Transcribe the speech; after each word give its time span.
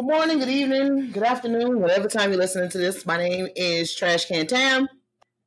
Good 0.00 0.06
morning, 0.06 0.38
good 0.38 0.48
evening, 0.48 1.10
good 1.12 1.24
afternoon, 1.24 1.78
whatever 1.78 2.08
time 2.08 2.30
you're 2.30 2.38
listening 2.40 2.70
to 2.70 2.78
this. 2.78 3.04
My 3.04 3.18
name 3.18 3.48
is 3.54 3.94
Trash 3.94 4.24
Can 4.24 4.46
Tam. 4.46 4.88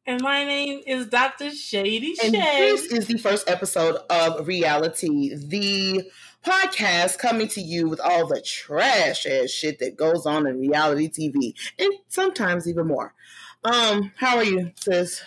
And 0.06 0.22
my 0.22 0.46
name 0.46 0.84
is 0.86 1.08
Dr. 1.08 1.50
Shady 1.50 2.16
And 2.24 2.36
Shay. 2.36 2.60
this 2.60 2.86
is 2.86 3.08
the 3.08 3.18
first 3.18 3.50
episode 3.50 3.96
of 4.12 4.46
Reality, 4.46 5.34
the 5.34 6.04
podcast 6.46 7.18
coming 7.18 7.48
to 7.48 7.62
you 7.62 7.90
with 7.90 8.00
all 8.00 8.28
the 8.28 8.42
trash 8.42 9.26
ass 9.26 9.50
shit 9.50 9.80
that 9.80 9.98
goes 9.98 10.28
on 10.28 10.46
in 10.46 10.60
reality 10.60 11.10
TV, 11.10 11.56
and 11.80 11.92
sometimes 12.08 12.70
even 12.70 12.86
more. 12.86 13.16
Um, 13.64 14.12
how 14.18 14.38
are 14.38 14.44
you, 14.44 14.72
sis? 14.76 15.24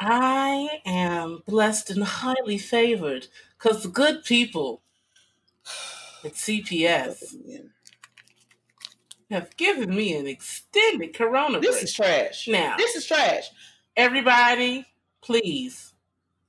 I 0.00 0.80
am 0.86 1.42
blessed 1.46 1.90
and 1.90 2.02
highly 2.02 2.56
favored 2.56 3.26
because 3.58 3.86
good 3.88 4.24
people 4.24 4.80
at 6.24 6.32
CPS 6.32 7.34
have 9.34 9.56
given 9.56 9.94
me 9.94 10.16
an 10.16 10.26
extended 10.26 11.14
corona 11.14 11.60
This 11.60 11.72
break. 11.76 11.84
is 11.84 11.92
trash. 11.92 12.48
Now, 12.48 12.76
This 12.76 12.94
is 12.96 13.06
trash. 13.06 13.50
everybody, 13.96 14.86
please 15.22 15.92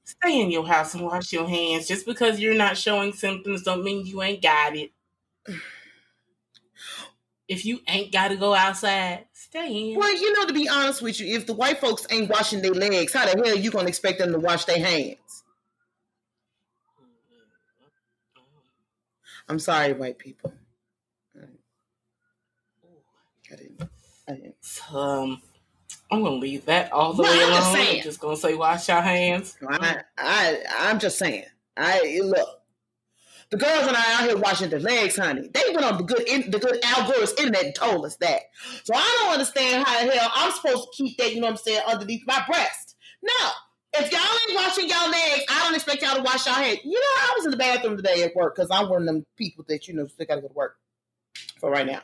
stay 0.04 0.40
in 0.42 0.52
your 0.52 0.66
house 0.68 0.94
and 0.94 1.04
wash 1.04 1.34
your 1.34 1.48
hands. 1.48 1.88
Just 1.88 2.06
because 2.06 2.40
you're 2.40 2.56
not 2.56 2.78
showing 2.78 3.12
symptoms 3.14 3.64
don't 3.64 3.84
mean 3.84 4.06
you 4.06 4.22
ain't 4.22 4.42
got 4.42 4.76
it. 4.76 4.92
If 7.48 7.64
you 7.64 7.80
ain't 7.88 8.12
got 8.12 8.30
to 8.30 8.38
go 8.38 8.56
outside, 8.56 9.26
stay 9.34 9.92
in. 9.92 10.00
Well, 10.00 10.12
you 10.16 10.34
know, 10.34 10.48
to 10.48 10.54
be 10.54 10.68
honest 10.68 11.04
with 11.04 11.20
you, 11.20 11.36
if 11.36 11.46
the 11.46 11.54
white 11.54 11.80
folks 11.80 12.08
ain't 12.10 12.28
washing 12.28 12.64
their 12.64 12.72
legs, 12.74 13.14
how 13.14 13.32
the 13.32 13.40
hell 13.46 13.56
you 13.56 13.70
gonna 13.70 13.88
expect 13.88 14.18
them 14.18 14.32
to 14.32 14.40
wash 14.40 14.66
their 14.66 14.80
hands? 14.84 15.44
Mm-hmm. 17.00 17.42
I'm 19.48 19.60
sorry, 19.60 19.94
white 19.94 20.18
people. 20.18 20.54
Didn't. 24.28 24.38
I 24.40 24.42
didn't. 24.42 24.96
Um, 24.96 25.42
I'm 26.12 26.24
gonna 26.24 26.36
leave 26.36 26.66
that 26.66 26.92
all 26.94 27.14
the 27.14 27.24
No, 27.24 27.30
way 27.30 27.44
I'm 27.44 27.52
alone. 27.52 27.76
saying. 27.76 27.98
I'm 28.00 28.04
just 28.04 28.20
gonna 28.20 28.38
say 28.38 28.56
wash 28.56 28.88
your 28.88 29.02
hands. 29.02 29.58
I, 29.68 29.98
I, 30.18 30.60
I'm 30.80 31.00
just 31.00 31.18
saying. 31.18 31.46
I 31.78 32.22
look. 32.24 32.48
The 33.52 33.58
girls 33.58 33.88
and 33.88 33.96
I 33.96 34.14
out 34.16 34.24
here 34.30 34.38
washing 34.38 34.70
their 34.70 34.80
legs, 34.80 35.18
honey. 35.18 35.50
They 35.54 35.62
went 35.74 35.86
on 35.86 35.98
the 35.98 36.04
good, 36.04 36.28
in, 36.28 36.52
the 36.52 36.60
good 36.60 36.80
Al 36.84 37.10
Gore's 37.10 37.34
internet 37.34 37.66
and 37.66 37.76
told 37.76 38.06
us 38.06 38.18
that. 38.18 38.42
So 38.84 38.94
I 38.96 39.20
don't 39.22 39.34
understand 39.34 39.86
how 39.88 40.06
the 40.06 40.12
hell 40.12 40.32
I'm 40.36 40.52
supposed 40.52 40.84
to 40.84 40.90
keep 41.04 41.18
that. 41.18 41.34
You 41.34 41.42
know 41.42 41.48
what 41.48 41.52
I'm 41.52 41.58
saying? 41.58 41.82
Underneath 41.88 42.24
my 42.28 42.44
breast. 42.48 42.96
No. 43.22 43.50
If 43.98 44.12
y'all 44.12 44.22
ain't 44.22 44.56
washing 44.56 44.90
y'all 44.90 45.10
legs, 45.10 45.46
I 45.50 45.60
don't 45.64 45.76
expect 45.76 46.02
y'all 46.02 46.16
to 46.18 46.24
wash 46.24 46.46
y'all 46.46 46.56
hands. 46.56 46.80
You 46.84 47.00
know, 47.00 47.00
I 47.00 47.34
was 47.38 47.46
in 47.46 47.52
the 47.52 47.58
bathroom 47.58 47.96
today 47.98 48.24
at 48.24 48.36
work 48.36 48.56
because 48.56 48.70
I'm 48.72 48.90
one 48.90 49.04
of 49.04 49.08
them 49.08 49.26
people 49.38 49.64
that 49.70 49.88
you 49.88 49.94
know 49.94 50.08
still 50.08 50.26
got 50.26 50.36
to 50.36 50.42
go 50.42 50.48
to 50.50 50.54
work 50.54 50.76
for 51.60 51.72
right 51.72 51.86
now. 51.88 52.02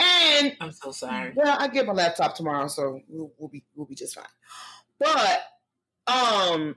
And 0.00 0.56
I'm 0.60 0.72
so 0.72 0.92
sorry. 0.92 1.32
well, 1.34 1.56
I 1.58 1.68
get 1.68 1.86
my 1.86 1.92
laptop 1.92 2.34
tomorrow, 2.34 2.68
so 2.68 3.00
we'll, 3.08 3.32
we'll 3.36 3.48
be 3.48 3.64
we'll 3.74 3.86
be 3.86 3.94
just 3.94 4.14
fine. 4.14 4.24
But 5.00 5.40
um, 6.06 6.76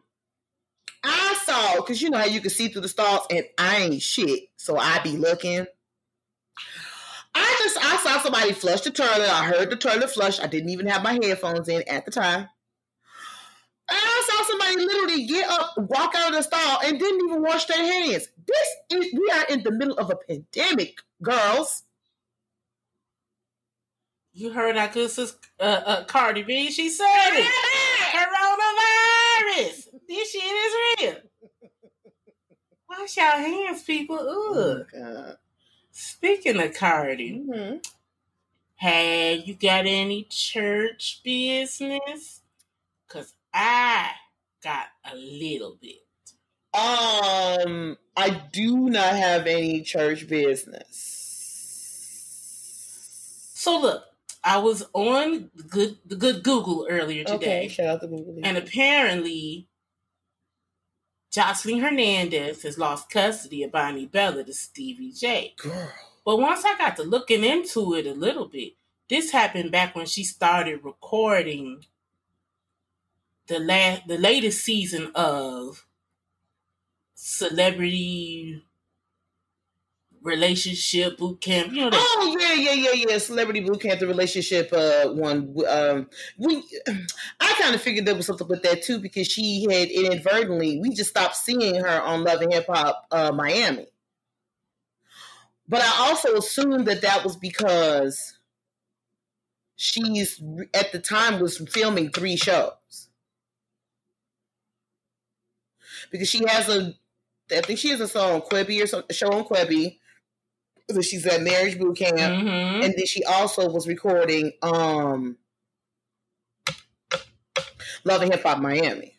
I 1.04 1.40
saw 1.46 1.76
because 1.78 2.02
you 2.02 2.10
know 2.10 2.18
how 2.18 2.26
you 2.26 2.42
can 2.42 2.50
see 2.50 2.70
through 2.70 2.82
the 2.82 2.88
stalls, 2.88 3.28
and 3.30 3.46
I 3.58 3.78
ain't 3.78 4.02
shit, 4.02 4.50
so 4.58 4.78
I 4.78 5.00
be 5.04 5.18
looking. 5.18 5.66
I 7.34 7.56
just 7.64 7.78
I 7.78 7.98
saw 7.98 8.22
somebody 8.22 8.54
flush 8.54 8.82
the 8.82 8.92
toilet. 8.92 9.30
I 9.30 9.46
heard 9.46 9.70
the 9.70 9.78
toilet 9.78 10.10
flush. 10.10 10.40
I 10.40 10.48
didn't 10.48 10.70
even 10.70 10.88
have 10.88 11.04
my 11.04 11.14
headphones 11.14 11.70
in 11.70 11.84
at 11.88 12.06
the 12.06 12.12
time. 12.12 12.48
I 13.90 14.28
saw 14.30 14.44
somebody 14.46 14.86
literally 14.86 15.26
get 15.26 15.50
up, 15.50 15.74
walk 15.78 16.14
out 16.16 16.30
of 16.30 16.38
the 16.38 16.44
stall, 16.44 16.80
and 16.84 17.00
didn't 17.00 17.28
even 17.28 17.42
wash 17.42 17.66
their 17.66 17.78
hands. 17.78 18.28
This 18.48 18.68
is 18.90 19.14
we 19.14 19.32
are 19.34 19.46
in 19.50 19.64
the 19.64 19.72
middle 19.72 19.98
of 19.98 20.10
a 20.10 20.16
pandemic, 20.16 20.98
girls. 21.22 21.84
You 24.34 24.52
heard 24.52 24.78
our 24.78 24.88
good 24.88 25.12
sis 25.12 25.36
uh, 25.60 25.64
uh, 25.86 26.04
Cardi 26.06 26.44
B. 26.44 26.72
She 26.72 26.90
said 26.90 27.06
it. 27.34 27.52
Coronavirus. 29.56 29.88
This 30.08 30.32
shit 30.32 30.44
is 30.44 30.74
real. 31.02 31.16
Wash 32.90 33.18
your 33.18 33.26
hands, 33.32 33.84
people. 33.84 34.18
Ugh. 34.18 34.86
God. 34.94 35.38
Speaking 35.92 36.62
of 36.62 36.74
Cardi, 36.74 37.40
hmm 37.40 37.78
hey, 38.76 39.36
you 39.46 39.54
got 39.54 39.86
any 39.86 40.24
church 40.24 41.22
business? 41.24 42.42
Cause 43.08 43.34
I 43.54 44.10
got 44.64 44.88
a 45.12 45.16
little 45.16 45.78
bit. 45.80 45.98
Um, 46.74 47.98
I 48.18 48.42
do 48.52 48.90
not 48.90 49.16
have 49.16 49.46
any 49.46 49.82
church 49.82 50.28
business. 50.28 51.18
So 53.54 53.80
look, 53.80 54.04
I 54.44 54.58
was 54.58 54.84
on 54.94 55.52
the 55.56 55.64
good 55.64 55.98
the 56.06 56.16
good 56.16 56.44
Google 56.44 56.88
earlier 56.90 57.24
today. 57.24 57.36
Okay, 57.36 57.68
shout 57.68 57.88
out 57.88 58.02
to 58.02 58.08
Google. 58.08 58.40
And 58.44 58.58
apparently, 58.58 59.68
Jocelyn 61.32 61.80
Hernandez 61.80 62.64
has 62.64 62.78
lost 62.78 63.10
custody 63.10 63.64
of 63.64 63.72
Bonnie 63.72 64.08
Bella 64.08 64.44
to 64.44 64.54
Stevie 64.54 65.14
J. 65.14 65.54
girl, 65.58 65.92
But 66.26 66.38
once 66.38 66.66
I 66.66 66.78
got 66.78 66.96
to 66.98 67.04
looking 67.04 67.44
into 67.44 67.94
it 67.94 68.08
a 68.08 68.14
little 68.14 68.48
bit, 68.48 68.74
this 69.10 69.32
happened 69.32 69.72
back 69.72 69.96
when 69.96 70.06
she 70.08 70.24
started 70.24 70.84
recording 70.84 71.86
the 73.48 73.60
last, 73.60 74.08
the 74.08 74.18
latest 74.18 74.64
season 74.64 75.12
of 75.14 75.86
Celebrity 77.14 78.64
Relationship 80.22 81.18
Boot 81.18 81.42
Camp. 81.42 81.72
You 81.72 81.82
know 81.82 81.90
that. 81.90 82.00
Oh 82.00 82.38
yeah, 82.40 82.54
yeah, 82.54 82.74
yeah, 82.74 83.06
yeah. 83.10 83.18
Celebrity 83.18 83.62
Boot 83.62 83.82
Camp, 83.82 84.00
the 84.00 84.08
relationship 84.08 84.72
uh 84.72 85.10
one. 85.10 85.56
Um, 85.68 86.10
we, 86.38 86.64
I 87.40 87.56
kind 87.60 87.74
of 87.74 87.82
figured 87.82 88.06
there 88.06 88.16
was 88.16 88.28
something 88.28 88.48
with 88.48 88.64
that 88.64 88.84
too 88.84 89.00
because 89.00 89.28
she 89.28 89.66
had 89.70 89.90
inadvertently. 89.90 90.80
We 90.80 90.92
just 90.92 91.10
stopped 91.10 91.36
seeing 91.36 91.76
her 91.76 92.02
on 92.02 92.24
Love 92.24 92.42
and 92.42 92.54
Hip 92.54 92.68
Hop 92.68 93.08
uh, 93.12 93.32
Miami. 93.34 93.88
But 95.68 95.82
I 95.82 96.10
also 96.10 96.36
assumed 96.36 96.86
that 96.88 97.02
that 97.02 97.24
was 97.24 97.36
because 97.36 98.38
she's 99.76 100.42
at 100.74 100.92
the 100.92 101.00
time 101.00 101.40
was 101.40 101.58
filming 101.58 102.12
three 102.12 102.36
shows 102.36 103.10
because 106.12 106.30
she 106.30 106.46
has 106.46 106.70
a 106.70 106.94
I 107.52 107.62
think 107.62 107.80
she 107.80 107.90
has 107.90 108.00
a 108.00 108.08
song 108.08 108.34
on 108.34 108.42
Quibi 108.42 108.84
or 108.84 108.88
some 108.88 109.04
a 109.10 109.14
show 109.14 109.32
on 109.32 109.46
Quibi. 109.46 109.98
So 110.90 111.02
she's 111.02 111.26
at 111.26 111.42
Marriage 111.42 111.80
Boot 111.80 111.98
Camp, 111.98 112.18
Mhm. 112.20 112.84
and 112.84 112.94
then 112.98 113.06
she 113.06 113.24
also 113.24 113.70
was 113.70 113.88
recording 113.88 114.52
um 114.62 115.38
Love 118.04 118.22
and 118.22 118.32
Hip 118.34 118.44
Hop 118.44 118.60
Miami. 118.60 119.16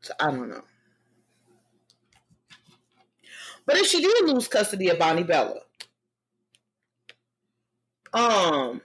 So 0.00 0.14
I 0.20 0.30
don't 0.30 0.48
know. 0.48 0.62
But 3.66 3.76
if 3.76 3.86
she 3.86 4.00
did 4.00 4.24
lose 4.26 4.48
custody 4.48 4.88
of 4.88 4.98
Bonnie 4.98 5.24
Bella, 5.24 5.60
um, 8.14 8.80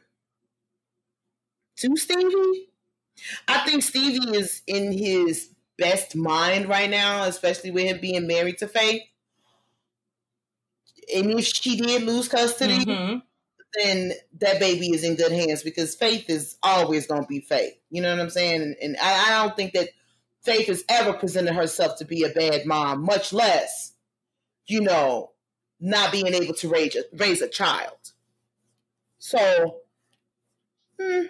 to 1.78 1.96
Stevie, 1.96 2.70
I 3.48 3.60
think 3.66 3.82
Stevie 3.84 4.36
is 4.36 4.62
in 4.68 4.92
his 4.92 5.53
best 5.84 6.16
mind 6.16 6.70
right 6.70 6.90
now, 6.90 7.24
especially 7.26 7.72
with 7.72 7.86
him 7.86 8.00
being 8.00 8.26
married 8.26 8.58
to 8.60 8.68
Faith. 8.68 9.02
And 11.14 11.32
if 11.32 11.46
she 11.46 11.76
did 11.76 12.04
lose 12.04 12.30
custody, 12.30 12.86
Mhm. 12.86 13.22
then 13.74 14.14
that 14.40 14.60
baby 14.60 14.92
is 14.92 15.04
in 15.04 15.16
good 15.16 15.32
hands 15.32 15.64
because 15.64 15.96
Faith 15.96 16.30
is 16.30 16.58
always 16.64 17.08
going 17.08 17.24
to 17.24 17.28
be 17.28 17.42
Faith. 17.42 17.78
You 17.90 18.02
know 18.02 18.12
what 18.12 18.22
I'm 18.22 18.30
saying? 18.30 18.62
And, 18.62 18.76
and 18.82 18.98
I, 19.02 19.28
I 19.28 19.44
don't 19.44 19.56
think 19.56 19.74
that 19.74 19.90
Faith 20.44 20.68
has 20.68 20.84
ever 20.90 21.14
presented 21.14 21.54
herself 21.56 21.98
to 21.98 22.06
be 22.06 22.24
a 22.24 22.30
bad 22.30 22.66
mom, 22.66 23.04
much 23.04 23.34
less, 23.34 23.94
you 24.66 24.82
know, 24.82 25.32
not 25.80 26.12
being 26.12 26.28
able 26.28 26.54
to 26.56 26.70
raise 26.70 26.96
a, 26.96 27.04
raise 27.14 27.42
a 27.42 27.50
child. 27.50 27.98
So, 29.20 29.82
hmm, 31.00 31.26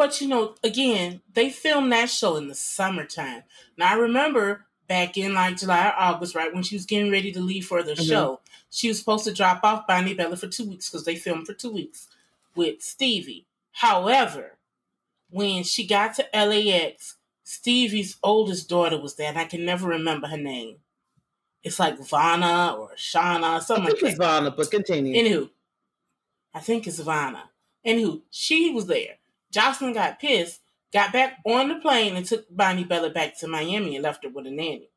But 0.00 0.18
you 0.22 0.28
know, 0.28 0.54
again, 0.64 1.20
they 1.34 1.50
filmed 1.50 1.92
that 1.92 2.08
show 2.08 2.36
in 2.36 2.48
the 2.48 2.54
summertime. 2.54 3.42
Now 3.76 3.90
I 3.90 3.96
remember 3.96 4.64
back 4.88 5.18
in 5.18 5.34
like 5.34 5.58
July 5.58 5.88
or 5.88 5.92
August, 5.94 6.34
right 6.34 6.54
when 6.54 6.62
she 6.62 6.74
was 6.74 6.86
getting 6.86 7.12
ready 7.12 7.30
to 7.32 7.40
leave 7.42 7.66
for 7.66 7.82
the 7.82 7.92
Mhm. 7.92 8.08
show, 8.08 8.40
she 8.70 8.88
was 8.88 8.98
supposed 8.98 9.24
to 9.24 9.34
drop 9.34 9.62
off 9.62 9.86
Bonnie 9.86 10.14
Bella 10.14 10.38
for 10.38 10.48
two 10.48 10.64
weeks 10.64 10.88
because 10.88 11.04
they 11.04 11.16
filmed 11.16 11.46
for 11.46 11.52
two 11.52 11.68
weeks 11.68 12.08
with 12.54 12.82
Stevie. 12.82 13.44
However, 13.72 14.56
when 15.28 15.64
she 15.64 15.86
got 15.86 16.14
to 16.14 16.26
LAX, 16.34 17.16
Stevie's 17.44 18.16
oldest 18.22 18.70
daughter 18.70 18.98
was 18.98 19.16
there, 19.16 19.28
and 19.28 19.38
I 19.38 19.44
can 19.44 19.66
never 19.66 19.86
remember 19.86 20.28
her 20.28 20.38
name. 20.38 20.78
It's 21.62 21.78
like 21.78 21.98
Vanna 21.98 22.72
or 22.72 22.94
Shauna, 22.96 23.56
I 23.56 23.58
something 23.58 23.84
like 23.84 23.92
think 23.98 24.00
that. 24.00 24.08
it's 24.08 24.18
Vanna, 24.18 24.50
but 24.50 24.70
continue. 24.70 25.14
Anywho, 25.14 25.50
I 26.54 26.60
think 26.60 26.86
it's 26.86 27.00
Vanna. 27.00 27.50
Anywho, 27.84 28.22
she 28.30 28.70
was 28.70 28.86
there. 28.86 29.18
Jocelyn 29.50 29.92
got 29.92 30.20
pissed 30.20 30.60
got 30.92 31.12
back 31.12 31.38
on 31.44 31.68
the 31.68 31.76
plane 31.76 32.16
and 32.16 32.26
took 32.26 32.44
Bonnie 32.54 32.84
Bella 32.84 33.10
back 33.10 33.38
to 33.38 33.48
Miami 33.48 33.96
and 33.96 34.02
left 34.02 34.24
her 34.24 34.30
with 34.30 34.46
a 34.46 34.50
nanny. 34.50 34.90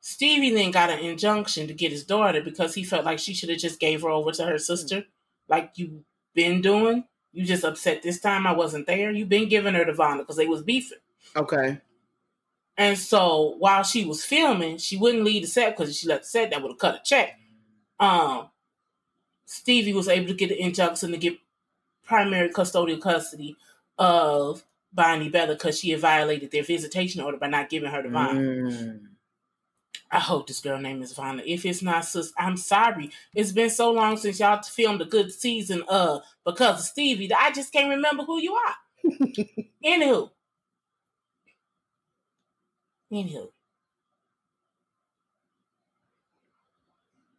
Stevie 0.00 0.54
then 0.54 0.70
got 0.70 0.90
an 0.90 1.00
injunction 1.00 1.66
to 1.66 1.74
get 1.74 1.90
his 1.90 2.04
daughter 2.04 2.40
because 2.40 2.74
he 2.74 2.84
felt 2.84 3.04
like 3.04 3.18
she 3.18 3.34
should 3.34 3.48
have 3.48 3.58
just 3.58 3.80
gave 3.80 4.02
her 4.02 4.10
over 4.10 4.30
to 4.32 4.44
her 4.44 4.58
sister, 4.58 5.04
like 5.48 5.72
you've 5.76 6.04
been 6.34 6.60
doing. 6.60 7.04
You 7.32 7.44
just 7.44 7.64
upset 7.64 8.02
this 8.02 8.20
time 8.20 8.46
I 8.46 8.52
wasn't 8.52 8.86
there. 8.86 9.10
You've 9.10 9.28
been 9.28 9.48
giving 9.48 9.74
her 9.74 9.84
to 9.84 9.92
Vanna 9.92 10.18
because 10.18 10.36
they 10.36 10.46
was 10.46 10.62
beefing. 10.62 10.98
Okay. 11.34 11.80
And 12.78 12.96
so 12.96 13.56
while 13.58 13.82
she 13.82 14.04
was 14.04 14.24
filming, 14.24 14.78
she 14.78 14.96
wouldn't 14.96 15.24
leave 15.24 15.42
the 15.42 15.48
set 15.48 15.76
because 15.76 15.96
she 15.96 16.06
left 16.06 16.22
the 16.22 16.28
set 16.28 16.50
that 16.50 16.62
would 16.62 16.72
have 16.72 16.78
cut 16.78 16.94
a 16.94 17.00
check. 17.04 17.38
Um, 17.98 18.48
Stevie 19.46 19.92
was 19.92 20.08
able 20.08 20.28
to 20.28 20.34
get 20.34 20.50
an 20.50 20.58
injunction 20.58 21.10
to 21.10 21.18
get 21.18 21.38
primary 22.06 22.48
custodial 22.50 23.00
custody 23.00 23.56
of 23.98 24.64
Bonnie 24.92 25.28
Bella 25.28 25.54
because 25.54 25.78
she 25.78 25.90
had 25.90 26.00
violated 26.00 26.50
their 26.50 26.62
visitation 26.62 27.20
order 27.20 27.36
by 27.36 27.48
not 27.48 27.68
giving 27.68 27.90
her 27.90 28.02
to 28.02 28.08
Vanna. 28.08 28.40
Mm. 28.40 29.00
I 30.10 30.20
hope 30.20 30.46
this 30.46 30.60
girl 30.60 30.78
name 30.78 31.02
is 31.02 31.12
Vanna. 31.12 31.42
If 31.44 31.66
it's 31.66 31.82
not, 31.82 32.04
sis, 32.04 32.32
I'm 32.38 32.56
sorry. 32.56 33.10
It's 33.34 33.52
been 33.52 33.70
so 33.70 33.90
long 33.90 34.16
since 34.16 34.38
y'all 34.38 34.62
filmed 34.62 35.02
a 35.02 35.04
good 35.04 35.32
season 35.32 35.82
of 35.88 36.22
because 36.44 36.80
of 36.80 36.86
Stevie 36.86 37.26
that 37.28 37.38
I 37.38 37.52
just 37.52 37.72
can't 37.72 37.90
remember 37.90 38.22
who 38.22 38.40
you 38.40 38.54
are. 38.54 38.74
Anywho. 39.84 40.30
Anywho. 43.12 43.50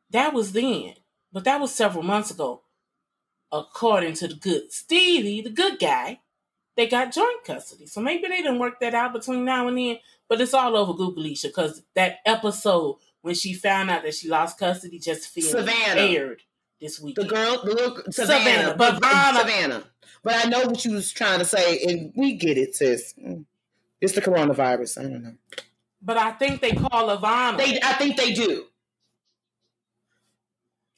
That 0.10 0.34
was 0.34 0.52
then, 0.54 0.94
but 1.34 1.44
that 1.46 1.60
was 1.60 1.74
several 1.74 2.04
months 2.04 2.32
ago. 2.32 2.62
According 3.52 4.14
to 4.16 4.28
the 4.28 4.36
good 4.36 4.72
Stevie, 4.72 5.42
the 5.42 5.50
good 5.50 5.80
guy, 5.80 6.20
they 6.76 6.88
got 6.88 7.14
joint 7.14 7.44
custody. 7.46 7.86
So 7.86 8.02
maybe 8.02 8.28
they 8.28 8.38
didn't 8.38 8.60
work 8.60 8.80
that 8.82 8.94
out 8.94 9.14
between 9.14 9.46
now 9.46 9.68
and 9.68 9.78
then. 9.78 9.98
But 10.28 10.42
it's 10.42 10.54
all 10.54 10.76
over 10.76 10.94
Googleisha 10.94 11.44
because 11.44 11.82
that 11.96 12.18
episode 12.26 12.98
when 13.22 13.36
she 13.36 13.54
found 13.54 13.90
out 13.90 14.04
that 14.04 14.14
she 14.16 14.30
lost 14.30 14.60
custody 14.60 15.00
just 15.00 15.34
Savannah. 15.34 16.02
aired 16.02 16.42
this 16.80 17.00
week. 17.00 17.16
The 17.16 17.26
girl, 17.26 17.62
the 17.64 17.74
little 17.74 17.98
Savannah, 18.12 18.44
Savannah, 18.44 18.76
but 18.78 19.02
Vanna- 19.02 19.40
Savannah. 19.40 19.84
But 20.24 20.46
I 20.46 20.50
know 20.50 20.66
what 20.66 20.84
you 20.84 20.94
was 20.94 21.12
trying 21.12 21.40
to 21.40 21.46
say, 21.46 21.80
and 21.84 22.12
we 22.16 22.34
get 22.34 22.58
it, 22.58 22.76
sis. 22.76 23.14
It's 24.02 24.14
the 24.14 24.22
coronavirus. 24.22 25.00
I 25.00 25.04
don't 25.04 25.24
know. 25.24 25.34
But 26.02 26.18
I 26.18 26.32
think 26.32 26.62
they 26.62 26.72
call 26.72 27.10
her 27.10 27.18
Vanna. 27.18 27.58
They, 27.58 27.80
I 27.82 27.94
think 27.94 28.18
they 28.18 28.34
do. 28.34 28.66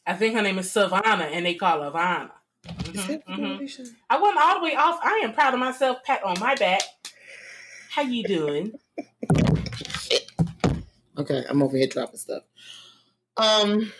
I 0.05 0.13
think 0.15 0.35
her 0.35 0.41
name 0.41 0.59
is 0.59 0.71
Savannah, 0.71 1.25
and 1.25 1.45
they 1.45 1.53
call 1.53 1.81
her 1.83 1.91
Vanna. 1.91 2.31
Is 2.93 3.05
Mhm, 3.05 3.09
it 3.09 3.25
mhm. 3.27 3.95
I 4.09 4.19
went 4.19 4.37
all 4.37 4.59
the 4.59 4.65
way 4.65 4.75
off. 4.75 4.99
I 5.03 5.21
am 5.23 5.33
proud 5.33 5.53
of 5.53 5.59
myself. 5.59 6.03
Pat 6.03 6.23
on 6.23 6.39
my 6.39 6.55
back. 6.55 6.81
How 7.91 8.01
you 8.03 8.23
doing? 8.25 8.79
Okay, 11.17 11.43
I'm 11.49 11.61
over 11.61 11.77
here 11.77 11.87
dropping 11.87 12.17
stuff. 12.19 12.43
Um, 13.37 13.91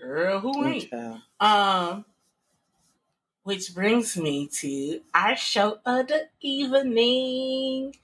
Girl, 0.00 0.40
who 0.40 0.64
ain't? 0.66 0.90
child. 0.90 1.20
Um, 1.40 2.04
which 3.42 3.74
brings 3.74 4.16
me 4.16 4.48
to 4.48 5.00
our 5.14 5.36
show 5.36 5.78
of 5.86 6.08
the 6.08 6.28
evening. 6.40 7.94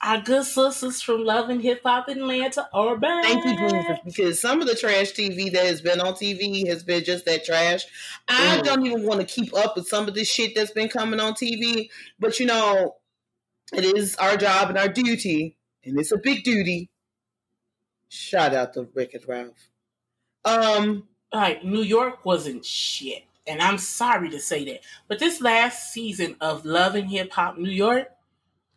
Our 0.00 0.20
good 0.20 0.44
sisters 0.44 1.02
from 1.02 1.24
Love 1.24 1.48
and 1.50 1.60
Hip 1.60 1.80
Hop 1.84 2.06
Atlanta 2.08 2.68
are 2.72 2.96
back. 2.96 3.24
Thank 3.24 3.44
you, 3.44 3.56
Jesus, 3.68 3.98
because 4.04 4.40
some 4.40 4.60
of 4.60 4.68
the 4.68 4.76
trash 4.76 5.10
TV 5.12 5.52
that 5.52 5.66
has 5.66 5.80
been 5.80 6.00
on 6.00 6.14
TV 6.14 6.68
has 6.68 6.84
been 6.84 7.02
just 7.02 7.24
that 7.24 7.44
trash. 7.44 7.84
I 8.28 8.58
Mm. 8.58 8.64
don't 8.64 8.86
even 8.86 9.02
want 9.02 9.20
to 9.20 9.26
keep 9.26 9.52
up 9.56 9.74
with 9.76 9.88
some 9.88 10.06
of 10.06 10.14
this 10.14 10.30
shit 10.30 10.54
that's 10.54 10.70
been 10.70 10.88
coming 10.88 11.18
on 11.18 11.34
TV, 11.34 11.90
but 12.20 12.38
you 12.38 12.46
know, 12.46 12.96
it 13.72 13.84
is 13.84 14.14
our 14.16 14.36
job 14.36 14.68
and 14.68 14.78
our 14.78 14.88
duty, 14.88 15.56
and 15.84 15.98
it's 15.98 16.12
a 16.12 16.16
big 16.18 16.44
duty. 16.44 16.90
Shout 18.08 18.54
out 18.54 18.74
to 18.74 18.88
Rick 18.94 19.14
and 19.14 19.26
Ralph. 19.28 19.68
Um, 20.44 21.08
Like 21.32 21.64
New 21.64 21.82
York 21.82 22.24
wasn't 22.24 22.64
shit, 22.64 23.24
and 23.48 23.60
I'm 23.60 23.78
sorry 23.78 24.30
to 24.30 24.38
say 24.38 24.64
that, 24.66 24.80
but 25.08 25.18
this 25.18 25.40
last 25.40 25.92
season 25.92 26.36
of 26.40 26.64
Love 26.64 26.94
and 26.94 27.10
Hip 27.10 27.32
Hop 27.32 27.58
New 27.58 27.68
York, 27.68 28.12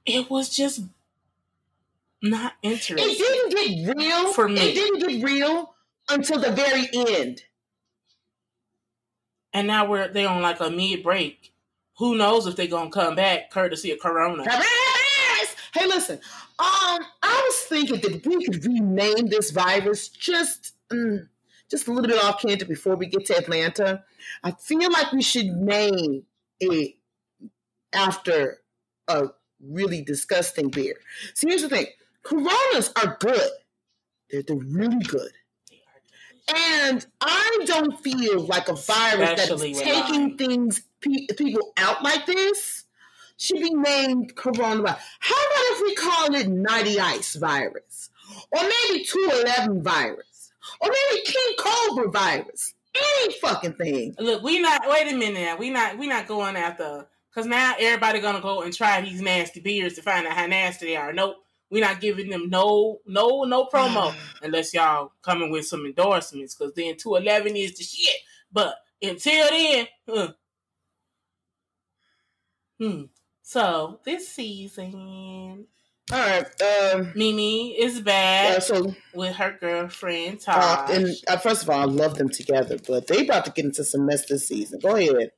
it 0.06 0.30
was 0.30 0.50
just 0.50 0.82
not 2.22 2.54
interesting. 2.62 3.10
it 3.10 3.18
didn't 3.18 3.86
get 3.86 3.98
real 3.98 4.34
For 4.34 4.48
me. 4.48 4.62
It 4.62 4.74
didn't 4.76 5.00
get 5.00 5.24
real 5.24 5.74
until 6.10 6.40
the 6.40 6.52
very 6.52 6.88
end. 6.94 7.44
And 9.54 9.68
now 9.68 9.86
we're 9.86 10.08
they 10.08 10.26
on 10.26 10.42
like 10.42 10.60
a 10.60 10.70
mid 10.70 11.04
break. 11.04 11.54
Who 11.98 12.16
knows 12.16 12.48
if 12.48 12.56
they're 12.56 12.68
gonna 12.68 12.90
come 12.90 13.16
back 13.16 13.52
courtesy 13.52 13.92
of 13.92 14.00
Corona? 14.00 14.44
Hey, 15.74 15.88
listen. 15.88 16.18
Um, 16.60 17.00
I 17.24 17.42
was 17.46 17.56
thinking 17.62 18.00
that 18.02 18.26
we 18.26 18.46
could 18.46 18.64
rename 18.66 19.28
this 19.28 19.52
virus 19.52 20.10
just, 20.10 20.74
mm, 20.92 21.28
just 21.70 21.88
a 21.88 21.94
little 21.94 22.10
bit 22.10 22.24
off 22.24 22.42
canter 22.42 22.66
before 22.66 22.96
we 22.96 23.06
get 23.08 23.26
to 23.28 23.38
Atlanta. 23.38 24.04
I 24.44 24.52
feel 24.52 24.92
like 24.92 25.12
we 25.14 25.22
should 25.22 25.48
name 25.48 26.24
it 26.60 26.96
after 27.94 28.62
a 29.08 29.30
really 29.66 30.02
disgusting 30.02 30.70
beer. 30.70 30.96
So 31.34 31.48
here's 31.48 31.62
the 31.62 31.70
thing: 31.70 31.88
Coronas 32.24 32.92
are 33.02 33.18
good. 33.20 33.50
They're, 34.30 34.44
they're 34.44 34.56
really 34.58 35.04
good. 35.04 35.32
And 36.54 37.06
I 37.22 37.64
don't 37.66 37.98
feel 38.04 38.42
like 38.46 38.68
a 38.68 38.74
virus 38.74 39.32
Especially 39.40 39.74
that's 39.74 39.86
taking 39.86 40.22
Lyme. 40.22 40.38
things 40.38 40.82
pe- 41.00 41.28
people 41.38 41.72
out 41.78 42.04
like 42.04 42.26
this 42.26 42.86
should 43.38 43.58
be 43.62 43.74
named 43.74 44.36
coronavirus. 44.36 45.00
How 45.20 45.36
about 45.36 45.78
if 45.78 45.82
we 45.82 45.96
call 45.96 46.36
it 46.36 46.48
90 46.50 47.00
ice 47.00 47.36
virus? 47.36 48.10
Or 48.52 48.62
maybe 48.62 49.04
211 49.06 49.82
virus? 49.84 50.52
Or 50.82 50.90
maybe 50.90 51.24
King 51.26 51.56
Cobra 51.58 52.10
virus? 52.12 52.74
Any 52.94 53.34
fucking 53.40 53.74
thing. 53.74 54.16
Look, 54.20 54.44
we 54.44 54.60
not 54.60 54.82
wait 54.90 55.12
a 55.12 55.16
minute 55.16 55.40
now. 55.40 55.56
We 55.58 55.70
not 55.70 55.98
we 55.98 56.08
not 56.08 56.28
going 56.28 56.58
after 56.58 57.08
because 57.30 57.48
now 57.48 57.74
everybody 57.80 58.20
gonna 58.20 58.42
go 58.42 58.62
and 58.64 58.74
try 58.74 59.00
these 59.00 59.22
nasty 59.22 59.62
beers 59.62 59.94
to 59.94 60.02
find 60.02 60.28
out 60.28 60.34
how 60.36 60.46
nasty 60.48 60.88
they 60.88 60.96
are. 60.98 61.14
Nope. 61.14 61.38
We 61.72 61.80
not 61.80 62.02
giving 62.02 62.30
them 62.30 62.50
no 62.50 63.00
no 63.08 63.44
no 63.44 63.66
promo 63.66 64.14
unless 64.44 64.74
y'all 64.74 65.14
coming 65.22 65.52
with 65.52 65.66
some 65.66 65.86
endorsements 65.86 66.54
because 66.54 66.74
then 66.76 66.98
211 66.98 67.56
is 67.56 67.78
the 67.78 67.84
shit. 67.84 68.18
But 68.52 68.76
until 69.02 69.50
then, 69.50 69.88
huh. 70.08 70.34
hmm. 72.78 73.04
So 73.42 74.00
this 74.06 74.30
season, 74.30 75.66
All 76.12 76.20
right. 76.20 76.62
Um, 76.62 77.14
Mimi 77.16 77.72
is 77.72 78.02
back 78.02 78.62
so, 78.62 78.94
with 79.14 79.36
her 79.36 79.58
girlfriend 79.60 80.44
uh, 80.48 80.88
and 80.90 81.08
uh, 81.28 81.38
first 81.38 81.64
of 81.64 81.70
all, 81.70 81.80
I 81.80 81.86
love 81.86 82.18
them 82.18 82.30
together, 82.30 82.78
but 82.86 83.08
they 83.08 83.26
about 83.26 83.46
to 83.46 83.52
get 83.52 83.66
into 83.66 83.84
some 83.86 84.06
mess 84.06 84.26
this 84.28 84.48
season. 84.48 84.80
Go 84.82 84.96
ahead. 84.96 85.32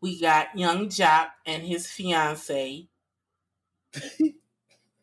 we 0.00 0.20
got 0.20 0.58
Young 0.58 0.88
Joc 0.88 1.28
and 1.46 1.62
his 1.62 1.86
fiance. 1.86 2.88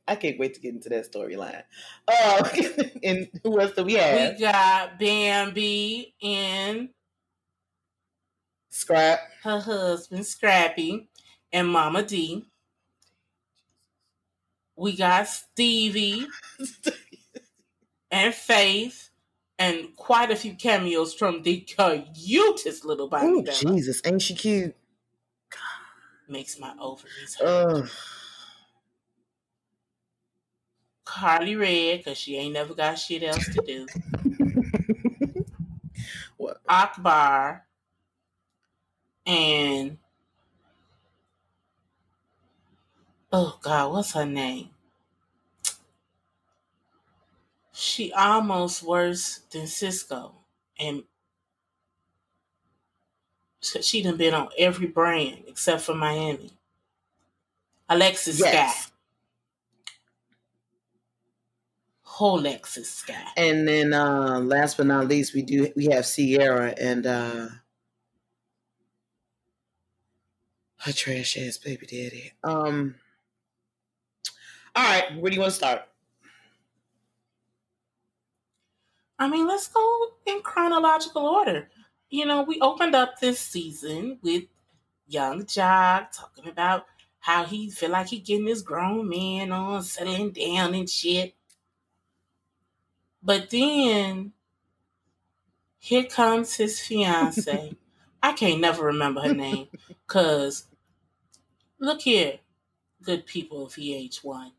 I 0.07 0.15
can't 0.15 0.39
wait 0.39 0.55
to 0.55 0.59
get 0.59 0.73
into 0.73 0.89
that 0.89 1.11
storyline. 1.11 1.63
Uh, 2.07 2.49
and 3.03 3.29
who 3.43 3.59
else 3.59 3.73
do 3.73 3.83
we 3.83 3.93
have? 3.93 4.33
We 4.33 4.39
got 4.39 4.97
Bambi 4.97 6.15
and 6.23 6.89
Scrap. 8.71 9.19
her 9.43 9.59
husband 9.59 10.25
Scrappy 10.25 11.09
and 11.53 11.67
Mama 11.67 12.01
D. 12.01 12.43
We 14.75 14.95
got 14.95 15.27
Stevie 15.27 16.25
and 18.11 18.33
Faith 18.33 19.09
and 19.59 19.95
quite 19.95 20.31
a 20.31 20.35
few 20.35 20.55
cameos 20.55 21.13
from 21.13 21.43
the 21.43 21.59
cutest 21.59 22.83
little 22.83 23.09
Oh, 23.11 23.43
Jesus. 23.43 24.01
Ain't 24.05 24.21
she 24.21 24.33
cute? 24.33 24.75
Makes 26.27 26.59
my 26.59 26.73
ovaries 26.79 27.35
hurt. 27.39 27.75
Ugh. 27.75 27.89
Karlie 31.19 31.59
Redd, 31.59 31.99
because 31.99 32.17
she 32.17 32.37
ain't 32.37 32.53
never 32.53 32.73
got 32.73 32.95
shit 32.95 33.23
else 33.23 33.47
to 33.49 33.61
do. 33.61 33.87
What? 36.37 36.61
Akbar 36.69 37.65
and 39.25 39.97
oh 43.33 43.59
god, 43.61 43.91
what's 43.91 44.13
her 44.13 44.25
name? 44.25 44.69
She 47.73 48.13
almost 48.13 48.83
worse 48.83 49.39
than 49.51 49.67
Cisco, 49.67 50.33
and 50.79 51.03
she 53.61 53.81
she 53.81 54.01
done 54.01 54.17
been 54.17 54.33
on 54.33 54.49
every 54.57 54.87
brand 54.87 55.43
except 55.47 55.81
for 55.81 55.93
Miami. 55.93 56.51
Alexis 57.89 58.39
Yes. 58.39 58.88
Alexis 62.19 63.03
Skyy. 63.03 63.15
And 63.37 63.67
then 63.67 63.93
uh, 63.93 64.39
last 64.39 64.77
but 64.77 64.87
not 64.87 65.07
least, 65.07 65.33
we 65.33 65.41
do 65.41 65.71
we 65.75 65.85
have 65.85 66.05
Sierra 66.05 66.73
and 66.79 67.05
uh, 67.05 67.47
a 70.85 70.93
trash 70.93 71.37
ass 71.37 71.57
baby 71.57 71.85
daddy. 71.85 72.33
Um. 72.43 72.95
All 74.75 74.83
right, 74.83 75.15
where 75.19 75.29
do 75.29 75.35
you 75.35 75.41
want 75.41 75.51
to 75.51 75.57
start? 75.57 75.81
I 79.17 79.27
mean, 79.27 79.47
let's 79.47 79.67
go 79.67 80.07
in 80.25 80.41
chronological 80.41 81.25
order. 81.25 81.69
You 82.09 82.25
know, 82.25 82.43
we 82.43 82.59
opened 82.61 82.95
up 82.95 83.19
this 83.19 83.39
season 83.39 84.19
with 84.21 84.43
Young 85.07 85.43
Joc 85.43 86.07
talking 86.13 86.47
about 86.47 86.85
how 87.19 87.43
he 87.43 87.69
feel 87.69 87.89
like 87.89 88.07
he 88.07 88.19
getting 88.19 88.45
this 88.45 88.61
grown 88.61 89.09
man 89.09 89.51
on, 89.51 89.83
settling 89.83 90.31
down 90.31 90.73
and 90.73 90.89
shit. 90.89 91.35
But 93.21 93.49
then 93.49 94.33
here 95.77 96.05
comes 96.05 96.55
his 96.55 96.79
fiance. 96.79 97.75
I 98.21 98.33
can't 98.33 98.61
never 98.61 98.85
remember 98.85 99.21
her 99.21 99.33
name. 99.33 99.67
Cause 100.07 100.65
look 101.79 102.01
here, 102.01 102.39
good 103.01 103.25
people 103.25 103.65
of 103.65 103.73
VH1. 103.73 104.51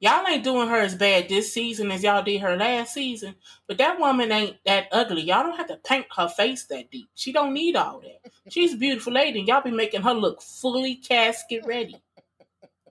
Y'all 0.00 0.26
ain't 0.28 0.44
doing 0.44 0.68
her 0.68 0.76
as 0.76 0.94
bad 0.94 1.28
this 1.28 1.52
season 1.52 1.90
as 1.90 2.04
y'all 2.04 2.22
did 2.22 2.40
her 2.40 2.56
last 2.56 2.94
season. 2.94 3.34
But 3.66 3.78
that 3.78 3.98
woman 3.98 4.30
ain't 4.30 4.56
that 4.64 4.86
ugly. 4.92 5.22
Y'all 5.22 5.42
don't 5.42 5.56
have 5.56 5.66
to 5.68 5.76
paint 5.76 6.06
her 6.16 6.28
face 6.28 6.66
that 6.66 6.90
deep. 6.90 7.08
She 7.14 7.32
don't 7.32 7.52
need 7.52 7.74
all 7.74 8.00
that. 8.00 8.30
She's 8.48 8.74
a 8.74 8.76
beautiful 8.76 9.12
lady, 9.12 9.40
and 9.40 9.48
y'all 9.48 9.60
be 9.60 9.72
making 9.72 10.02
her 10.02 10.14
look 10.14 10.40
fully 10.40 10.94
casket 10.94 11.66
ready. 11.66 11.96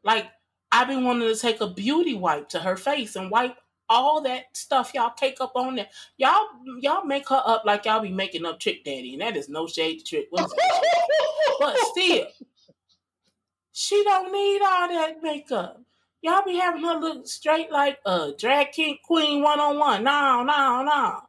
Like 0.03 0.25
I've 0.69 0.87
been 0.87 1.05
wanting 1.05 1.33
to 1.33 1.39
take 1.39 1.61
a 1.61 1.67
beauty 1.67 2.13
wipe 2.13 2.49
to 2.49 2.59
her 2.59 2.75
face 2.75 3.15
and 3.15 3.31
wipe 3.31 3.55
all 3.89 4.21
that 4.21 4.45
stuff 4.53 4.91
y'all 4.93 5.13
take 5.15 5.39
up 5.41 5.53
on 5.55 5.75
there. 5.75 5.87
Y'all 6.17 6.47
y'all 6.79 7.05
make 7.05 7.27
her 7.29 7.41
up 7.45 7.63
like 7.65 7.85
y'all 7.85 8.01
be 8.01 8.11
making 8.11 8.45
up 8.45 8.59
Trick 8.59 8.83
Daddy, 8.83 9.13
and 9.13 9.21
that 9.21 9.37
is 9.37 9.49
no 9.49 9.67
shade 9.67 9.99
to 9.99 10.05
Trick. 10.05 10.27
but 11.59 11.77
still, 11.77 12.27
she 13.71 14.03
don't 14.03 14.31
need 14.31 14.61
all 14.61 14.87
that 14.87 15.21
makeup. 15.21 15.81
Y'all 16.21 16.43
be 16.45 16.57
having 16.57 16.83
her 16.83 16.95
look 16.95 17.27
straight 17.27 17.71
like 17.71 17.99
a 18.05 18.33
drag 18.37 18.71
king 18.71 18.97
queen 19.03 19.41
one 19.41 19.59
on 19.59 19.77
one. 19.77 20.03
No, 20.03 20.43
no, 20.43 20.83
no. 20.83 21.21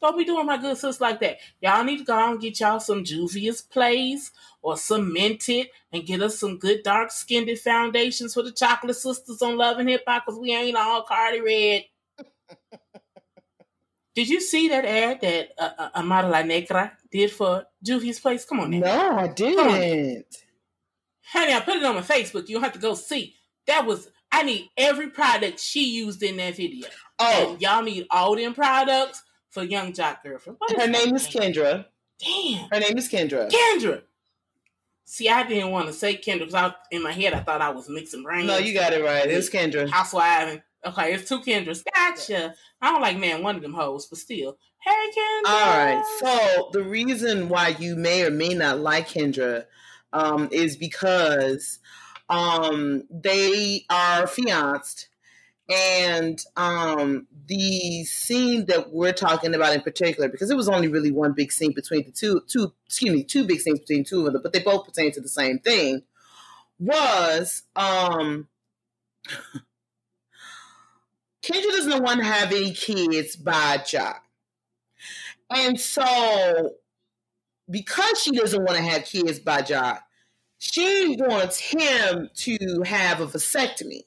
Don't 0.00 0.18
be 0.18 0.24
doing 0.24 0.46
my 0.46 0.58
good 0.58 0.76
sis 0.76 1.00
like 1.00 1.20
that. 1.20 1.38
Y'all 1.60 1.82
need 1.82 1.98
to 1.98 2.04
go 2.04 2.30
and 2.30 2.40
get 2.40 2.60
y'all 2.60 2.78
some 2.78 3.02
Juvia's 3.02 3.62
Place 3.62 4.30
or 4.62 4.76
cemented 4.76 5.68
and 5.92 6.06
get 6.06 6.22
us 6.22 6.38
some 6.38 6.58
good 6.58 6.82
dark 6.82 7.10
skinned 7.10 7.58
foundations 7.58 8.34
for 8.34 8.42
the 8.42 8.52
chocolate 8.52 8.96
sisters 8.96 9.40
on 9.40 9.56
Love 9.56 9.78
and 9.78 9.88
Hip 9.88 10.04
Hop 10.06 10.24
because 10.26 10.38
we 10.38 10.52
ain't 10.54 10.76
all 10.76 11.02
Cardi 11.02 11.40
Red. 11.40 11.84
Did 14.14 14.28
you 14.30 14.40
see 14.40 14.68
that 14.68 14.86
ad 14.86 15.20
that 15.20 15.50
uh, 15.58 15.70
uh, 15.78 15.88
Amara 15.96 16.28
La 16.28 16.42
Negra 16.42 16.92
did 17.12 17.30
for 17.30 17.66
Juvia's 17.82 18.18
Place? 18.18 18.46
Come 18.46 18.60
on 18.60 18.70
now. 18.70 18.78
No, 18.78 19.18
I 19.18 19.28
didn't. 19.28 20.24
Honey, 21.32 21.52
I 21.52 21.60
put 21.60 21.76
it 21.76 21.84
on 21.84 21.96
my 21.96 22.00
Facebook. 22.00 22.48
You 22.48 22.54
don't 22.54 22.64
have 22.64 22.72
to 22.72 22.78
go 22.78 22.94
see. 22.94 23.34
That 23.66 23.84
was 23.84 24.08
I 24.32 24.42
need 24.42 24.70
every 24.76 25.10
product 25.10 25.60
she 25.60 25.84
used 25.84 26.22
in 26.22 26.38
that 26.38 26.56
video. 26.56 26.88
Oh, 27.18 27.52
and 27.52 27.60
y'all 27.60 27.82
need 27.82 28.06
all 28.10 28.36
them 28.36 28.54
products 28.54 29.22
for 29.50 29.62
Young 29.62 29.92
Joc 29.92 30.22
Girlfriend. 30.22 30.58
Her 30.76 30.86
name 30.86 31.14
is 31.14 31.26
Kendra. 31.26 31.86
Damn. 32.18 32.68
Her 32.70 32.80
name 32.80 32.96
is 32.96 33.08
Kendra. 33.10 33.50
Kendra. 33.50 34.02
See, 35.04 35.28
I 35.28 35.46
didn't 35.46 35.70
want 35.70 35.86
to 35.86 35.92
say 35.92 36.16
Kendra 36.16 36.46
because 36.46 36.72
in 36.90 37.02
my 37.02 37.12
head 37.12 37.32
I 37.32 37.40
thought 37.40 37.60
I 37.60 37.70
was 37.70 37.88
mixing 37.88 38.22
brains. 38.22 38.46
No, 38.46 38.58
you 38.58 38.74
got 38.74 38.92
it 38.92 39.04
right. 39.04 39.26
It's 39.26 39.50
Kendra. 39.50 39.88
Housewife. 39.88 40.60
Okay, 40.84 41.14
it's 41.14 41.28
two 41.28 41.40
Kendras. 41.40 41.82
Gotcha. 41.94 42.54
I 42.80 42.92
don't 42.92 43.02
like 43.02 43.18
man 43.18 43.42
one 43.42 43.56
of 43.56 43.62
them 43.62 43.74
hoes, 43.74 44.06
but 44.06 44.18
still. 44.18 44.58
Hey 44.78 44.92
Kendra. 45.16 45.50
All 45.50 45.78
right. 45.78 46.04
So 46.20 46.70
the 46.72 46.82
reason 46.82 47.48
why 47.48 47.76
you 47.78 47.96
may 47.96 48.24
or 48.24 48.30
may 48.30 48.50
not 48.50 48.78
like 48.78 49.08
Kendra 49.08 49.64
um, 50.12 50.48
is 50.52 50.76
because 50.76 51.78
um, 52.28 53.04
they 53.10 53.84
are 53.90 54.26
fianced, 54.26 55.08
and 55.68 56.40
um, 56.56 57.26
the 57.46 58.04
scene 58.04 58.66
that 58.66 58.92
we're 58.92 59.12
talking 59.12 59.54
about 59.54 59.74
in 59.74 59.80
particular, 59.82 60.28
because 60.28 60.50
it 60.50 60.56
was 60.56 60.68
only 60.68 60.88
really 60.88 61.10
one 61.10 61.32
big 61.32 61.52
scene 61.52 61.72
between 61.72 62.04
the 62.04 62.12
two, 62.12 62.42
two 62.46 62.72
excuse 62.86 63.12
me, 63.12 63.24
two 63.24 63.44
big 63.44 63.60
scenes 63.60 63.80
between 63.80 64.04
two 64.04 64.26
of 64.26 64.32
them, 64.32 64.42
but 64.42 64.52
they 64.52 64.60
both 64.60 64.86
pertain 64.86 65.12
to 65.12 65.20
the 65.20 65.28
same 65.28 65.58
thing. 65.58 66.02
Was 66.78 67.62
um, 67.74 68.48
Kendra 71.46 71.70
doesn't 71.70 72.02
want 72.02 72.20
to 72.20 72.26
have 72.26 72.50
any 72.50 72.72
kids 72.72 73.36
by 73.36 73.78
Joc, 73.78 74.18
and 75.50 75.78
so 75.78 76.72
because 77.70 78.20
she 78.20 78.32
doesn't 78.32 78.64
want 78.64 78.76
to 78.76 78.82
have 78.82 79.04
kids 79.04 79.38
by 79.38 79.62
Joc, 79.62 80.00
she 80.58 81.16
wants 81.18 81.58
him 81.58 82.30
to 82.34 82.82
have 82.84 83.20
a 83.20 83.26
vasectomy. 83.26 84.02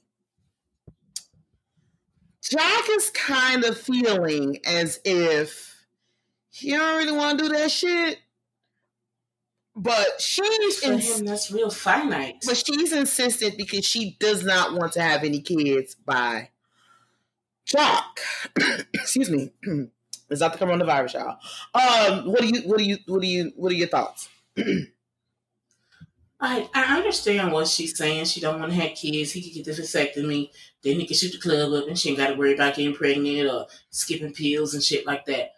Joc 2.43 2.89
is 2.97 3.11
kind 3.11 3.63
of 3.63 3.79
feeling 3.79 4.57
as 4.65 4.99
if 5.05 5.85
he 6.49 6.71
don't 6.71 6.97
really 6.97 7.17
want 7.17 7.39
to 7.39 7.45
do 7.45 7.53
that 7.53 7.71
shit. 7.71 8.19
But 9.75 10.19
she's 10.19 10.79
for 10.79 10.91
ins- 10.93 11.19
him, 11.19 11.25
that's 11.25 11.51
real 11.51 11.69
finite. 11.69 12.43
But 12.45 12.57
she's 12.57 12.91
insistent 12.91 13.57
because 13.57 13.85
she 13.85 14.17
does 14.19 14.43
not 14.43 14.73
want 14.73 14.93
to 14.93 15.01
have 15.01 15.23
any 15.23 15.39
kids 15.39 15.95
by 15.95 16.49
Joc. 17.73 18.03
Excuse 18.93 19.29
me. 19.29 19.51
is 20.29 20.41
not 20.41 20.57
the 20.57 20.65
coronavirus, 20.65 21.13
y'all. 21.13 21.37
Um, 21.73 22.31
what 22.31 22.41
do 22.41 22.47
you 22.47 22.61
what 22.61 22.77
do 22.77 22.83
you 22.83 22.97
what 23.07 23.21
do 23.21 23.27
you 23.27 23.51
what 23.55 23.71
are 23.71 23.75
your 23.75 23.87
thoughts? 23.87 24.29
I 26.41 26.69
I 26.73 26.97
understand 26.97 27.51
what 27.51 27.67
she's 27.67 27.97
saying. 27.97 28.25
She 28.25 28.39
don't 28.39 28.59
want 28.59 28.71
to 28.71 28.77
have 28.77 28.97
kids. 28.97 29.31
He 29.31 29.41
could 29.41 29.53
get 29.53 29.65
the 29.65 29.81
vasectomy. 29.81 30.49
Then 30.83 30.99
he 30.99 31.05
can 31.05 31.17
shoot 31.17 31.33
the 31.33 31.39
club 31.39 31.73
up, 31.73 31.87
and 31.87 31.97
she 31.97 32.09
ain't 32.09 32.17
got 32.17 32.27
to 32.27 32.35
worry 32.35 32.53
about 32.53 32.75
getting 32.75 32.95
pregnant 32.95 33.49
or 33.49 33.67
skipping 33.89 34.33
pills 34.33 34.73
and 34.73 34.83
shit 34.83 35.05
like 35.05 35.25
that. 35.25 35.53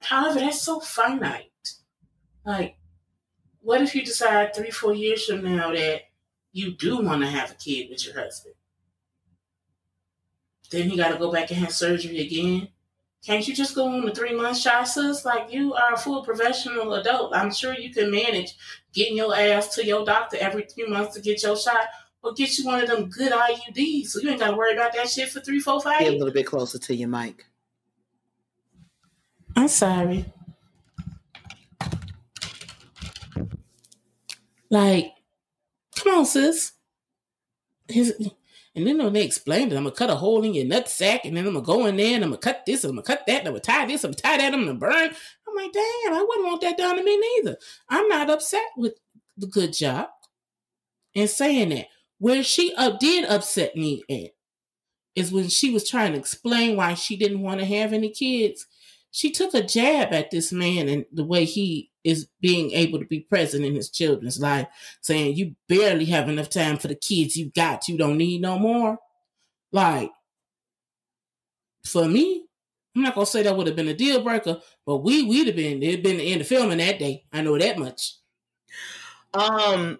However, 0.00 0.40
that's 0.40 0.62
so 0.62 0.80
finite. 0.80 1.50
Like, 2.44 2.76
what 3.60 3.82
if 3.82 3.94
you 3.94 4.04
decide 4.04 4.54
three, 4.54 4.70
four 4.70 4.94
years 4.94 5.26
from 5.26 5.42
now 5.42 5.72
that 5.72 6.02
you 6.52 6.70
do 6.72 7.02
want 7.02 7.22
to 7.22 7.28
have 7.28 7.50
a 7.50 7.54
kid 7.54 7.90
with 7.90 8.06
your 8.06 8.14
husband? 8.14 8.54
Then 10.70 10.90
you 10.90 10.96
got 10.96 11.12
to 11.12 11.18
go 11.18 11.30
back 11.32 11.50
and 11.50 11.60
have 11.60 11.72
surgery 11.72 12.20
again. 12.20 12.68
Can't 13.24 13.46
you 13.46 13.54
just 13.54 13.74
go 13.74 13.88
on 13.88 14.04
the 14.04 14.14
three 14.14 14.34
month 14.34 14.58
shot, 14.58 14.86
sis? 14.86 15.24
Like 15.24 15.52
you 15.52 15.74
are 15.74 15.94
a 15.94 15.96
full 15.96 16.24
professional 16.24 16.94
adult. 16.94 17.34
I'm 17.34 17.52
sure 17.52 17.74
you 17.74 17.92
can 17.92 18.10
manage 18.10 18.54
getting 18.92 19.16
your 19.16 19.34
ass 19.34 19.74
to 19.74 19.84
your 19.84 20.04
doctor 20.04 20.36
every 20.40 20.62
three 20.64 20.86
months 20.86 21.14
to 21.14 21.20
get 21.20 21.42
your 21.42 21.56
shot 21.56 21.88
or 22.22 22.32
get 22.34 22.56
you 22.56 22.66
one 22.66 22.80
of 22.80 22.88
them 22.88 23.08
good 23.08 23.32
IUDs. 23.32 24.06
So 24.06 24.20
you 24.20 24.30
ain't 24.30 24.40
got 24.40 24.50
to 24.50 24.56
worry 24.56 24.74
about 24.74 24.92
that 24.94 25.08
shit 25.08 25.28
for 25.28 25.40
three, 25.40 25.58
four, 25.58 25.80
five. 25.80 26.00
Get 26.00 26.14
a 26.14 26.16
little 26.16 26.32
bit 26.32 26.46
closer 26.46 26.78
to 26.78 26.94
your 26.94 27.08
mic. 27.08 27.44
I'm 29.56 29.68
sorry. 29.68 30.24
Like, 34.70 35.12
come 35.94 36.14
on, 36.14 36.26
sis. 36.26 36.72
His, 37.88 38.14
and 38.76 38.86
then 38.86 38.98
when 38.98 39.14
they 39.14 39.24
explained 39.24 39.72
it, 39.72 39.76
I'm 39.76 39.84
gonna 39.84 39.94
cut 39.94 40.10
a 40.10 40.14
hole 40.14 40.44
in 40.44 40.52
your 40.54 40.66
nut 40.66 40.88
sack, 40.88 41.24
and 41.24 41.36
then 41.36 41.46
I'm 41.46 41.54
gonna 41.54 41.64
go 41.64 41.86
in 41.86 41.96
there 41.96 42.14
and 42.14 42.22
I'm 42.22 42.30
gonna 42.30 42.40
cut 42.40 42.64
this, 42.66 42.84
and 42.84 42.90
I'm 42.90 42.96
gonna 42.96 43.06
cut 43.06 43.26
that, 43.26 43.38
and 43.40 43.48
I'm 43.48 43.54
gonna 43.54 43.60
tie 43.60 43.86
this, 43.86 44.04
I'm 44.04 44.10
gonna 44.10 44.22
tie 44.22 44.36
that, 44.36 44.52
I'm 44.52 44.66
gonna 44.66 44.74
burn. 44.74 45.10
I'm 45.48 45.54
like, 45.56 45.72
damn, 45.72 46.14
I 46.14 46.24
wouldn't 46.28 46.46
want 46.46 46.60
that 46.60 46.76
done 46.76 46.96
to 46.96 47.02
me 47.02 47.18
neither. 47.18 47.56
I'm 47.88 48.06
not 48.08 48.28
upset 48.28 48.66
with 48.76 48.94
the 49.38 49.46
good 49.46 49.72
job 49.72 50.08
and 51.14 51.28
saying 51.28 51.70
that. 51.70 51.86
Where 52.18 52.42
she 52.42 52.74
uh, 52.76 52.90
did 52.90 53.24
upset 53.24 53.76
me 53.76 54.02
at 54.10 54.30
is 55.14 55.32
when 55.32 55.48
she 55.48 55.70
was 55.70 55.88
trying 55.88 56.12
to 56.12 56.18
explain 56.18 56.76
why 56.76 56.94
she 56.94 57.16
didn't 57.16 57.42
want 57.42 57.60
to 57.60 57.66
have 57.66 57.92
any 57.92 58.10
kids. 58.10 58.66
She 59.10 59.30
took 59.30 59.54
a 59.54 59.62
jab 59.62 60.12
at 60.12 60.30
this 60.30 60.52
man 60.52 60.88
and 60.88 61.04
the 61.12 61.24
way 61.24 61.44
he 61.44 61.90
is 62.06 62.28
being 62.40 62.70
able 62.70 63.00
to 63.00 63.04
be 63.04 63.20
present 63.20 63.64
in 63.64 63.74
his 63.74 63.90
children's 63.90 64.40
life, 64.40 64.68
saying 65.00 65.36
you 65.36 65.56
barely 65.68 66.04
have 66.06 66.28
enough 66.28 66.48
time 66.48 66.78
for 66.78 66.88
the 66.88 66.94
kids 66.94 67.36
you 67.36 67.50
got, 67.50 67.88
you 67.88 67.98
don't 67.98 68.16
need 68.16 68.40
no 68.40 68.58
more. 68.58 68.98
Like, 69.72 70.12
for 71.84 72.06
me, 72.06 72.46
I'm 72.94 73.02
not 73.02 73.14
gonna 73.14 73.26
say 73.26 73.42
that 73.42 73.56
would 73.56 73.66
have 73.66 73.76
been 73.76 73.88
a 73.88 73.94
deal 73.94 74.22
breaker, 74.22 74.60
but 74.86 74.98
we 74.98 75.24
we'd 75.24 75.48
have 75.48 75.56
been 75.56 75.82
it'd 75.82 76.02
been 76.02 76.16
the 76.16 76.32
end 76.32 76.40
of 76.40 76.46
filming 76.46 76.78
that 76.78 76.98
day. 76.98 77.24
I 77.32 77.42
know 77.42 77.58
that 77.58 77.78
much. 77.78 78.14
Um 79.34 79.98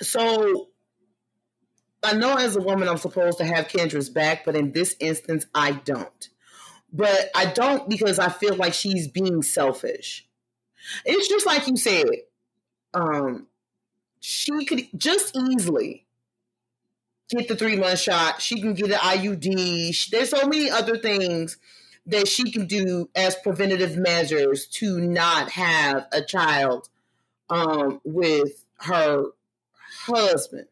so 0.00 0.68
I 2.04 2.12
know 2.14 2.36
as 2.36 2.54
a 2.54 2.60
woman 2.60 2.88
I'm 2.88 2.98
supposed 2.98 3.38
to 3.38 3.44
have 3.44 3.66
Kendra's 3.66 4.08
back, 4.08 4.44
but 4.44 4.54
in 4.54 4.70
this 4.70 4.94
instance 5.00 5.46
I 5.52 5.72
don't. 5.72 6.28
But 6.92 7.30
I 7.34 7.46
don't 7.46 7.88
because 7.88 8.20
I 8.20 8.28
feel 8.28 8.54
like 8.54 8.74
she's 8.74 9.08
being 9.08 9.42
selfish. 9.42 10.27
It's 11.04 11.28
just 11.28 11.46
like 11.46 11.66
you 11.66 11.76
said. 11.76 12.06
Um, 12.94 13.46
she 14.20 14.64
could 14.64 14.88
just 14.96 15.36
easily 15.36 16.06
get 17.30 17.48
the 17.48 17.56
three 17.56 17.76
month 17.76 18.00
shot. 18.00 18.40
She 18.40 18.60
can 18.60 18.74
get 18.74 18.90
an 18.90 18.98
IUD. 18.98 20.10
There's 20.10 20.30
so 20.30 20.46
many 20.46 20.70
other 20.70 20.96
things 20.96 21.58
that 22.06 22.26
she 22.26 22.50
can 22.50 22.66
do 22.66 23.10
as 23.14 23.36
preventative 23.36 23.96
measures 23.96 24.66
to 24.66 24.98
not 24.98 25.50
have 25.50 26.06
a 26.12 26.22
child 26.22 26.88
um, 27.50 28.00
with 28.04 28.64
her 28.80 29.26
husband. 30.06 30.66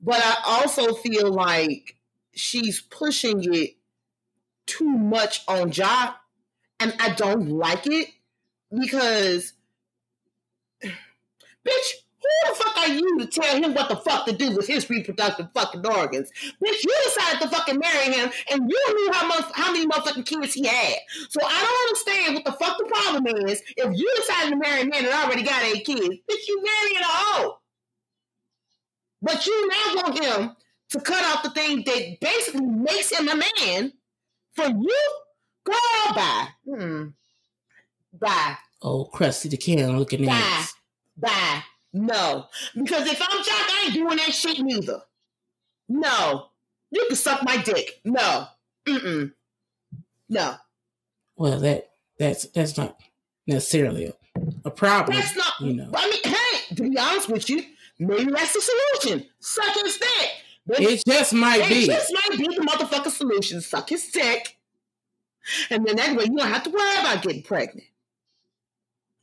But 0.00 0.20
I 0.22 0.36
also 0.44 0.92
feel 0.94 1.32
like 1.32 1.96
she's 2.34 2.80
pushing 2.80 3.42
it 3.52 3.76
too 4.66 4.90
much 4.90 5.42
on 5.48 5.72
Ja, 5.72 6.14
and 6.78 6.94
I 7.00 7.10
don't 7.10 7.48
like 7.48 7.86
it 7.86 8.08
because, 8.70 9.52
bitch, 10.82 11.92
who 12.20 12.50
the 12.50 12.54
fuck 12.56 12.76
are 12.78 12.88
you 12.88 13.18
to 13.20 13.26
tell 13.26 13.62
him 13.62 13.74
what 13.74 13.88
the 13.88 13.96
fuck 13.96 14.26
to 14.26 14.32
do 14.32 14.56
with 14.56 14.66
his 14.66 14.90
reproductive 14.90 15.48
fucking 15.54 15.86
organs? 15.86 16.30
Bitch, 16.62 16.84
you 16.84 16.94
decided 17.04 17.40
to 17.40 17.48
fucking 17.48 17.78
marry 17.78 18.12
him, 18.12 18.30
and 18.50 18.68
you 18.68 18.94
knew 18.94 19.12
how 19.12 19.26
much 19.26 19.44
how 19.54 19.72
many 19.72 19.86
motherfucking 19.86 20.26
kids 20.26 20.54
he 20.54 20.66
had. 20.66 20.96
So 21.28 21.40
I 21.44 21.62
don't 21.62 21.88
understand 21.88 22.34
what 22.34 22.44
the 22.44 22.64
fuck 22.64 22.78
the 22.78 22.84
problem 22.86 23.48
is. 23.48 23.62
If 23.76 23.96
you 23.96 24.12
decided 24.16 24.50
to 24.50 24.56
marry 24.56 24.82
a 24.82 24.86
man 24.86 25.04
that 25.04 25.24
already 25.24 25.42
got 25.42 25.62
eight 25.62 25.84
kids, 25.86 26.00
bitch, 26.00 26.48
you 26.48 26.62
marrying 26.62 27.02
a 27.02 27.06
hoe. 27.06 27.58
But 29.22 29.46
you 29.46 29.68
now 29.68 30.02
want 30.02 30.24
him 30.24 30.56
to 30.90 31.00
cut 31.00 31.24
off 31.24 31.42
the 31.42 31.50
thing 31.50 31.82
that 31.84 32.20
basically 32.20 32.66
makes 32.66 33.10
him 33.10 33.28
a 33.28 33.36
man 33.36 33.92
for 34.54 34.66
you? 34.66 35.00
Girl, 35.64 36.14
bye. 36.14 36.48
Hmm. 36.66 37.04
Bye. 38.20 38.56
Oh, 38.82 39.04
crusty 39.06 39.48
the 39.48 39.56
can 39.56 39.98
looking 39.98 40.24
Bye. 40.26 40.32
ass. 40.32 40.74
Bye. 41.16 41.62
No. 41.92 42.46
Because 42.74 43.08
if 43.10 43.20
I'm 43.20 43.44
Jack, 43.44 43.54
I 43.70 43.82
ain't 43.86 43.94
doing 43.94 44.16
that 44.16 44.32
shit 44.34 44.58
neither. 44.60 45.00
No. 45.88 46.46
You 46.90 47.04
can 47.08 47.16
suck 47.16 47.42
my 47.42 47.56
dick. 47.56 48.00
No. 48.04 48.46
Mm-mm. 48.86 49.32
No. 50.28 50.54
Well, 51.36 51.58
that 51.60 51.90
that's 52.18 52.46
that's 52.46 52.76
not 52.76 52.98
necessarily 53.46 54.06
a, 54.06 54.12
a 54.64 54.70
problem. 54.70 55.16
That's 55.16 55.36
not 55.36 55.54
you 55.60 55.74
know. 55.74 55.90
I 55.94 56.08
mean, 56.10 56.22
hey, 56.34 56.74
to 56.76 56.82
be 56.90 56.98
honest 56.98 57.28
with 57.28 57.48
you, 57.50 57.62
maybe 57.98 58.30
that's 58.30 58.52
the 58.54 58.60
solution. 59.02 59.26
Suck 59.40 59.74
his 59.82 59.98
dick. 59.98 60.30
But 60.66 60.80
It 60.80 61.02
just 61.06 61.32
might 61.32 61.60
It 61.60 61.68
be. 61.68 61.86
just 61.86 62.12
might 62.12 62.38
be 62.38 62.44
the 62.46 62.62
motherfucking 62.62 63.10
solution. 63.10 63.60
Suck 63.60 63.88
his 63.88 64.06
dick. 64.10 64.56
And 65.70 65.86
then 65.86 65.96
that 65.96 66.14
way 66.16 66.24
you 66.24 66.36
don't 66.36 66.46
have 66.48 66.62
to 66.64 66.70
worry 66.70 66.98
about 67.00 67.22
getting 67.22 67.42
pregnant. 67.42 67.86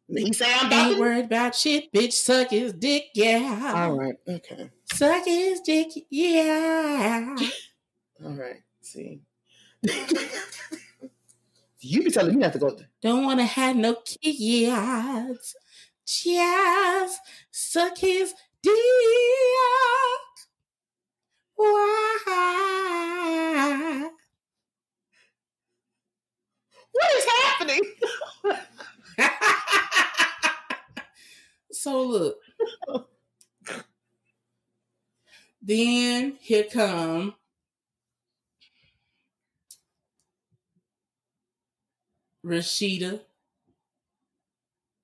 He 0.08 0.34
say 0.34 0.46
I'm 0.48 0.68
about 0.68 0.92
Ain't 0.92 1.00
worried 1.00 1.26
about 1.26 1.56
shit, 1.56 1.92
bitch. 1.92 2.14
Suck 2.14 2.52
his 2.52 2.74
dick, 2.74 3.06
yeah. 3.16 3.74
All 3.76 3.98
right. 3.98 4.16
Okay. 4.28 4.70
Suck 4.94 5.26
his 5.26 5.62
dick, 5.62 5.88
yeah. 6.10 7.36
All 8.24 8.34
right. 8.34 8.62
See. 8.82 9.22
you 11.80 12.04
be 12.04 12.12
telling 12.12 12.36
me 12.36 12.42
not 12.42 12.54
to 12.54 12.60
go. 12.60 12.78
Don't 13.02 13.24
want 13.24 13.40
to 13.40 13.46
have 13.46 13.76
no 13.76 13.96
kids. 13.96 15.56
Just 16.06 17.22
suck 17.50 17.98
his 17.98 18.36
dick. 18.62 18.74
Why? 21.56 22.46
What 26.92 27.12
is 27.18 27.26
happening? 27.26 27.82
so 31.72 32.01
look. 32.03 32.38
then 35.62 36.38
here 36.41 36.63
come 36.72 37.36
Rasheeda 42.45 43.22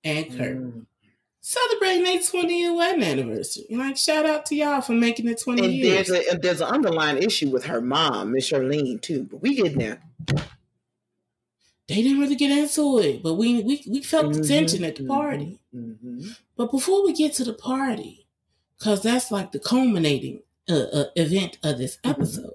and 0.03 0.25
Kirk 0.37 0.57
Mm. 0.57 0.85
celebrating 1.41 2.03
their 2.03 2.19
20 2.21 2.59
year 2.59 2.73
wedding 2.75 3.03
anniversary. 3.03 3.65
And 3.69 3.79
like 3.79 3.97
shout 3.97 4.25
out 4.25 4.45
to 4.47 4.55
y'all 4.55 4.81
for 4.81 4.93
making 4.93 5.27
it 5.27 5.39
20 5.41 5.63
And 5.63 5.73
years. 5.73 6.07
there's 6.07 6.27
a 6.33 6.37
there's 6.37 6.61
an 6.61 6.67
underlying 6.67 7.17
issue 7.21 7.49
with 7.49 7.65
her 7.65 7.81
mom, 7.81 8.33
Miss 8.33 8.49
Charlene, 8.51 9.01
too. 9.01 9.23
But 9.23 9.41
we 9.41 9.55
get 9.55 9.77
there. 9.77 10.01
They 11.87 12.01
didn't 12.01 12.19
really 12.19 12.35
get 12.35 12.51
into 12.57 12.99
it, 12.99 13.21
but 13.21 13.35
we 13.35 13.61
we, 13.63 13.83
we 13.87 14.01
felt 14.01 14.33
the 14.33 14.39
Mhm, 14.39 14.47
tension 14.47 14.83
at 14.85 14.95
the 14.95 15.03
party. 15.03 15.59
mhm. 15.75 16.35
But 16.55 16.71
before 16.71 17.03
we 17.03 17.13
get 17.13 17.33
to 17.35 17.43
the 17.43 17.53
party, 17.53 18.27
because 18.77 19.01
that's 19.03 19.31
like 19.31 19.51
the 19.51 19.59
culminating 19.59 20.43
uh, 20.69 20.73
uh, 20.93 21.05
event 21.15 21.57
of 21.63 21.77
this 21.77 21.97
Mhm. 21.97 22.11
episode. 22.11 22.53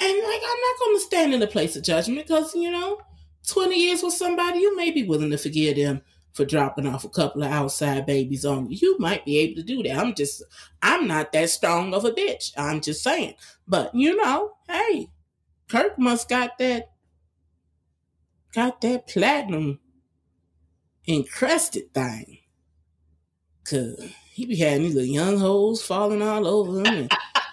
And 0.00 0.12
like, 0.18 0.42
I'm 0.42 0.60
not 0.60 0.78
going 0.80 0.96
to 0.96 1.00
stand 1.00 1.34
in 1.34 1.40
the 1.40 1.46
place 1.46 1.76
of 1.76 1.82
judgment 1.82 2.26
because, 2.26 2.54
you 2.54 2.70
know, 2.70 3.00
20 3.46 3.76
years 3.78 4.02
with 4.02 4.14
somebody, 4.14 4.58
you 4.60 4.76
may 4.76 4.90
be 4.90 5.04
willing 5.04 5.30
to 5.30 5.38
forgive 5.38 5.76
them 5.76 6.02
for 6.32 6.44
dropping 6.44 6.86
off 6.86 7.04
a 7.04 7.08
couple 7.08 7.42
of 7.44 7.50
outside 7.52 8.06
babies 8.06 8.44
on 8.44 8.70
you. 8.70 8.76
You 8.80 8.98
might 8.98 9.24
be 9.24 9.38
able 9.38 9.56
to 9.56 9.62
do 9.62 9.82
that. 9.84 9.96
I'm 9.96 10.14
just, 10.14 10.42
I'm 10.82 11.06
not 11.06 11.32
that 11.32 11.48
strong 11.50 11.94
of 11.94 12.04
a 12.04 12.10
bitch. 12.10 12.52
I'm 12.56 12.80
just 12.80 13.02
saying. 13.02 13.34
But, 13.68 13.94
you 13.94 14.16
know, 14.16 14.56
hey, 14.68 15.08
Kirk 15.68 15.98
must 15.98 16.28
got 16.28 16.58
that, 16.58 16.90
got 18.52 18.80
that 18.82 19.08
platinum 19.08 19.80
encrusted 21.06 21.92
thing. 21.92 22.38
Cause 23.64 24.10
he 24.30 24.46
be 24.46 24.56
having 24.56 24.82
these 24.82 24.94
little 24.94 25.08
young 25.08 25.38
hoes 25.38 25.82
falling 25.82 26.20
all 26.20 26.46
over 26.46 26.80
him. 26.80 26.86
And, 26.86 27.12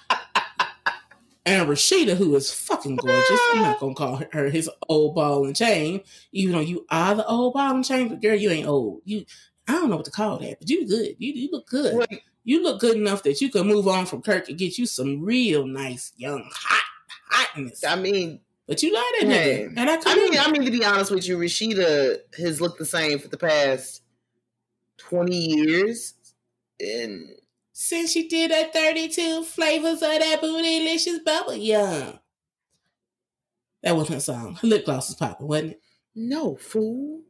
and 1.45 1.69
Rasheeda, 1.69 2.15
who 2.15 2.35
is 2.35 2.51
fucking 2.51 2.97
gorgeous, 2.97 3.39
I'm 3.53 3.61
not 3.61 3.79
gonna 3.79 3.93
call 3.95 4.21
her 4.31 4.49
his 4.49 4.69
old 4.89 5.15
ball 5.15 5.45
and 5.45 5.55
chain, 5.55 6.01
even 6.33 6.55
though 6.55 6.61
you 6.61 6.85
are 6.89 7.15
the 7.15 7.25
old 7.25 7.53
ball 7.53 7.75
and 7.75 7.85
chain, 7.85 8.09
but 8.09 8.21
girl, 8.21 8.35
you 8.35 8.49
ain't 8.49 8.67
old. 8.67 9.01
You 9.05 9.25
I 9.67 9.73
don't 9.73 9.89
know 9.89 9.95
what 9.97 10.05
to 10.05 10.11
call 10.11 10.39
that, 10.39 10.59
but 10.59 10.69
you 10.69 10.85
good. 10.87 11.15
You 11.17 11.33
you 11.33 11.49
look 11.51 11.67
good. 11.67 11.95
Well, 11.95 12.07
You 12.43 12.61
look 12.63 12.81
good 12.81 12.97
enough 12.97 13.23
that 13.23 13.39
you 13.39 13.49
can 13.49 13.67
move 13.67 13.87
on 13.87 14.05
from 14.05 14.21
Kirk 14.21 14.49
and 14.49 14.57
get 14.57 14.77
you 14.77 14.85
some 14.85 15.23
real 15.23 15.65
nice 15.65 16.11
young 16.17 16.49
hot 16.51 16.90
hotness. 17.31 17.83
I 17.83 17.95
mean, 17.95 18.41
But 18.67 18.83
you 18.83 18.93
love 18.93 19.03
that 19.19 19.27
Hey. 19.27 19.67
nigga. 19.69 19.73
And 19.77 19.89
I 19.89 19.97
I 20.05 20.15
mean. 20.15 20.39
I 20.39 20.51
mean 20.51 20.63
to 20.65 20.71
be 20.71 20.85
honest 20.85 21.11
with 21.11 21.27
you, 21.27 21.37
Rasheeda 21.37 22.17
has 22.37 22.61
looked 22.61 22.77
the 22.79 22.85
same 22.85 23.19
for 23.19 23.27
the 23.27 23.37
past 23.37 24.01
twenty 24.97 25.37
years, 25.55 26.13
and 26.79 27.29
Since 27.73 28.11
she 28.11 28.27
did 28.27 28.51
that 28.51 28.73
32 28.73 29.43
flavors 29.45 29.93
of 29.93 29.99
that 30.01 30.39
bootylicious 30.41 31.23
bubble 31.25 31.55
yum. 31.55 32.19
That 33.83 33.95
wasn't 33.95 34.15
her 34.15 34.19
song. 34.21 34.55
Her 34.61 34.67
lip 34.67 34.85
gloss 34.85 35.09
was 35.09 35.15
popping, 35.17 35.47
wasn't 35.47 35.71
it? 35.71 35.81
no 36.13 36.55
fool. 36.57 37.21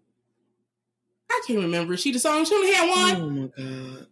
I 1.29 1.41
can't 1.47 1.59
remember. 1.59 1.95
She 1.95 2.11
the 2.11 2.19
song. 2.19 2.43
She 2.45 2.53
only 2.55 2.73
had 2.73 2.89
one. 2.89 3.21
Oh 3.21 3.29
my 3.29 3.47
god. 3.97 4.07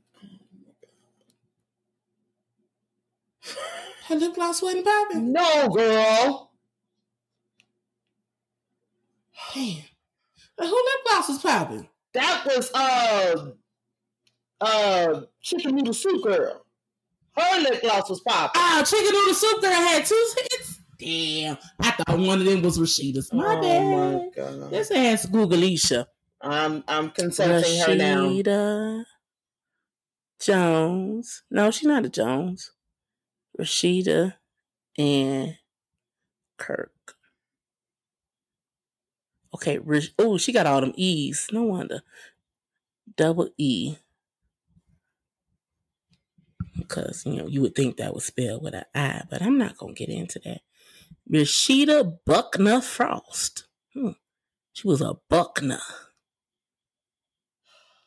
Oh 3.45 3.88
Her 4.09 4.15
lip 4.15 4.35
gloss 4.35 4.61
wasn't 4.61 4.85
popping. 4.85 5.31
No, 5.31 5.69
girl. 5.69 6.51
Damn. 9.53 9.83
Who 10.59 10.65
lip 10.65 11.05
gloss 11.07 11.29
was 11.29 11.37
popping? 11.39 11.87
That 12.13 12.43
was 12.45 12.71
uh 12.73 13.51
uh 14.61 15.21
chicken 15.41 15.75
noodle 15.75 15.93
soup 15.93 16.23
girl. 16.23 16.65
Her 17.37 17.61
lip 17.61 17.81
gloss 17.81 18.09
was 18.09 18.19
popping. 18.21 18.61
Oh, 18.61 18.83
Chicken 18.85 19.13
Noodle 19.13 19.33
Soup 19.33 19.61
Girl 19.61 19.71
had 19.71 20.05
two 20.05 20.33
hits. 20.37 20.81
Damn. 20.99 21.57
I 21.79 21.91
thought 21.91 22.19
one 22.19 22.39
of 22.39 22.45
them 22.45 22.61
was 22.61 22.77
Rasheeda's. 22.77 23.31
My 23.31 23.55
oh 23.57 23.61
bad. 23.61 24.15
my 24.15 24.29
god. 24.35 24.71
Let's 24.71 24.91
ask 24.91 25.29
Googleisha. 25.29 26.05
I'm 26.41 26.83
I'm 26.87 27.11
consulting 27.11 27.79
her 27.79 27.95
now. 27.95 28.27
Rashida 28.27 29.05
Jones. 30.41 31.43
No, 31.49 31.71
she's 31.71 31.87
not 31.87 32.05
a 32.05 32.09
Jones. 32.09 32.71
Rasheeda 33.59 34.35
and 34.97 35.57
Kirk. 36.57 36.91
Okay, 39.53 39.79
oh, 40.17 40.37
she 40.37 40.53
got 40.53 40.67
all 40.67 40.81
them 40.81 40.93
E's. 40.95 41.47
No 41.51 41.63
wonder. 41.63 42.01
Double 43.15 43.49
E. 43.57 43.97
Because, 46.77 47.23
you 47.25 47.35
know, 47.35 47.47
you 47.47 47.61
would 47.61 47.75
think 47.75 47.97
that 47.97 48.13
was 48.13 48.25
spelled 48.25 48.63
with 48.63 48.73
an 48.73 48.85
I, 48.95 49.23
but 49.29 49.41
I'm 49.41 49.57
not 49.57 49.77
going 49.77 49.95
to 49.95 50.05
get 50.05 50.13
into 50.13 50.39
that. 50.45 50.61
Rasheeda 51.29 52.19
Buckner 52.25 52.79
Frost. 52.79 53.65
Hmm. 53.93 54.11
She 54.73 54.87
was 54.87 55.01
a 55.01 55.15
Buckner. 55.29 55.81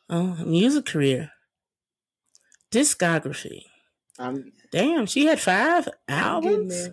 Oh, 0.09 0.35
music 0.45 0.85
career. 0.85 1.31
Discography. 2.71 3.65
I'm, 4.19 4.51
Damn, 4.71 5.05
she 5.07 5.25
had 5.25 5.39
five 5.39 5.87
albums. 6.07 6.89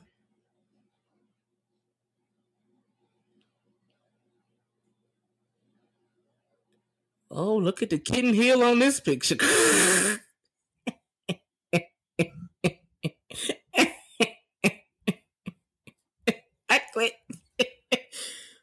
Oh, 7.30 7.56
look 7.56 7.83
at 7.83 7.90
the 7.90 7.98
kitten 7.98 8.35
heel 8.35 8.62
on 8.62 8.78
this 8.80 8.98
picture. 9.00 9.37
I 16.68 16.80
quit. 16.92 17.12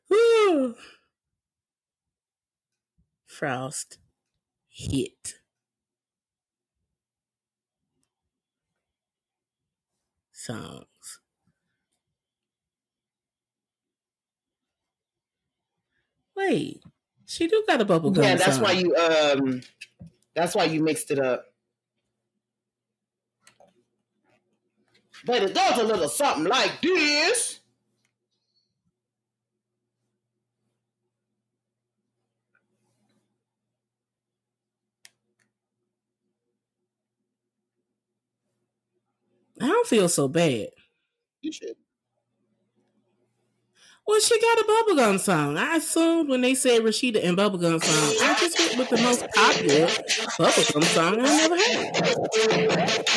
Frost. 3.26 4.00
hit 4.70 5.36
songs. 10.48 11.20
Wait, 16.36 16.82
she 17.26 17.48
do 17.48 17.64
got 17.68 17.82
a 17.82 17.86
bubblegum. 17.86 18.24
Yeah, 18.24 18.36
that's 18.36 18.56
song. 18.56 18.64
why 18.64 18.72
you 18.72 18.96
um 18.96 19.62
that's 20.36 20.56
why 20.56 20.66
you 20.66 20.82
mixed 20.82 21.12
it 21.12 21.20
up. 21.20 21.46
But 25.26 25.44
it 25.44 25.54
does 25.54 25.80
a 25.80 25.84
little 25.84 26.08
something 26.08 26.46
like 26.46 26.82
this. 26.82 27.60
I 39.62 39.68
don't 39.68 39.88
feel 39.88 40.10
so 40.10 40.28
bad. 40.28 40.68
You 41.42 41.52
should. 41.52 41.76
Well, 44.08 44.20
she 44.22 44.40
got 44.40 44.60
a 44.60 44.64
bubblegum 44.64 45.20
song. 45.20 45.58
I 45.58 45.76
assumed 45.76 46.30
when 46.30 46.40
they 46.42 46.56
said 46.56 46.82
Rasheeda 46.82 47.22
and 47.26 47.38
bubblegum 47.38 47.84
song, 47.84 48.16
I 48.22 48.36
just 48.40 48.58
went 48.58 48.78
with 48.78 48.90
the 48.90 48.98
most 49.04 49.28
popular 49.36 49.88
bubblegum 50.40 50.84
song 50.86 51.20
I 51.20 51.26
never 51.26 51.58
had. 51.58 53.08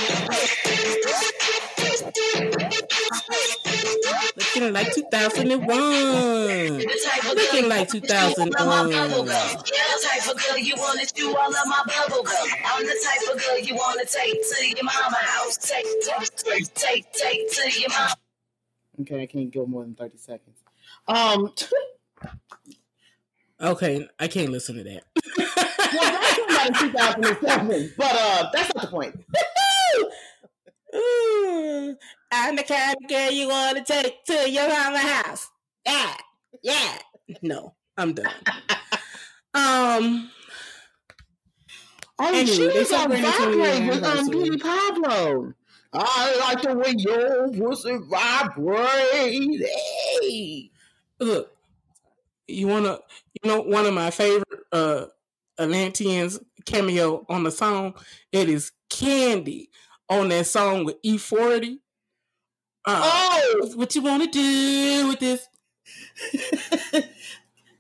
Looking 4.61 4.75
like 4.75 4.93
2001. 4.93 5.69
Looking 7.35 7.69
like 7.71 7.89
2001. 7.89 8.91
Yeah, 8.91 9.07
the 9.09 9.27
type 10.05 10.31
of 10.31 10.37
girl 10.37 10.59
you 10.59 10.75
wanna 10.77 11.07
chew 11.07 11.35
all 11.35 11.49
of 11.49 11.67
my 11.67 11.83
bubble 11.87 12.23
gum. 12.23 12.49
I'm 12.67 12.85
the 12.85 12.95
type 13.03 13.35
of 13.35 13.43
girl 13.43 13.59
you 13.59 13.75
wanna 13.75 14.05
take 14.05 14.39
to 14.51 14.67
your 14.67 14.85
mama 14.85 15.17
house. 15.17 15.57
Take, 15.57 15.87
take, 16.03 16.37
take, 16.37 16.75
take, 16.75 17.11
take 17.11 17.51
to 17.53 17.81
your 17.81 17.89
mama. 17.89 18.15
Okay, 19.01 19.23
I 19.23 19.27
can't 19.27 19.51
go 19.51 19.65
more 19.65 19.83
than 19.83 19.95
30 19.95 20.19
seconds. 20.19 20.59
Um 21.09 21.55
Okay, 23.63 24.09
I 24.19 24.29
can't 24.29 24.51
listen 24.51 24.77
to 24.77 24.85
that. 24.85 25.05
well, 25.39 26.21
that's 26.51 26.83
about 26.83 27.17
in 27.17 27.23
2007, 27.25 27.93
but 27.97 28.15
uh 28.15 28.51
that's 28.53 28.75
not 28.75 28.83
the 28.85 28.91
point. 28.91 29.25
Ooh, 30.95 31.97
I'm 32.33 32.57
the 32.57 32.63
kind 32.63 32.97
of 33.01 33.09
girl 33.09 33.31
you 33.31 33.49
want 33.49 33.79
to 33.79 33.85
take 33.85 34.25
to 34.25 34.51
your 34.51 34.69
mama 34.69 34.99
house. 34.99 35.49
Yeah, 35.85 36.15
yeah. 36.63 36.99
No, 37.43 37.75
I'm 37.97 38.13
done. 38.13 38.33
um, 39.55 40.31
Oh, 42.23 42.29
Anyway, 42.29 42.45
she 42.45 42.67
was 42.69 42.93
on 42.93 43.09
vibrate 43.11 43.89
with 43.89 44.05
um. 44.05 44.29
Petey 44.29 44.59
Pablo. 44.59 45.55
I 45.95 46.37
like 46.39 46.63
the 46.63 46.75
way 46.77 46.95
your 46.99 47.49
pussy 47.51 47.97
vibrate. 48.11 49.67
Hey. 50.23 50.71
look, 51.19 51.51
you 52.47 52.69
wanna, 52.69 52.99
you 53.43 53.51
know, 53.51 53.63
one 53.63 53.87
of 53.87 53.95
my 53.95 54.11
favorite 54.11 54.61
uh 54.71 55.07
Atlanteans 55.59 56.41
cameo 56.67 57.25
on 57.31 57.43
the 57.43 57.51
song. 57.51 57.95
It 58.33 58.51
is 58.51 58.73
Kandi 58.91 59.69
on 60.11 60.29
that 60.29 60.47
song 60.47 60.85
with 60.85 61.01
E40. 61.03 61.79
Uh, 62.87 63.01
Oh, 63.05 63.73
what 63.77 63.95
you 63.95 64.03
wanna 64.03 64.27
do 64.27 65.09
with 65.09 65.21
this? 65.21 65.47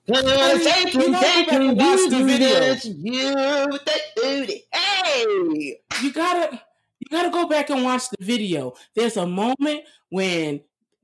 take 0.06 0.94
You 0.94 1.12
take 1.20 1.52
you, 1.52 1.72
watch 1.72 2.10
the 2.10 2.24
video. 2.24 2.74
you 2.84 3.68
with 3.70 3.84
that 3.84 4.00
booty. 4.16 4.64
Hey. 4.72 5.78
you 6.02 6.12
gotta 6.12 6.60
you 6.98 7.06
gotta 7.10 7.30
go 7.30 7.46
back 7.46 7.70
and 7.70 7.84
watch 7.84 8.08
the 8.10 8.24
video. 8.24 8.74
There's 8.94 9.16
a 9.16 9.26
moment 9.26 9.82
when 10.10 10.60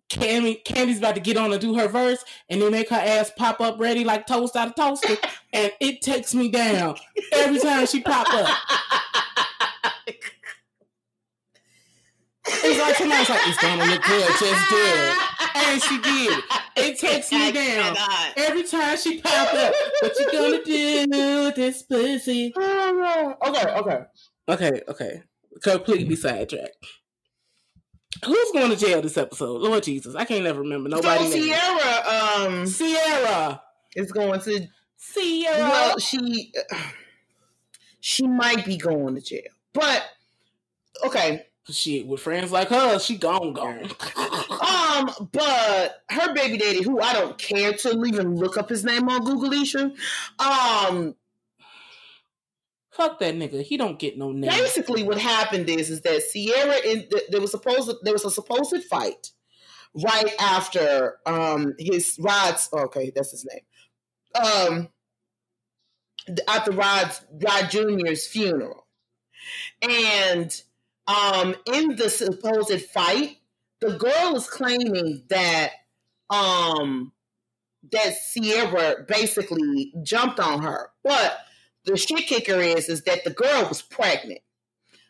Kandi's 0.08 0.98
about 0.98 1.14
to 1.14 1.20
get 1.20 1.36
on 1.36 1.52
and 1.52 1.60
do 1.60 1.74
her 1.74 1.88
verse, 1.88 2.24
and 2.48 2.60
they 2.60 2.70
make 2.70 2.88
her 2.90 2.96
ass 2.96 3.32
pop 3.36 3.60
up 3.60 3.78
ready 3.78 4.04
like 4.04 4.26
toast 4.26 4.56
out 4.56 4.68
of 4.68 4.74
toaster, 4.74 5.16
and 5.52 5.72
it 5.80 6.00
takes 6.00 6.34
me 6.34 6.48
down 6.50 6.96
every 7.32 7.58
time 7.58 7.86
she 7.86 8.00
pop 8.00 8.26
up. 8.32 8.48
It's 12.48 12.78
like 12.78 12.96
somebody's 12.96 13.28
like, 13.28 13.48
"It's 13.48 13.58
gonna 13.62 13.84
look 13.84 14.02
good, 14.02 14.28
just 14.38 14.70
do 14.70 14.76
it," 14.76 15.56
and 15.56 15.82
she 15.82 15.98
did. 16.00 16.44
It 16.76 16.98
takes 16.98 17.32
me 17.32 17.50
down 17.52 17.94
cannot. 17.96 18.32
every 18.36 18.62
time 18.62 18.96
she 18.96 19.20
pop 19.20 19.52
up. 19.54 19.74
What 20.00 20.18
you 20.18 20.32
gonna 20.32 20.62
do 20.64 21.44
with 21.46 21.54
this 21.56 21.82
pussy? 21.82 22.52
Okay, 23.46 23.74
okay. 23.74 24.00
Okay, 24.48 24.82
okay. 24.88 25.22
Completely 25.62 26.16
sidetracked. 26.16 26.76
Who's 28.24 28.50
going 28.52 28.70
to 28.70 28.76
jail 28.76 29.02
this 29.02 29.16
episode? 29.18 29.60
Lord 29.60 29.82
Jesus, 29.82 30.14
I 30.14 30.24
can't 30.24 30.46
ever 30.46 30.60
remember 30.60 30.88
nobody. 30.88 31.24
so 31.24 31.30
Sierra 31.30 32.44
um 32.46 32.66
Sierra. 32.66 33.62
is 33.94 34.10
going 34.12 34.40
to 34.40 34.66
Sierra. 34.96 35.58
well 35.58 35.98
she 35.98 36.52
she 38.00 38.26
might 38.26 38.64
be 38.64 38.76
going 38.76 39.14
to 39.16 39.20
jail. 39.20 39.42
But 39.72 40.04
okay. 41.04 41.46
Shit, 41.68 42.06
with 42.06 42.20
friends 42.20 42.52
like 42.52 42.68
her, 42.68 42.98
she 42.98 43.16
gone 43.16 43.52
gone. 43.52 43.90
Um, 44.56 45.10
but 45.32 46.02
her 46.08 46.32
baby 46.34 46.56
daddy, 46.56 46.82
who 46.82 47.00
I 47.00 47.12
don't 47.12 47.36
care 47.36 47.74
to 47.74 48.04
even 48.06 48.36
look 48.36 48.56
up 48.56 48.70
his 48.70 48.82
name 48.82 49.06
on 49.10 49.22
Google 49.22 49.52
Isha, 49.52 49.92
um, 50.38 51.14
Fuck 52.96 53.18
that 53.18 53.34
nigga. 53.34 53.60
He 53.62 53.76
don't 53.76 53.98
get 53.98 54.16
no 54.16 54.32
name. 54.32 54.48
basically 54.48 55.02
what 55.02 55.18
happened 55.18 55.68
is 55.68 55.90
is 55.90 56.00
that 56.00 56.22
Sierra 56.22 56.76
in 56.82 57.06
there 57.28 57.42
was 57.42 57.50
supposed 57.50 57.94
there 58.02 58.14
was 58.14 58.24
a 58.24 58.30
supposed 58.30 58.82
fight 58.84 59.32
right 60.02 60.32
after 60.40 61.18
um 61.26 61.74
his 61.78 62.16
Rod's 62.18 62.70
okay 62.72 63.12
that's 63.14 63.32
his 63.32 63.44
name 63.44 64.42
um 64.42 64.88
after 66.48 66.72
Rod's 66.72 67.20
Rod 67.32 67.70
Junior's 67.70 68.26
funeral 68.26 68.86
and 69.82 70.62
um 71.08 71.54
in 71.66 71.96
the 71.96 72.10
supposed 72.10 72.82
fight 72.86 73.38
the 73.80 73.96
girl 73.96 74.36
is 74.36 74.48
claiming 74.48 75.22
that 75.28 75.72
um 76.30 77.12
that 77.92 78.14
Sierra 78.14 79.04
basically 79.06 79.92
jumped 80.02 80.40
on 80.40 80.62
her 80.62 80.90
but 81.04 81.38
the 81.86 81.96
shit 81.96 82.26
kicker 82.26 82.60
is 82.60 82.88
is 82.88 83.02
that 83.02 83.24
the 83.24 83.30
girl 83.30 83.66
was 83.68 83.80
pregnant. 83.80 84.40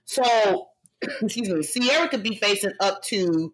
So, 0.05 0.69
excuse 1.03 1.49
me, 1.49 1.63
Sierra 1.63 2.09
could 2.09 2.23
be 2.23 2.37
facing 2.37 2.73
up 2.81 3.03
to 3.05 3.53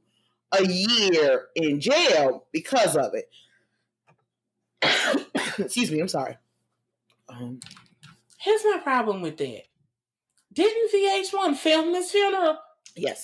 a 0.52 0.64
year 0.66 1.46
in 1.54 1.80
jail 1.80 2.46
because 2.52 2.96
of 2.96 3.14
it. 3.14 3.30
excuse 5.58 5.90
me, 5.90 6.00
I'm 6.00 6.08
sorry. 6.08 6.36
Um, 7.28 7.60
Here's 8.38 8.64
my 8.64 8.80
problem 8.82 9.22
with 9.22 9.38
that. 9.38 9.62
Didn't 10.52 10.92
VH1 10.92 11.56
film 11.56 11.92
this 11.92 12.10
funeral? 12.12 12.58
yes. 12.94 13.22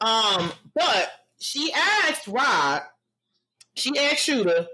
Um, 0.00 0.52
but 0.74 1.10
she 1.40 1.72
asked 1.72 2.26
Rod, 2.26 2.82
she 3.74 3.96
asked 3.98 4.20
Shooter 4.20 4.66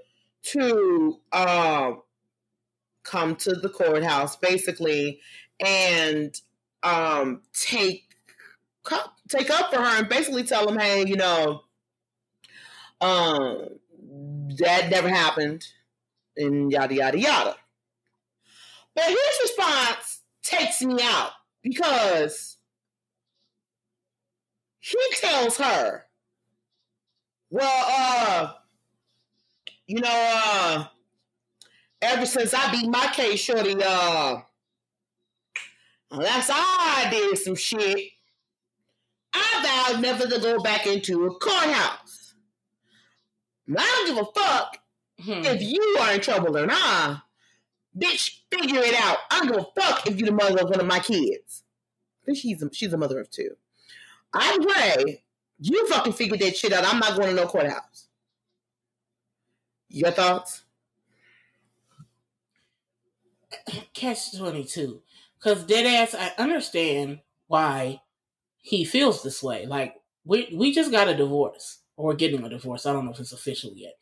to 0.45 1.19
um 1.33 2.03
come 3.03 3.37
to 3.37 3.55
the 3.55 3.69
courthouse 3.69 4.37
basically 4.37 5.21
and 5.61 6.39
um 6.83 7.41
take 7.55 8.05
take 9.29 9.51
up 9.51 9.73
for 9.73 9.81
her 9.81 9.99
and 9.99 10.09
basically 10.09 10.45
tell 10.45 10.69
him, 10.69 10.79
hey, 10.79 11.05
you 11.07 11.17
know, 11.17 11.63
um, 13.01 13.69
that 14.59 14.91
never 14.91 15.09
happened, 15.09 15.67
and 16.37 16.71
yada 16.71 16.95
yada 16.95 17.19
yada. 17.19 17.57
But 18.95 19.05
his 19.05 19.19
response 19.43 20.21
takes 20.43 20.83
me 20.83 20.99
out 21.03 21.33
because 21.65 22.59
he 24.79 24.97
tells 25.17 25.57
her, 25.57 26.07
"Well, 27.51 27.85
uh, 27.89 28.53
you 29.87 29.99
know, 30.01 30.09
uh." 30.35 30.85
ever 32.03 32.27
since 32.27 32.53
I 32.53 32.71
beat 32.71 32.87
my 32.87 33.07
case, 33.15 33.41
shorty, 33.41 33.75
uh, 33.83 34.37
unless 36.11 36.51
I 36.53 37.09
did 37.11 37.39
some 37.39 37.55
shit, 37.55 38.11
I 39.33 39.89
vowed 39.93 40.03
never 40.03 40.27
to 40.27 40.39
go 40.39 40.61
back 40.63 40.87
into 40.87 41.25
a 41.25 41.35
courthouse. 41.35 42.35
I 43.75 44.05
don't 44.07 44.07
give 44.15 44.19
a 44.19 44.39
fuck 44.39 44.77
Hmm. 45.23 45.47
if 45.47 45.63
you 45.63 45.97
are 46.01 46.13
in 46.13 46.21
trouble 46.21 46.59
or 46.59 46.67
not. 46.67 47.23
Bitch, 47.97 48.41
figure 48.51 48.81
it 48.81 48.95
out. 48.95 49.19
I'm 49.31 49.49
gonna 49.49 49.67
fuck 49.77 50.07
if 50.07 50.17
you're 50.19 50.27
the 50.27 50.35
mother 50.35 50.63
of 50.63 50.71
one 50.71 50.81
of 50.81 50.87
my 50.87 50.99
kids. 50.99 51.63
Think 52.25 52.39
she's 52.39 52.63
a, 52.63 52.71
she's 52.73 52.93
a 52.93 52.97
mother 52.97 53.21
of 53.21 53.31
two. 53.31 53.51
Either 54.33 54.67
way, 54.67 55.25
you 55.61 55.87
fucking 55.89 56.13
figure 56.15 56.37
that 56.39 56.57
shit 56.57 56.73
out. 56.73 56.85
I'm 56.85 56.99
not 56.99 57.17
going 57.17 57.29
to 57.29 57.35
no 57.35 57.47
courthouse. 57.47 58.09
Your 59.89 60.11
thoughts? 60.11 60.65
Catch 63.95 64.37
22. 64.37 65.01
Cause 65.41 65.65
dead 65.65 65.87
ass, 65.87 66.15
I 66.15 66.33
understand 66.43 67.21
why 67.47 68.01
he 68.63 68.85
feels 68.85 69.23
this 69.23 69.43
way. 69.43 69.67
Like 69.67 69.95
we 70.25 70.53
we 70.57 70.73
just 70.73 70.91
got 70.91 71.09
a 71.09 71.15
divorce 71.15 71.81
or 71.97 72.15
getting 72.15 72.43
a 72.43 72.49
divorce. 72.49 72.87
I 72.87 72.93
don't 72.93 73.05
know 73.05 73.13
if 73.13 73.21
it's 73.21 73.33
official 73.33 73.73
yet. 73.77 73.95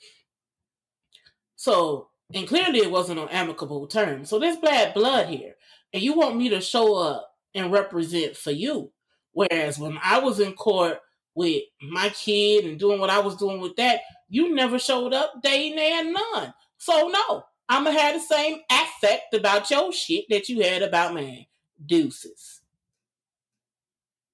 So 1.56 2.08
and 2.34 2.48
clearly 2.48 2.80
it 2.80 2.90
wasn't 2.90 3.18
on 3.18 3.28
amicable 3.28 3.86
terms. 3.86 4.28
So 4.28 4.38
there's 4.38 4.56
bad 4.56 4.94
blood 4.94 5.28
here, 5.28 5.54
and 5.92 6.02
you 6.02 6.14
want 6.14 6.36
me 6.36 6.48
to 6.50 6.60
show 6.60 6.96
up 6.96 7.34
and 7.54 7.72
represent 7.72 8.36
for 8.36 8.50
you. 8.50 8.92
Whereas 9.32 9.78
when 9.78 9.98
I 10.02 10.18
was 10.18 10.40
in 10.40 10.52
court 10.54 10.98
with 11.34 11.62
my 11.80 12.10
kid 12.10 12.64
and 12.64 12.78
doing 12.78 13.00
what 13.00 13.10
I 13.10 13.20
was 13.20 13.36
doing 13.36 13.60
with 13.60 13.76
that, 13.76 14.00
you 14.28 14.54
never 14.54 14.78
showed 14.78 15.12
up 15.12 15.42
day 15.42 15.72
and 15.76 16.12
none. 16.12 16.54
So 16.78 17.08
no, 17.08 17.44
I'ma 17.68 17.90
have 17.90 18.14
the 18.14 18.20
same 18.20 18.58
affect 18.70 19.34
about 19.34 19.70
your 19.70 19.92
shit 19.92 20.24
that 20.30 20.48
you 20.48 20.62
had 20.62 20.82
about 20.82 21.14
mine. 21.14 21.46
Deuces. 21.84 22.60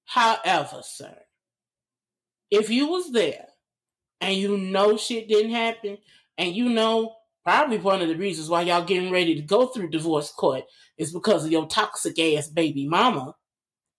However, 0.05 0.81
sir, 0.83 1.15
if 2.51 2.69
you 2.69 2.87
was 2.87 3.11
there 3.11 3.47
and 4.21 4.35
you 4.35 4.57
know 4.57 4.97
shit 4.97 5.27
didn't 5.27 5.51
happen, 5.51 5.97
and 6.37 6.55
you 6.55 6.69
know 6.69 7.15
probably 7.49 7.79
one 7.79 7.99
of 7.99 8.07
the 8.07 8.15
reasons 8.15 8.47
why 8.47 8.61
y'all 8.61 8.83
getting 8.83 9.11
ready 9.11 9.33
to 9.33 9.41
go 9.41 9.65
through 9.65 9.89
divorce 9.89 10.31
court 10.31 10.65
is 10.99 11.11
because 11.11 11.43
of 11.43 11.51
your 11.51 11.65
toxic 11.65 12.19
ass 12.19 12.47
baby 12.47 12.87
mama, 12.87 13.33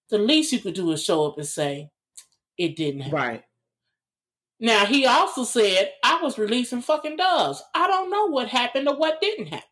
the 0.09 0.19
least 0.19 0.53
you 0.53 0.61
could 0.61 0.75
do 0.75 0.93
is 0.93 1.03
show 1.03 1.27
up 1.27 1.37
and 1.37 1.49
say, 1.49 1.91
it 2.57 2.77
didn't 2.77 3.01
happen. 3.01 3.19
Right. 3.19 3.43
Now 4.61 4.87
he 4.87 5.05
also 5.05 5.43
said 5.43 5.91
I 6.05 6.23
was 6.23 6.39
releasing 6.39 6.81
fucking 6.81 7.17
doves. 7.17 7.61
I 7.75 7.89
don't 7.89 8.09
know 8.09 8.27
what 8.27 8.47
happened 8.47 8.87
or 8.87 8.97
what 8.97 9.21
didn't 9.21 9.47
happen. 9.47 9.67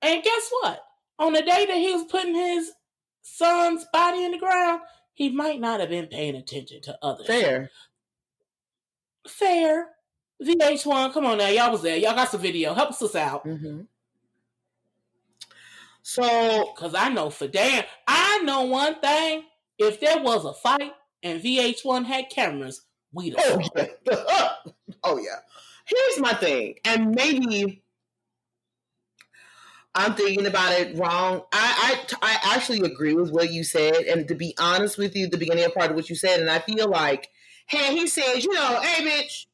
And 0.00 0.22
guess 0.22 0.50
what? 0.62 0.80
On 1.18 1.34
the 1.34 1.42
day 1.42 1.66
that 1.66 1.76
he 1.76 1.92
was 1.92 2.04
putting 2.04 2.34
his 2.34 2.70
son's 3.20 3.84
body 3.92 4.24
in 4.24 4.30
the 4.30 4.38
ground, 4.38 4.80
he 5.12 5.28
might 5.28 5.60
not 5.60 5.80
have 5.80 5.90
been 5.90 6.06
paying 6.06 6.36
attention 6.36 6.80
to 6.82 6.98
others. 7.02 7.26
Fair. 7.26 7.70
Fair. 9.28 9.88
VH1, 10.42 11.12
come 11.12 11.26
on 11.26 11.38
now, 11.38 11.48
y'all 11.48 11.72
was 11.72 11.82
there. 11.82 11.96
Y'all 11.96 12.14
got 12.14 12.30
some 12.30 12.40
video. 12.40 12.74
Help 12.74 12.90
us 12.90 13.14
out. 13.14 13.42
hmm 13.42 13.82
So 16.02 16.72
Cause 16.76 16.94
I 16.94 17.08
know 17.08 17.30
for 17.30 17.48
damn, 17.48 17.84
I 18.06 18.38
know 18.44 18.64
one 18.64 19.00
thing. 19.00 19.44
If 19.78 20.00
there 20.00 20.22
was 20.22 20.44
a 20.44 20.52
fight 20.52 20.92
and 21.22 21.40
VH1 21.42 22.04
had 22.04 22.30
cameras, 22.30 22.82
we'd 23.12 23.36
have 23.38 23.60
Oh 23.60 23.70
yeah. 23.76 24.54
oh 25.04 25.18
yeah. 25.18 25.38
Here's 25.86 26.20
my 26.20 26.34
thing, 26.34 26.74
and 26.84 27.14
maybe 27.14 27.82
I'm 29.94 30.14
thinking 30.14 30.46
about 30.46 30.78
it 30.78 30.96
wrong. 30.96 31.42
I, 31.52 31.98
I 32.12 32.16
I 32.22 32.54
actually 32.54 32.80
agree 32.80 33.14
with 33.14 33.30
what 33.32 33.50
you 33.50 33.64
said, 33.64 33.94
and 34.04 34.28
to 34.28 34.34
be 34.34 34.54
honest 34.58 34.98
with 34.98 35.16
you, 35.16 35.28
the 35.28 35.38
beginning 35.38 35.64
of 35.64 35.74
part 35.74 35.90
of 35.90 35.96
what 35.96 36.10
you 36.10 36.14
said, 36.14 36.40
and 36.40 36.50
I 36.50 36.58
feel 36.58 36.88
like, 36.88 37.30
hey, 37.66 37.96
he 37.96 38.06
said, 38.06 38.36
you 38.44 38.52
know, 38.52 38.80
hey, 38.80 39.04
bitch, 39.04 39.46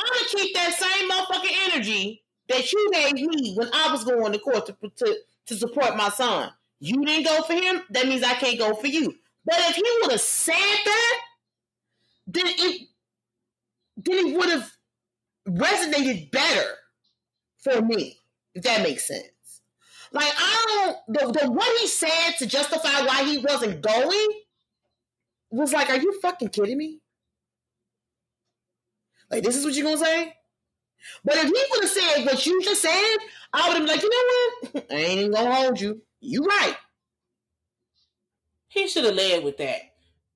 I'm 0.00 0.06
gonna 0.06 0.28
keep 0.30 0.54
that 0.54 0.72
same 0.74 1.10
motherfucking 1.10 1.72
energy 1.74 2.22
that 2.48 2.72
you 2.72 2.90
gave 2.92 3.14
me 3.14 3.54
when 3.54 3.68
I 3.72 3.92
was 3.92 4.04
going 4.04 4.32
to 4.32 4.38
court 4.38 4.66
to 4.66 4.76
to, 4.96 5.16
to 5.46 5.56
support 5.56 5.96
my 5.96 6.08
son. 6.08 6.50
You 6.80 7.04
didn't 7.04 7.26
go 7.26 7.42
for 7.42 7.52
him, 7.52 7.82
that 7.90 8.08
means 8.08 8.22
I 8.22 8.34
can't 8.34 8.58
go 8.58 8.74
for 8.74 8.86
you. 8.86 9.14
But 9.44 9.56
if 9.58 9.76
he 9.76 9.84
would 10.02 10.12
have 10.12 10.20
said 10.20 10.54
that, 10.84 11.18
then 12.26 12.46
it 12.46 12.88
then 13.96 14.26
it 14.26 14.36
would 14.36 14.48
have 14.48 14.70
resonated 15.46 16.30
better 16.30 16.68
for 17.58 17.82
me, 17.82 18.18
if 18.54 18.62
that 18.62 18.82
makes 18.82 19.06
sense. 19.06 19.24
Like 20.12 20.32
I 20.34 20.94
don't 21.06 21.34
the, 21.34 21.40
the 21.40 21.52
what 21.52 21.80
he 21.80 21.86
said 21.86 22.32
to 22.38 22.46
justify 22.46 23.04
why 23.04 23.24
he 23.24 23.38
wasn't 23.38 23.82
going 23.82 24.28
was 25.50 25.72
like, 25.72 25.90
are 25.90 25.98
you 25.98 26.18
fucking 26.20 26.48
kidding 26.48 26.78
me? 26.78 26.99
Like 29.30 29.42
this 29.42 29.56
is 29.56 29.64
what 29.64 29.74
you're 29.74 29.84
gonna 29.84 29.98
say? 29.98 30.34
But 31.24 31.36
if 31.36 31.44
he 31.44 31.64
would 31.70 31.82
have 31.82 31.90
said 31.90 32.24
what 32.24 32.46
you 32.46 32.62
just 32.62 32.82
said, 32.82 33.16
I 33.52 33.68
would 33.68 33.78
have 33.78 33.86
been 33.86 33.94
like, 33.94 34.02
you 34.02 34.10
know 34.10 34.70
what? 34.72 34.86
I 34.90 34.94
ain't 34.94 35.20
even 35.20 35.32
gonna 35.32 35.54
hold 35.54 35.80
you. 35.80 36.02
You 36.20 36.44
right. 36.44 36.76
He 38.68 38.86
should 38.86 39.04
have 39.04 39.14
led 39.14 39.42
with 39.44 39.56
that. 39.58 39.80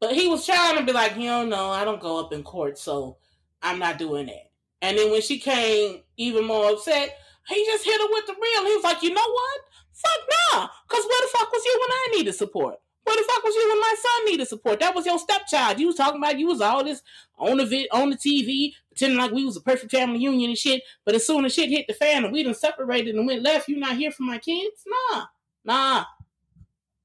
But 0.00 0.14
he 0.14 0.28
was 0.28 0.44
trying 0.44 0.76
to 0.76 0.84
be 0.84 0.92
like, 0.92 1.16
you 1.16 1.28
don't 1.28 1.48
know, 1.48 1.70
I 1.70 1.84
don't 1.84 2.00
go 2.00 2.18
up 2.18 2.32
in 2.32 2.42
court, 2.42 2.78
so 2.78 3.16
I'm 3.62 3.78
not 3.78 3.98
doing 3.98 4.26
that. 4.26 4.50
And 4.82 4.98
then 4.98 5.10
when 5.10 5.22
she 5.22 5.38
came 5.38 6.02
even 6.16 6.44
more 6.44 6.70
upset, 6.70 7.16
he 7.48 7.64
just 7.64 7.84
hit 7.84 8.00
her 8.00 8.08
with 8.10 8.26
the 8.26 8.32
real. 8.32 8.66
He 8.66 8.74
was 8.74 8.84
like, 8.84 9.02
you 9.02 9.10
know 9.10 9.20
what? 9.20 9.60
Fuck 9.92 10.28
nah. 10.52 10.68
Cause 10.88 11.04
where 11.04 11.22
the 11.22 11.38
fuck 11.38 11.52
was 11.52 11.64
you 11.64 11.78
when 11.80 11.90
I 11.90 12.16
needed 12.16 12.34
support? 12.34 12.78
Where 13.04 13.16
the 13.16 13.22
fuck 13.22 13.44
was 13.44 13.54
you 13.54 13.68
when 13.68 13.80
my 13.80 13.94
son 13.98 14.24
needed 14.26 14.48
support? 14.48 14.80
That 14.80 14.94
was 14.94 15.06
your 15.06 15.18
stepchild. 15.18 15.78
You 15.78 15.86
was 15.88 15.96
talking 15.96 16.20
about 16.20 16.38
you 16.38 16.48
was 16.48 16.60
all 16.60 16.82
this 16.82 17.02
on 17.38 17.58
the 17.58 17.66
vid- 17.66 17.88
on 17.92 18.10
the 18.10 18.16
TV, 18.16 18.72
pretending 18.94 19.18
like 19.18 19.32
we 19.32 19.44
was 19.44 19.56
a 19.56 19.60
perfect 19.60 19.90
family 19.90 20.18
union 20.18 20.50
and 20.50 20.58
shit. 20.58 20.82
But 21.04 21.14
as 21.14 21.26
soon 21.26 21.44
as 21.44 21.52
shit 21.52 21.70
hit 21.70 21.86
the 21.86 21.94
fan 21.94 22.24
and 22.24 22.32
we 22.32 22.42
done 22.42 22.54
separated 22.54 23.14
and 23.14 23.26
went 23.26 23.42
left, 23.42 23.68
you 23.68 23.76
not 23.76 23.96
here 23.96 24.10
for 24.10 24.22
my 24.22 24.38
kids? 24.38 24.84
Nah. 24.86 25.24
Nah. 25.64 26.04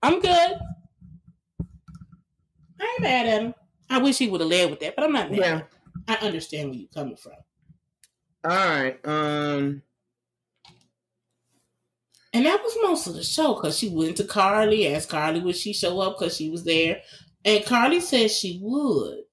I'm 0.02 0.19
good. 0.19 0.58
I 2.82 2.93
ain't 2.93 3.02
mad 3.02 3.25
at 3.25 3.41
him. 3.41 3.54
I 3.89 3.97
wish 3.97 4.17
he 4.19 4.30
would 4.30 4.41
have 4.41 4.49
led 4.49 4.69
with 4.69 4.80
that, 4.82 4.95
but 4.95 5.04
I'm 5.04 5.12
not 5.12 5.32
mad. 5.32 5.39
Yeah. 5.39 5.62
I 6.08 6.25
understand 6.25 6.69
where 6.69 6.80
you're 6.80 6.89
coming 6.93 7.17
from. 7.17 7.34
All 8.45 8.52
right. 8.52 8.99
Um 9.06 9.82
And 12.34 12.45
that 12.45 12.62
was 12.63 12.78
most 12.82 13.08
of 13.08 13.15
the 13.15 13.23
show 13.23 13.56
because 13.56 13.78
she 13.78 13.89
went 13.89 14.17
to 14.17 14.23
Karlie, 14.23 14.93
asked 14.93 15.10
Karlie 15.10 15.43
would 15.43 15.56
she 15.56 15.73
show 15.73 15.99
up 15.99 16.19
because 16.19 16.38
she 16.38 16.49
was 16.49 16.63
there. 16.63 17.02
And 17.43 17.63
Karlie 17.65 18.02
said 18.02 18.32
she 18.32 18.60
would. 18.62 19.23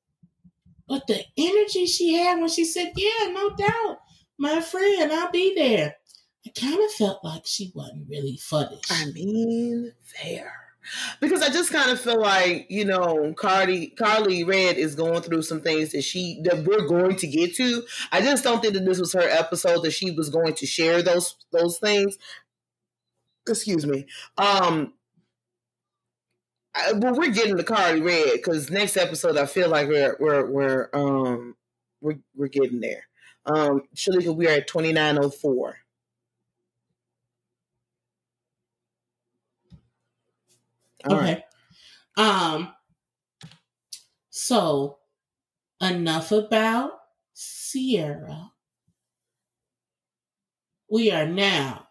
But 0.88 1.07
the 1.07 1.25
energy 1.37 1.87
she 1.87 2.14
had 2.14 2.38
when 2.38 2.49
she 2.49 2.64
said, 2.64 2.92
Yeah, 2.96 3.29
no 3.31 3.51
doubt, 3.51 3.99
my 4.38 4.61
friend, 4.61 5.12
I'll 5.12 5.31
be 5.31 5.55
there. 5.55 5.96
I 6.46 6.51
kind 6.59 6.79
of 6.83 6.90
felt 6.92 7.25
like 7.25 7.42
she 7.44 7.72
wasn't 7.75 8.09
really 8.09 8.38
this. 8.38 8.81
I 8.90 9.07
mean, 9.07 9.92
fair. 10.05 10.53
Because 11.20 11.42
I 11.42 11.49
just 11.49 11.72
kind 11.72 11.90
of 11.90 12.01
feel 12.01 12.20
like, 12.20 12.66
you 12.70 12.85
know, 12.85 13.35
Cardi 13.37 13.92
Karlie 13.99 14.46
Redd 14.46 14.77
is 14.77 14.94
going 14.94 15.22
through 15.22 15.42
some 15.42 15.61
things 15.61 15.90
that 15.90 16.03
she 16.03 16.40
that 16.44 16.64
we're 16.64 16.87
going 16.87 17.16
to 17.16 17.27
get 17.27 17.57
to. 17.57 17.83
I 18.12 18.20
just 18.20 18.44
don't 18.44 18.62
think 18.62 18.75
that 18.75 18.85
this 18.85 19.01
was 19.01 19.12
her 19.12 19.29
episode 19.29 19.83
that 19.83 19.90
she 19.90 20.12
was 20.12 20.29
going 20.29 20.55
to 20.55 20.66
share 20.66 21.03
those 21.03 21.35
those 21.51 21.79
things. 21.79 22.18
Excuse 23.49 23.85
me. 23.85 24.07
Um 24.38 24.92
I, 26.76 26.92
but 26.94 27.14
we're 27.16 27.30
getting 27.30 27.56
the 27.56 27.64
Cardi 27.64 28.00
Red 28.00 28.32
because 28.34 28.70
next 28.70 28.96
episode 28.96 29.36
I 29.38 29.46
feel 29.46 29.68
like 29.70 29.88
we're 29.88 30.16
we're 30.20 30.46
we're 30.46 30.90
um 30.92 31.56
we're 32.00 32.18
we're 32.34 32.48
getting 32.48 32.80
there. 32.80 33.04
Um 33.46 33.82
Shalika, 33.94 34.34
we 34.34 34.46
are 34.48 34.52
at 34.52 34.68
twenty 34.68 34.92
nine 34.92 35.18
oh 35.18 35.30
four. 35.30 35.78
All 41.08 41.16
right. 41.16 41.38
okay. 41.38 41.44
Um 42.16 42.72
so 44.30 44.98
enough 45.80 46.32
about 46.32 46.92
Sierra. 47.32 48.52
We 50.90 51.10
are 51.10 51.26
now. 51.26 51.88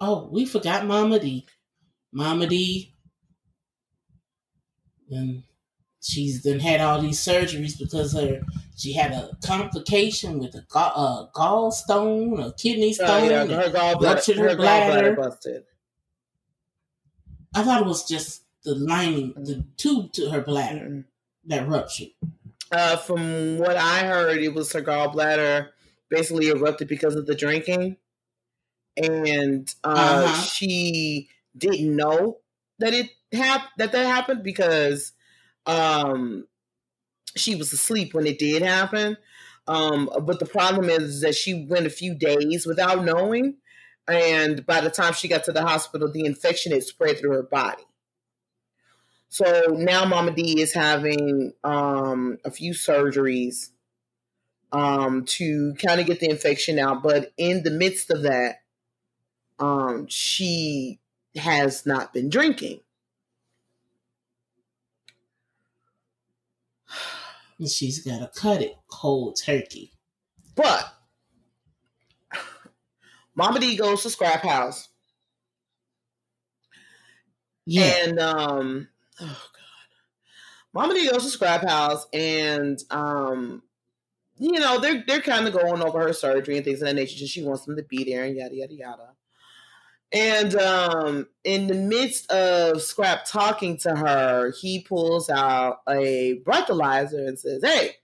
Oh, 0.00 0.28
we 0.30 0.44
forgot 0.46 0.86
Mama 0.86 1.18
D. 1.20 1.46
Mama 2.12 2.46
D. 2.46 2.89
And 5.10 5.42
she's 6.02 6.42
then 6.42 6.60
had 6.60 6.80
all 6.80 7.00
these 7.00 7.20
surgeries 7.20 7.78
because 7.78 8.12
her 8.14 8.40
she 8.76 8.92
had 8.94 9.12
a 9.12 9.36
complication 9.44 10.38
with 10.38 10.54
a 10.54 10.62
gall, 10.68 10.92
uh, 10.96 11.26
gallstone, 11.38 12.46
a 12.46 12.52
kidney 12.54 12.92
stone. 12.92 13.08
Oh, 13.10 13.24
yeah, 13.24 13.42
and 13.42 13.50
her 13.50 13.70
gallbladder, 13.70 14.36
her 14.36 14.48
her 14.50 14.56
bladder. 14.56 15.12
gallbladder 15.12 15.16
busted. 15.16 15.64
I 17.54 17.62
thought 17.62 17.82
it 17.82 17.86
was 17.86 18.06
just 18.06 18.42
the 18.62 18.74
lining, 18.74 19.32
the 19.34 19.64
tube 19.76 20.12
to 20.12 20.30
her 20.30 20.40
bladder 20.40 21.04
that 21.46 21.68
ruptured. 21.68 22.08
Uh, 22.70 22.96
from 22.96 23.58
what 23.58 23.76
I 23.76 24.06
heard, 24.06 24.38
it 24.38 24.54
was 24.54 24.72
her 24.72 24.82
gallbladder 24.82 25.70
basically 26.08 26.48
erupted 26.48 26.88
because 26.88 27.16
of 27.16 27.26
the 27.26 27.34
drinking, 27.34 27.96
and 28.96 29.72
uh, 29.84 30.26
Uh-huh. 30.26 30.42
she 30.42 31.28
didn't 31.56 31.94
know 31.96 32.38
that 32.80 32.92
it 32.92 33.10
hap- 33.32 33.70
that 33.78 33.92
that 33.92 34.06
happened 34.06 34.42
because 34.42 35.12
um, 35.66 36.46
she 37.36 37.54
was 37.54 37.72
asleep 37.72 38.14
when 38.14 38.26
it 38.26 38.38
did 38.38 38.62
happen. 38.62 39.16
Um, 39.68 40.10
but 40.22 40.40
the 40.40 40.46
problem 40.46 40.88
is 40.88 41.20
that 41.20 41.34
she 41.34 41.66
went 41.68 41.86
a 41.86 41.90
few 41.90 42.14
days 42.14 42.66
without 42.66 43.04
knowing, 43.04 43.56
and 44.08 44.66
by 44.66 44.80
the 44.80 44.90
time 44.90 45.12
she 45.12 45.28
got 45.28 45.44
to 45.44 45.52
the 45.52 45.62
hospital, 45.62 46.10
the 46.10 46.24
infection 46.24 46.72
had 46.72 46.82
spread 46.82 47.18
through 47.18 47.32
her 47.32 47.42
body. 47.44 47.84
So 49.28 49.66
now 49.70 50.04
Mama 50.06 50.32
D 50.32 50.60
is 50.60 50.72
having 50.72 51.52
um, 51.62 52.38
a 52.44 52.50
few 52.50 52.72
surgeries 52.72 53.68
um, 54.72 55.24
to 55.26 55.74
kind 55.74 56.00
of 56.00 56.06
get 56.06 56.18
the 56.18 56.28
infection 56.28 56.80
out. 56.80 57.02
But 57.02 57.32
in 57.36 57.62
the 57.62 57.70
midst 57.70 58.10
of 58.10 58.22
that, 58.22 58.56
um, 59.60 60.06
she 60.08 60.98
has 61.36 61.86
not 61.86 62.12
been 62.12 62.28
drinking. 62.28 62.80
And 67.58 67.68
she's 67.68 68.02
got 68.02 68.20
to 68.20 68.40
cut 68.40 68.62
it 68.62 68.74
cold 68.90 69.38
turkey. 69.44 69.92
But 70.56 70.94
Mama 73.34 73.60
D 73.60 73.76
goes 73.76 74.02
to 74.02 74.10
Scrap 74.10 74.40
House 74.42 74.88
Yeah. 77.66 77.92
and 78.06 78.18
um 78.18 78.88
oh 79.20 79.26
god. 79.26 79.96
Mama 80.72 80.94
D 80.94 81.10
goes 81.10 81.24
to 81.24 81.30
Scrap 81.30 81.62
House 81.62 82.06
and 82.14 82.82
um 82.90 83.62
you 84.38 84.58
know, 84.58 84.80
they're 84.80 85.04
they're 85.06 85.20
kind 85.20 85.46
of 85.46 85.52
going 85.52 85.82
over 85.82 86.00
her 86.00 86.14
surgery 86.14 86.56
and 86.56 86.64
things 86.64 86.80
of 86.80 86.88
that 86.88 86.94
nature. 86.94 87.18
Just 87.18 87.34
she 87.34 87.42
wants 87.42 87.66
them 87.66 87.76
to 87.76 87.82
be 87.82 88.04
there 88.04 88.24
and 88.24 88.36
yada 88.38 88.54
yada 88.54 88.74
yada. 88.74 89.09
And 90.12 90.56
um 90.56 91.28
in 91.44 91.68
the 91.68 91.74
midst 91.74 92.30
of 92.30 92.82
Scrap 92.82 93.24
talking 93.26 93.76
to 93.78 93.94
her, 93.94 94.52
he 94.60 94.80
pulls 94.80 95.30
out 95.30 95.80
a 95.88 96.40
breathalyzer 96.44 97.28
and 97.28 97.38
says, 97.38 97.62
Hey, 97.62 97.96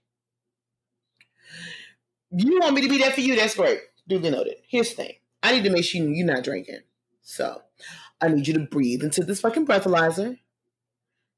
you 2.31 2.59
want 2.59 2.75
me 2.75 2.81
to 2.81 2.89
be 2.89 2.97
there 2.97 3.11
for 3.11 3.21
you? 3.21 3.35
That's 3.35 3.55
great. 3.55 3.79
Duly 4.07 4.29
noted. 4.29 4.55
Here's 4.67 4.89
the 4.89 4.95
thing. 4.95 5.13
I 5.43 5.53
need 5.53 5.63
to 5.65 5.69
make 5.69 5.83
sure 5.83 6.01
you're 6.01 6.25
not 6.25 6.43
drinking. 6.43 6.81
So 7.21 7.61
I 8.21 8.29
need 8.29 8.47
you 8.47 8.53
to 8.55 8.61
breathe 8.61 9.03
into 9.03 9.23
this 9.23 9.41
fucking 9.41 9.67
breathalyzer. 9.67 10.37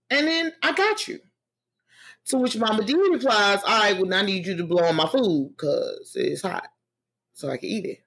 And 0.10 0.28
then 0.28 0.54
I 0.64 0.72
got 0.74 1.08
you. 1.08 1.20
To 2.28 2.38
which 2.38 2.58
Mama 2.58 2.84
D 2.84 2.94
replies, 2.94 3.60
All 3.66 3.80
right, 3.80 4.00
well, 4.00 4.14
I 4.14 4.22
need 4.22 4.46
you 4.46 4.56
to 4.58 4.64
blow 4.64 4.84
on 4.84 4.96
my 4.96 5.08
food 5.08 5.54
because 5.58 6.12
it's 6.16 6.44
hot. 6.44 6.68
So 7.34 7.50
I 7.50 7.58
can 7.58 7.70
eat 7.70 7.86
it. 7.86 8.04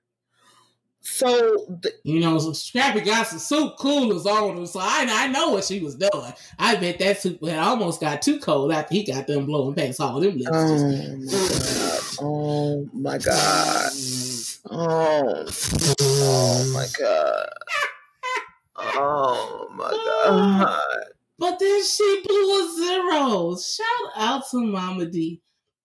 So 1.03 1.67
the, 1.69 1.93
You 2.05 2.21
know, 2.21 2.39
Scrappy 2.53 3.01
got 3.01 3.27
some 3.27 3.39
soup 3.41 3.77
coolers 3.79 4.25
on 4.25 4.57
him, 4.57 4.67
so 4.67 4.79
I, 4.81 5.07
I 5.09 5.27
know 5.29 5.51
what 5.51 5.65
she 5.65 5.81
was 5.81 5.97
doing. 5.97 6.33
I 6.59 6.77
bet 6.77 6.99
that 7.01 7.21
soup 7.21 7.45
had 7.45 7.59
almost 7.59 8.01
got 8.01 8.23
too 8.23 8.39
cold 8.39 8.73
after 8.73 8.95
he 8.95 9.05
got 9.05 9.27
them 9.27 9.47
blowing 9.47 9.75
past 9.75 10.01
all 10.01 10.21
them 10.21 10.39
lips. 10.39 12.19
oh 12.21 12.89
my 12.93 13.19
god. 13.19 13.91
Oh 14.71 15.45
my 16.73 16.87
god. 16.99 17.49
Oh, 18.79 19.09
oh 19.19 19.69
my 19.75 19.91
god. 19.91 20.29
Oh 20.29 20.49
my 20.55 20.71
god. 20.71 20.79
But 21.39 21.59
then 21.59 21.85
she 21.85 22.23
blew 22.25 22.61
a 22.61 22.73
zero. 22.77 23.57
Shout 23.57 24.13
out 24.17 24.49
to 24.53 24.59
Mama 24.61 25.07
D. 25.07 25.41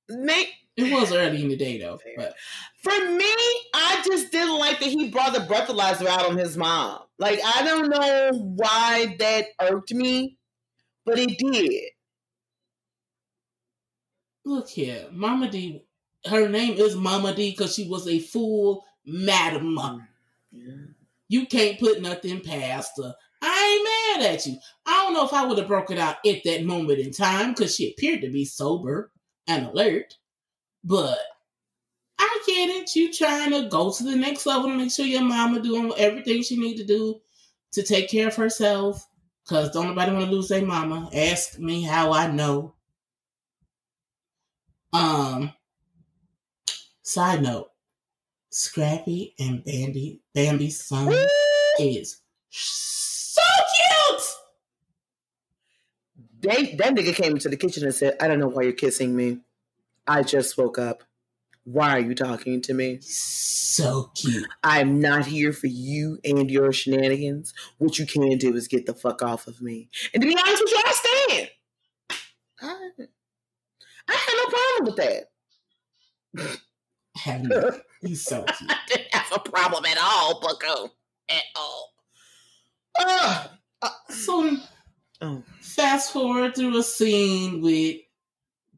Make 0.08 0.54
It 0.78 0.94
was 0.94 1.12
early 1.12 1.42
in 1.42 1.50
the 1.50 1.58
day 1.58 1.80
though. 1.80 2.00
But 2.16 2.36
For 2.84 2.92
me, 3.12 3.34
I 3.74 4.04
just 4.06 4.32
didn't 4.32 4.60
like 4.60 4.80
that 4.80 4.90
he 4.90 5.10
brought 5.10 5.34
the 5.34 5.40
breathalyzer 5.40 6.06
out 6.06 6.30
on 6.30 6.38
his 6.38 6.56
mom. 6.56 7.00
Like, 7.18 7.40
I 7.44 7.64
don't 7.64 7.90
know 7.90 8.32
why 8.56 9.16
that 9.20 9.48
irked 9.60 9.92
me, 9.94 10.38
but 11.04 11.18
it 11.18 11.38
did. 11.40 11.84
look 14.46 14.70
here, 14.70 15.08
Mama 15.12 15.50
D. 15.50 15.84
Her 16.26 16.48
name 16.48 16.76
is 16.78 16.96
Mama 16.96 17.34
D 17.34 17.52
because 17.52 17.74
she 17.74 17.88
was 17.90 18.08
a 18.08 18.20
full 18.20 18.84
madam. 19.06 19.80
You 21.30 21.46
can't 21.48 21.80
put 21.80 22.02
nothing 22.02 22.42
past 22.42 22.92
her. 22.98 23.16
I 23.42 24.16
ain't 24.16 24.22
mad 24.24 24.34
at 24.34 24.46
you. 24.46 24.58
I 24.86 25.04
don't 25.04 25.14
know 25.14 25.26
if 25.26 25.34
I 25.34 25.46
would 25.46 25.58
have 25.58 25.68
broke 25.68 25.92
it 25.92 25.98
out 26.00 26.18
at 26.26 26.44
that 26.46 26.64
moment 26.66 27.00
in 27.00 27.12
time 27.12 27.54
because 27.54 27.76
she 27.76 27.90
appeared 27.92 28.22
to 28.22 28.30
be 28.30 28.46
sober 28.46 29.12
and 29.48 29.68
alert. 29.68 30.16
But 30.84 31.20
I 32.20 32.40
get 32.48 32.70
it. 32.70 32.96
You 32.96 33.12
trying 33.14 33.52
to 33.52 33.70
go 33.70 33.92
to 33.92 34.04
the 34.04 34.16
next 34.16 34.46
level 34.46 34.70
and 34.70 34.78
make 34.78 34.92
sure 34.92 35.06
your 35.06 35.24
mama 35.24 35.60
doing 35.62 35.92
everything 35.98 36.42
she 36.44 36.58
need 36.58 36.78
to 36.78 36.86
do 36.86 37.20
to 37.74 37.84
take 37.84 38.10
care 38.10 38.28
of 38.28 38.36
herself. 38.36 39.06
Cause 39.48 39.72
don't 39.72 39.88
nobody 39.88 40.12
want 40.12 40.26
to 40.26 40.32
lose 40.32 40.50
their 40.50 40.66
mama. 40.66 41.10
Ask 41.14 41.58
me 41.60 41.82
how 41.84 42.12
I 42.12 42.28
know. 42.28 42.74
Um. 44.94 45.54
Side 47.02 47.42
note: 47.42 47.70
Scrappy 48.50 49.34
and 49.40 49.64
Bambi, 49.64 50.22
Bambi's 50.36 50.84
son 50.84 51.14
is 51.80 52.22
so 52.50 53.42
cute. 53.76 54.24
They, 56.42 56.76
that 56.76 56.94
nigga 56.94 57.16
came 57.16 57.32
into 57.32 57.48
the 57.48 57.56
kitchen 57.56 57.86
and 57.86 57.96
said, 57.96 58.18
I 58.20 58.28
don't 58.28 58.40
know 58.40 58.50
why 58.50 58.64
you're 58.64 58.74
kissing 58.74 59.16
me. 59.16 59.40
I 60.08 60.24
just 60.24 60.58
woke 60.58 60.78
up. 60.80 61.04
Why 61.64 61.98
are 61.98 62.00
you 62.00 62.16
talking 62.16 62.62
to 62.62 62.74
me? 62.74 63.00
So 63.02 64.12
cute. 64.16 64.48
I'm 64.64 65.02
not 65.02 65.26
here 65.26 65.52
for 65.52 65.68
you 65.68 66.18
and 66.24 66.50
your 66.50 66.72
shenanigans. 66.72 67.54
What 67.78 68.00
you 68.00 68.06
can 68.06 68.38
do 68.38 68.56
is 68.56 68.70
get 68.70 68.86
the 68.86 68.94
fuck 68.94 69.22
off 69.22 69.48
of 69.48 69.62
me. 69.62 69.90
And 70.14 70.22
to 70.22 70.28
be 70.28 70.38
honest 70.38 70.64
with 70.64 70.72
you, 70.72 70.82
I 70.86 70.92
stand. 71.28 71.50
I, 72.62 72.90
I 74.08 74.14
have 74.14 74.36
no 74.38 74.46
problem 74.48 74.86
with 74.86 74.96
that. 76.36 76.58
Have 77.18 77.44
you? 77.44 77.72
He's 78.08 78.24
so 78.24 78.44
cute. 78.44 78.72
I 78.72 78.78
didn't 78.88 79.14
have 79.14 79.32
a 79.36 79.50
problem 79.50 79.86
at 79.86 79.98
all, 80.02 80.40
Bucko. 80.40 80.94
At 81.30 81.44
all. 81.56 81.94
Ugh. 83.00 83.50
Uh, 83.82 83.90
so 84.10 84.58
Oh. 85.20 85.44
fast 85.62 86.14
forward 86.14 86.56
through 86.56 86.78
a 86.78 86.84
scene 86.84 87.60
with 87.62 87.98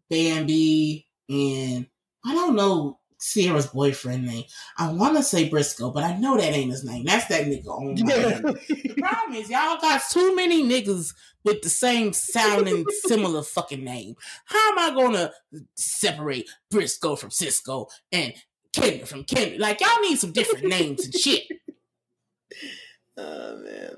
Bambi 0.10 1.06
and 1.30 1.88
I 2.26 2.34
don't 2.34 2.56
know 2.56 3.00
Sierra's 3.20 3.68
boyfriend 3.68 4.26
name. 4.26 4.46
I 4.78 4.92
want 4.92 5.18
to 5.18 5.24
say 5.24 5.50
Briscoe, 5.50 5.92
but 5.92 6.04
I 6.04 6.18
know 6.18 6.38
that 6.38 6.54
ain't 6.54 6.72
his 6.72 6.86
name. 6.86 7.06
That's 7.06 7.28
that 7.28 7.46
nigga 7.46 7.68
on 7.68 7.94
my 7.94 8.16
Yeah. 8.16 8.40
The 8.40 8.96
problem 8.98 9.36
is 9.36 9.50
y'all 9.50 9.80
got 9.80 10.02
too 10.10 10.36
many 10.36 10.64
niggas 10.64 11.14
with 11.44 11.62
the 11.62 11.70
same 11.70 12.14
sounding 12.14 12.86
similar 13.06 13.44
fucking 13.44 13.84
name. 13.84 14.16
How 14.46 14.72
am 14.72 14.80
I 14.80 14.96
gonna 14.96 15.32
separate 15.76 16.50
Briscoe 16.72 17.18
from 17.18 17.30
Cisco 17.30 17.88
and 18.12 18.34
Kendra 18.74 19.06
from 19.06 19.26
Kendra? 19.26 19.60
Like 19.60 19.82
y'all 19.82 20.02
need 20.02 20.18
some 20.18 20.32
different 20.32 20.66
names 20.66 21.06
and 21.06 21.14
shit. 21.14 21.44
oh 23.18 23.58
man. 23.58 23.96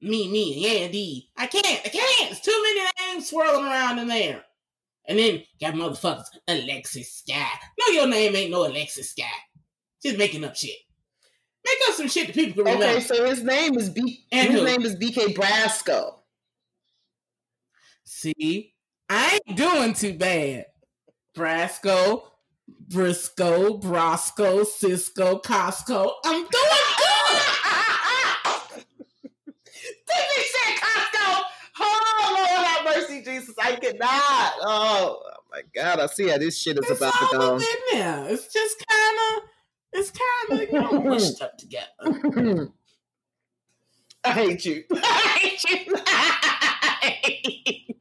Me, 0.00 0.30
me, 0.30 0.64
and 0.64 0.84
Andy. 0.84 1.28
I 1.36 1.48
can't, 1.48 1.66
I 1.66 1.88
can't. 1.88 2.30
It's 2.30 2.40
too 2.40 2.62
many 2.62 2.88
names 3.12 3.28
swirling 3.28 3.64
around 3.64 3.98
in 3.98 4.06
there. 4.06 4.44
And 5.08 5.18
then 5.18 5.42
got 5.60 5.74
motherfuckers 5.74 6.26
Alexis 6.46 7.24
Skyy. 7.26 7.48
No, 7.80 7.94
your 7.94 8.06
name 8.06 8.36
ain't 8.36 8.50
no 8.50 8.66
Alexis 8.66 9.14
Skyy. 9.14 9.24
Just 10.02 10.18
making 10.18 10.44
up 10.44 10.54
shit. 10.54 10.76
Make 11.64 11.78
up 11.88 11.94
some 11.94 12.08
shit 12.08 12.26
that 12.28 12.34
people 12.34 12.62
can 12.62 12.74
remember. 12.74 12.96
Okay, 12.96 13.00
so 13.00 13.24
his 13.24 13.42
name 13.42 13.76
is 13.76 13.88
B. 13.88 14.26
And 14.30 14.50
his 14.50 14.60
who? 14.60 14.66
name 14.66 14.82
is 14.82 14.96
BK 14.96 15.34
Brasco. 15.34 16.14
See, 18.04 18.74
I 19.08 19.40
ain't 19.46 19.56
doing 19.56 19.94
too 19.94 20.14
bad. 20.14 20.66
Brasco, 21.36 22.22
Briscoe, 22.68 23.78
Brosco, 23.78 24.66
Cisco, 24.66 25.38
Costco. 25.38 26.12
I'm 26.24 26.34
doing 26.34 26.48
good. 26.50 27.42
They 30.06 30.44
said 30.44 30.76
Costco. 30.76 31.42
Oh 31.80 32.34
Lord, 32.36 32.66
have 32.66 32.84
mercy, 32.84 33.17
Jesus! 33.28 33.54
I 33.62 33.76
cannot. 33.76 34.52
Oh, 34.62 35.22
oh 35.24 35.30
my 35.52 35.62
God! 35.74 36.00
I 36.00 36.06
see 36.06 36.28
how 36.28 36.38
this 36.38 36.58
shit 36.58 36.78
is 36.78 36.88
It's 36.90 37.00
about 37.00 37.12
to 37.14 37.36
go. 37.38 37.56
in 37.56 37.62
there. 37.98 38.26
It's 38.28 38.52
just 38.52 38.84
kind 38.88 39.18
of, 39.36 39.42
it's 39.92 40.10
kind 40.10 40.62
of, 40.62 40.68
you 40.68 40.80
know, 40.80 41.02
mushed 41.10 41.42
up 41.42 41.56
together. 41.58 42.68
I 44.24 44.32
hate 44.32 44.64
you. 44.64 44.84
I 44.92 45.38
hate 45.40 45.64
you. 45.86 45.94
I 46.06 47.18
hate 47.22 47.46
you. 47.88 47.94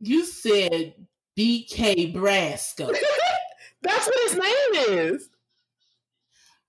You 0.00 0.24
said 0.24 0.94
BK 1.38 2.14
Brasco, 2.14 2.94
That's 3.82 4.06
what 4.06 4.30
his 4.30 4.38
name 4.38 4.98
is. 5.12 5.28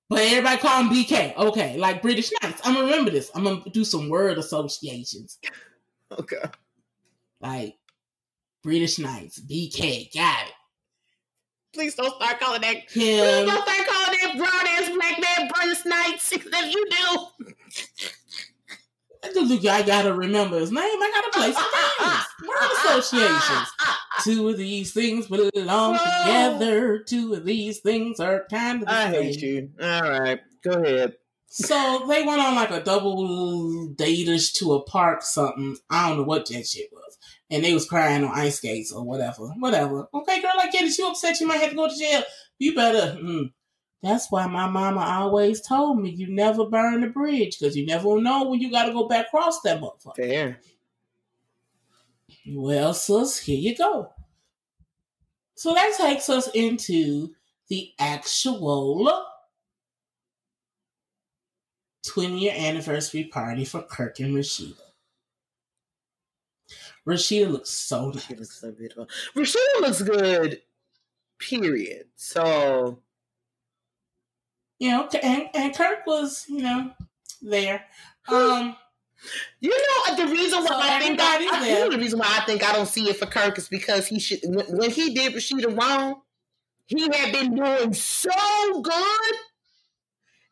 but 0.09 0.19
everybody 0.21 0.57
call 0.57 0.83
him 0.83 0.89
BK. 0.89 1.35
Okay, 1.35 1.77
like 1.77 2.01
British 2.01 2.31
Knights. 2.41 2.61
I'm 2.63 2.73
gonna 2.73 2.85
remember 2.85 3.11
this. 3.11 3.29
I'm 3.35 3.43
gonna 3.43 3.61
do 3.71 3.83
some 3.83 4.09
word 4.09 4.37
associations, 4.37 5.37
oh, 6.11 6.17
Okay. 6.19 6.41
Like 7.41 7.75
British 8.63 8.99
Knights, 8.99 9.39
BK. 9.39 10.13
Got 10.13 10.47
it. 10.47 10.53
Please 11.73 11.95
don't 11.95 12.15
start 12.15 12.39
calling 12.39 12.61
that. 12.61 12.87
Please 12.91 13.17
don't 13.21 13.47
start 13.49 13.87
calling 13.87 14.19
that 14.23 14.33
brown 14.37 14.67
ass 14.67 14.89
black 14.95 15.21
man 15.21 15.49
Bruce 15.53 15.85
Knights. 15.85 16.31
If 16.59 16.73
you 16.73 16.89
do, 16.89 17.53
I 19.23 19.33
just 19.33 19.47
think 19.49 19.65
I 19.65 19.81
gotta 19.83 20.13
remember 20.13 20.59
his 20.59 20.71
name. 20.71 20.81
I 20.83 21.11
gotta 21.31 21.39
play 21.39 21.51
some 21.51 21.65
games. 21.99 22.25
Word 22.47 22.71
associations. 23.01 23.69
Two 24.23 24.49
of 24.49 24.57
these 24.57 24.93
things 24.93 25.27
belong 25.27 25.95
Whoa. 25.95 26.23
together. 26.23 26.99
Two 26.99 27.33
of 27.33 27.45
these 27.45 27.79
things 27.79 28.19
are 28.19 28.45
kind 28.49 28.81
of 28.81 28.87
the 28.87 28.93
I 28.93 29.11
same. 29.11 29.23
hate 29.23 29.41
you. 29.41 29.69
All 29.81 30.01
right, 30.01 30.39
go 30.63 30.71
ahead. 30.71 31.13
So 31.49 32.05
they 32.07 32.23
went 32.23 32.41
on 32.41 32.55
like 32.55 32.71
a 32.71 32.83
double 32.83 33.87
dateish 33.95 34.53
to 34.55 34.73
a 34.73 34.83
park 34.83 35.21
something. 35.21 35.77
I 35.89 36.09
don't 36.09 36.17
know 36.19 36.23
what 36.23 36.47
that 36.49 36.67
shit 36.67 36.89
was. 36.91 37.06
And 37.49 37.63
they 37.63 37.73
was 37.73 37.87
crying 37.87 38.23
on 38.25 38.31
ice 38.37 38.57
skates 38.57 38.91
or 38.91 39.03
whatever. 39.05 39.47
Whatever. 39.59 40.07
Okay, 40.13 40.41
girl, 40.41 40.51
I 40.59 40.69
get 40.69 40.83
it. 40.83 40.97
You 40.97 41.07
upset. 41.09 41.39
You 41.39 41.47
might 41.47 41.61
have 41.61 41.69
to 41.69 41.75
go 41.75 41.87
to 41.87 41.97
jail. 41.97 42.23
You 42.59 42.75
better. 42.75 43.17
Mm, 43.19 43.53
That's 44.03 44.29
why 44.29 44.47
my 44.47 44.67
mama 44.67 44.99
always 45.01 45.61
told 45.61 46.01
me 46.01 46.09
you 46.09 46.27
never 46.27 46.65
burn 46.65 47.01
the 47.01 47.07
bridge 47.07 47.57
because 47.59 47.77
you 47.77 47.85
never 47.85 48.19
know 48.21 48.49
when 48.49 48.59
you 48.59 48.69
got 48.69 48.85
to 48.87 48.93
go 48.93 49.07
back 49.07 49.27
across 49.27 49.61
that 49.61 49.79
motherfucker. 49.81 50.15
Fair. 50.17 50.59
Well, 52.49 52.93
sis, 52.93 53.39
here 53.39 53.57
you 53.59 53.75
go. 53.77 54.11
So 55.55 55.73
that 55.73 55.95
takes 55.97 56.29
us 56.29 56.49
into 56.53 57.33
the 57.69 57.91
actual 57.99 59.25
20 62.05 62.39
year 62.39 62.53
anniversary 62.55 63.25
party 63.25 63.65
for 63.65 63.81
Kirk 63.81 64.19
and 64.19 64.33
Rasheeda. 64.35 64.86
Rasheeda 67.07 67.49
looks 67.49 67.69
so 67.69 68.09
nice. 68.09 68.25
She 68.25 68.35
looks 68.35 68.59
so 68.59 68.71
beautiful. 68.71 69.07
Rasheeda 69.35 69.81
looks 69.81 70.01
good. 70.01 70.61
Period. 71.39 72.05
So 72.15 72.99
You 74.79 74.89
know, 74.91 75.09
and, 75.23 75.49
and 75.53 75.75
Kirk 75.75 76.05
was, 76.05 76.45
you 76.49 76.61
know, 76.63 76.91
there. 77.41 77.85
Um, 78.27 78.75
you 79.61 79.69
know 79.69 80.15
the 80.15 80.31
reason 80.31 80.59
why 80.59 80.67
So 80.67 80.75
I 80.79 80.99
think 80.99 81.19
I, 81.19 81.35
I- 81.37 81.67
you 81.67 81.73
know 81.73 81.89
the 81.91 81.97
reason 81.97 82.19
why 82.19 82.27
I 82.29 82.45
think 82.45 82.63
I 82.67 82.73
don't 82.73 82.87
see 82.87 83.09
it 83.09 83.17
for 83.17 83.25
Kirk 83.25 83.57
is 83.57 83.67
because 83.67 84.05
he 84.07 84.19
should 84.19 84.39
when, 84.43 84.65
when 84.77 84.91
he 84.91 85.13
did 85.13 85.33
Rasheeda 85.33 85.75
wrong, 85.79 86.21
he 86.87 87.01
had 87.01 87.31
been 87.31 87.55
doing 87.55 87.93
so 87.93 88.29
good. 88.81 89.35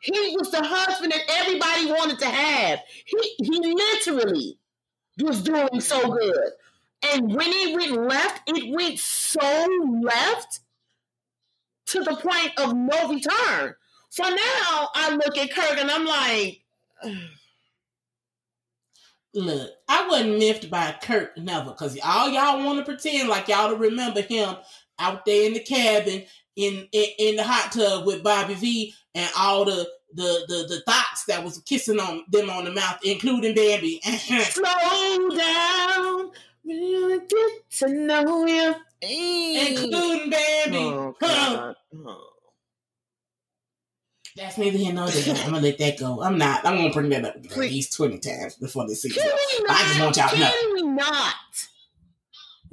He 0.02 0.36
was 0.38 0.52
the 0.52 0.64
husband 0.64 1.12
that 1.12 1.22
everybody 1.30 1.88
wanted 1.92 2.20
to 2.20 2.26
have. 2.28 2.80
He 3.06 3.36
he 3.44 3.60
literally 3.74 4.58
was 5.24 5.42
doing 5.42 5.80
so 5.80 6.02
good. 6.12 6.50
And 7.14 7.34
when 7.34 7.52
he 7.52 7.76
went 7.76 7.92
left, 8.08 8.50
it 8.50 8.74
went 8.74 9.00
so 9.00 9.68
left 10.02 10.60
to 11.88 12.00
the 12.02 12.16
point 12.16 12.52
of 12.58 12.76
no 12.76 13.10
return. 13.10 13.76
So 14.10 14.24
now 14.24 14.90
I 14.96 15.12
look 15.24 15.38
at 15.38 15.52
Kirk 15.52 15.78
and 15.78 15.92
I'm 15.92 16.06
like, 16.06 16.62
look, 19.34 19.72
I 19.88 20.08
wasn't 20.08 20.40
miffed 20.40 20.70
by 20.70 20.96
Kirk 21.02 21.38
never 21.38 21.72
because 21.72 21.98
all 22.04 22.30
y'all 22.30 22.66
want 22.66 22.80
to 22.80 22.86
pretend 22.86 23.30
like 23.30 23.48
y'all 23.48 23.70
to 23.70 23.76
remember 23.76 24.22
him 24.22 24.56
out 24.98 25.26
there 25.26 25.46
in 25.46 25.54
the 25.54 25.60
cabin 25.60 26.24
in, 26.56 26.88
in 26.92 27.06
in 27.20 27.36
the 27.36 27.44
hot 27.44 27.72
tub 27.74 28.06
with 28.06 28.24
Bobby 28.24 28.54
V 28.54 28.94
and 29.14 29.30
all 29.38 29.66
the 29.66 29.88
the 30.16 30.46
the, 30.48 30.66
the 30.76 30.82
thoughts 30.82 31.26
that 31.28 31.44
was 31.44 31.60
kissing 31.60 32.00
on 32.00 32.24
them 32.30 32.50
on 32.50 32.66
the 32.66 32.72
mouth, 32.72 33.00
including 33.04 33.54
Bambi. 33.56 34.00
slow 34.50 35.30
down, 35.30 36.32
really 36.66 37.20
get 37.20 37.70
to 37.72 37.90
know 37.90 38.46
you. 38.46 38.76
including 39.02 40.30
Bambi. 40.30 40.78
Oh, 40.78 41.16
Huh. 41.22 41.56
God. 41.56 41.76
Oh. 42.08 42.22
That's 44.36 44.58
neither 44.58 44.78
here 44.78 44.92
nor 44.92 45.08
there. 45.08 45.34
I'm 45.36 45.52
gonna 45.52 45.62
let 45.62 45.78
that 45.78 45.98
go. 45.98 46.22
I'm 46.22 46.38
not. 46.38 46.66
I'm 46.66 46.76
gonna 46.76 46.92
bring 46.92 47.10
that 47.12 47.24
up 47.24 47.36
at 47.38 47.56
least 47.58 47.96
twenty 47.96 48.20
times 48.20 48.56
before 48.56 48.86
this 48.86 49.02
season. 49.04 49.24
Can 49.24 49.32
we 49.32 49.66
not? 49.66 49.78
I 49.78 49.88
just 49.88 50.00
want 50.02 50.18
y'all 50.18 50.30
to 50.30 50.40
know. 50.40 50.52
Can 50.52 50.74
we 50.74 50.82
not? 50.82 51.36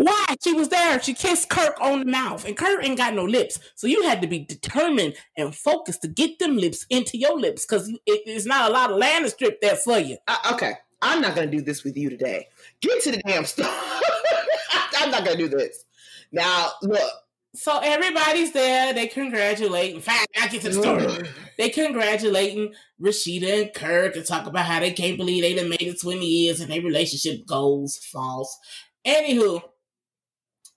Why? 0.02 0.34
She 0.42 0.52
was 0.52 0.68
there. 0.68 1.00
She 1.00 1.14
kissed 1.14 1.48
Kirk 1.48 1.80
on 1.80 2.00
the 2.00 2.06
mouth, 2.06 2.44
and 2.44 2.56
Kirk 2.56 2.84
ain't 2.84 2.96
got 2.96 3.14
no 3.14 3.24
lips. 3.24 3.60
So 3.76 3.86
you 3.86 4.02
had 4.02 4.20
to 4.22 4.26
be 4.26 4.40
determined 4.40 5.14
and 5.36 5.54
focused 5.54 6.02
to 6.02 6.08
get 6.08 6.38
them 6.38 6.56
lips 6.56 6.84
into 6.90 7.16
your 7.16 7.38
lips 7.38 7.64
because 7.64 7.88
it, 7.88 8.00
it's 8.06 8.46
not 8.46 8.68
a 8.68 8.72
lot 8.72 8.90
of 8.90 8.96
land 8.96 9.28
strip 9.28 9.60
there 9.60 9.76
for 9.76 9.98
you. 9.98 10.16
Uh, 10.26 10.52
okay, 10.54 10.74
I'm 11.00 11.20
not 11.20 11.36
gonna 11.36 11.50
do 11.50 11.60
this 11.60 11.84
with 11.84 11.96
you 11.96 12.10
today. 12.10 12.48
Get 12.80 13.02
to 13.04 13.12
the 13.12 13.18
damn 13.18 13.44
stuff. 13.44 13.72
I'm 14.98 15.10
not 15.10 15.24
gonna 15.24 15.36
do 15.36 15.48
this. 15.48 15.84
Now, 16.32 16.70
look. 16.82 17.12
So 17.54 17.80
everybody's 17.80 18.50
there. 18.52 18.94
They 18.94 19.08
congratulating. 19.08 20.00
Fine, 20.00 20.24
I 20.40 20.48
get 20.48 20.62
to 20.62 20.70
the 20.70 20.82
story. 20.82 21.28
They 21.58 21.68
congratulating 21.68 22.72
Rasheeda 22.98 23.64
and 23.64 23.74
Kirk 23.74 24.16
and 24.16 24.24
talk 24.24 24.46
about 24.46 24.64
how 24.64 24.80
they 24.80 24.92
can't 24.92 25.18
believe 25.18 25.42
they 25.42 25.54
done 25.54 25.68
made 25.68 25.82
it 25.82 26.00
20 26.00 26.24
years 26.24 26.60
and 26.60 26.72
their 26.72 26.80
relationship 26.80 27.46
goes 27.46 27.98
false. 28.10 28.58
Anywho, 29.06 29.60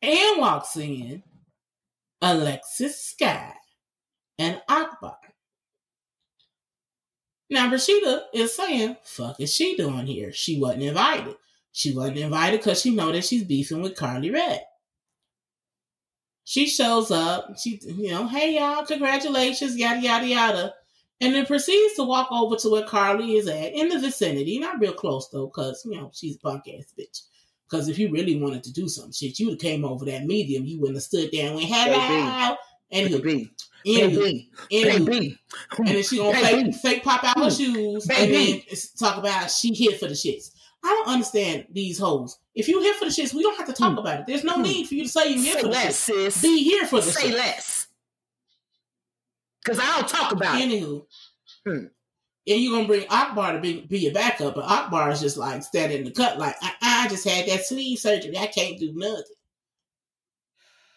Ann 0.01 0.39
walks 0.39 0.77
in, 0.77 1.23
Alexis 2.21 3.15
Skyy, 3.19 3.53
and 4.37 4.61
Akbar. 4.67 5.17
Now 7.49 7.69
Rasheeda 7.69 8.23
is 8.33 8.55
saying, 8.55 8.97
fuck 9.03 9.39
is 9.39 9.53
she 9.53 9.77
doing 9.77 10.07
here? 10.07 10.31
She 10.31 10.59
wasn't 10.59 10.83
invited. 10.83 11.35
She 11.71 11.93
wasn't 11.93 12.17
invited 12.17 12.59
because 12.59 12.81
she 12.81 12.95
know 12.95 13.11
that 13.11 13.25
she's 13.25 13.43
beefing 13.43 13.81
with 13.81 13.95
Karlie 13.95 14.31
Redd. 14.33 14.61
She 16.45 16.67
shows 16.67 17.11
up. 17.11 17.57
She, 17.59 17.79
you 17.83 18.11
know, 18.11 18.27
hey 18.27 18.55
y'all, 18.55 18.85
congratulations, 18.85 19.75
yada 19.75 19.99
yada 19.99 20.27
yada, 20.27 20.73
and 21.19 21.33
then 21.33 21.45
proceeds 21.45 21.95
to 21.95 22.03
walk 22.03 22.31
over 22.31 22.55
to 22.55 22.69
where 22.69 22.85
Karlie 22.85 23.37
is 23.37 23.47
at 23.47 23.73
in 23.73 23.89
the 23.89 23.99
vicinity. 23.99 24.59
Not 24.59 24.79
real 24.79 24.93
close 24.93 25.27
though, 25.29 25.47
because 25.47 25.83
you 25.85 25.99
know 25.99 26.11
she's 26.13 26.35
a 26.35 26.39
punk 26.39 26.63
ass 26.67 26.93
bitch. 26.97 27.23
Because 27.69 27.87
if 27.89 27.97
you 27.97 28.11
really 28.11 28.39
wanted 28.39 28.63
to 28.63 28.71
do 28.73 28.87
some 28.87 29.11
shit, 29.11 29.39
have 29.39 29.57
came 29.59 29.83
over 29.85 30.05
that 30.05 30.25
medium. 30.25 30.65
You 30.65 30.79
wouldn't 30.79 30.97
have 30.97 31.03
stood 31.03 31.29
there 31.31 31.47
and 31.47 31.55
went 31.55 31.67
hello. 31.67 32.55
Anywho, 32.93 33.23
Baby, 33.23 33.51
anywho, 33.85 34.19
baby, 34.19 34.49
anywho. 34.71 35.05
baby. 35.05 35.39
And 35.79 35.87
then 35.87 36.03
she 36.03 36.17
gonna 36.17 36.31
Baby. 36.39 36.71
fake, 36.71 36.75
fake 36.81 37.03
pop 37.03 37.23
out 37.23 37.37
her 37.43 37.49
shoes 37.49 38.07
and 38.09 38.31
then 38.33 38.61
talk 38.99 39.17
about 39.17 39.49
she 39.49 39.69
here 39.73 39.97
for 39.97 40.07
the 40.07 40.13
shits. 40.13 40.51
I 40.83 40.89
don't 40.89 41.07
understand 41.13 41.65
these 41.71 41.97
hoes. 41.97 42.37
If 42.53 42.67
you 42.67 42.79
here 42.81 42.93
for 42.93 43.05
the 43.05 43.11
shits, 43.11 43.33
we 43.33 43.41
don't 43.41 43.57
have 43.57 43.65
to 43.67 43.73
talk 43.73 43.93
Hmm. 43.93 43.97
about 43.97 44.19
it. 44.19 44.25
There's 44.27 44.43
no 44.43 44.53
Hmm. 44.57 44.61
need 44.61 44.87
for 44.87 44.93
you 44.93 45.03
to 45.03 45.09
say 45.09 45.29
you 45.33 45.41
here 45.41 45.53
Say 45.55 45.61
for 45.61 45.67
the 45.67 45.73
less, 45.73 46.07
shits. 46.09 46.13
sis. 46.33 46.41
Be 46.43 46.63
here 46.63 46.85
for 46.85 47.01
the 47.01 47.09
shits. 47.09 47.13
Say 47.15 47.27
shit. 47.29 47.37
less. 47.37 47.87
Because 49.63 49.79
I 49.79 49.85
don't 49.99 50.07
talk 50.07 50.31
about 50.31 50.61
it. 50.61 50.69
Anywho. 50.69 51.05
Hmm. 51.65 51.85
And 52.47 52.61
you're 52.61 52.75
gonna 52.75 52.87
bring 52.87 53.07
Akbar 53.09 53.53
to 53.53 53.59
be, 53.59 53.81
be 53.81 53.97
your 54.01 54.13
backup, 54.13 54.53
but 54.53 54.65
Akbar 54.65 55.09
is 55.09 55.19
just 55.21 55.37
like 55.37 55.63
standing 55.63 55.97
in 55.99 56.03
the 56.05 56.11
cut, 56.11 56.37
like 56.37 56.55
I, 56.61 56.71
I 57.05 57.07
just 57.07 57.27
had 57.27 57.45
that 57.47 57.63
sleeve 57.63 57.99
surgery. 57.99 58.35
I 58.35 58.47
can't 58.47 58.79
do 58.79 58.91
nothing. 58.95 59.23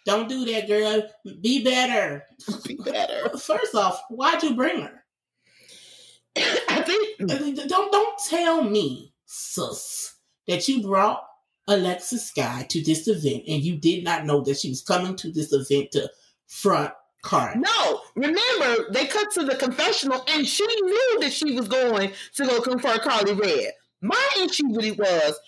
Don't 0.07 0.27
do 0.27 0.47
that, 0.47 0.67
girl. 0.67 1.03
Be 1.43 1.63
better. 1.63 2.25
Be 2.67 2.77
better. 2.77 3.29
First 3.39 3.75
off, 3.75 4.01
why'd 4.09 4.43
you 4.43 4.55
bring 4.55 4.83
her? 4.83 5.05
I 6.69 6.83
think. 6.83 7.19
Don't 7.69 7.93
don't 7.93 8.19
tell 8.27 8.63
me, 8.63 9.13
sus, 9.27 10.15
that 10.47 10.67
you 10.67 10.83
brought 10.83 11.23
Alexis 11.67 12.33
Skyy 12.33 12.67
to 12.69 12.83
this 12.83 13.07
event 13.09 13.43
and 13.47 13.63
you 13.63 13.77
did 13.77 14.05
not 14.05 14.25
know 14.25 14.41
that 14.43 14.57
she 14.57 14.71
was 14.71 14.81
coming 14.81 15.17
to 15.17 15.31
this 15.31 15.53
event 15.53 15.91
to 15.93 16.11
front 16.47 16.93
card. 17.23 17.59
No, 17.61 18.01
remember 18.15 18.91
they 18.93 19.07
cut 19.07 19.31
to 19.33 19.45
the 19.45 19.57
confessional, 19.57 20.25
and 20.29 20.47
she 20.47 20.65
knew 20.65 21.19
that 21.21 21.33
she 21.33 21.53
was 21.53 21.69
going 21.69 22.13
to 22.37 22.47
go 22.47 22.63
confront 22.63 23.03
Karlie 23.03 23.39
Redd. 23.39 23.73
My 24.01 24.29
issue 24.39 24.69
with 24.69 24.85
it 24.85 24.99
was, 24.99 25.39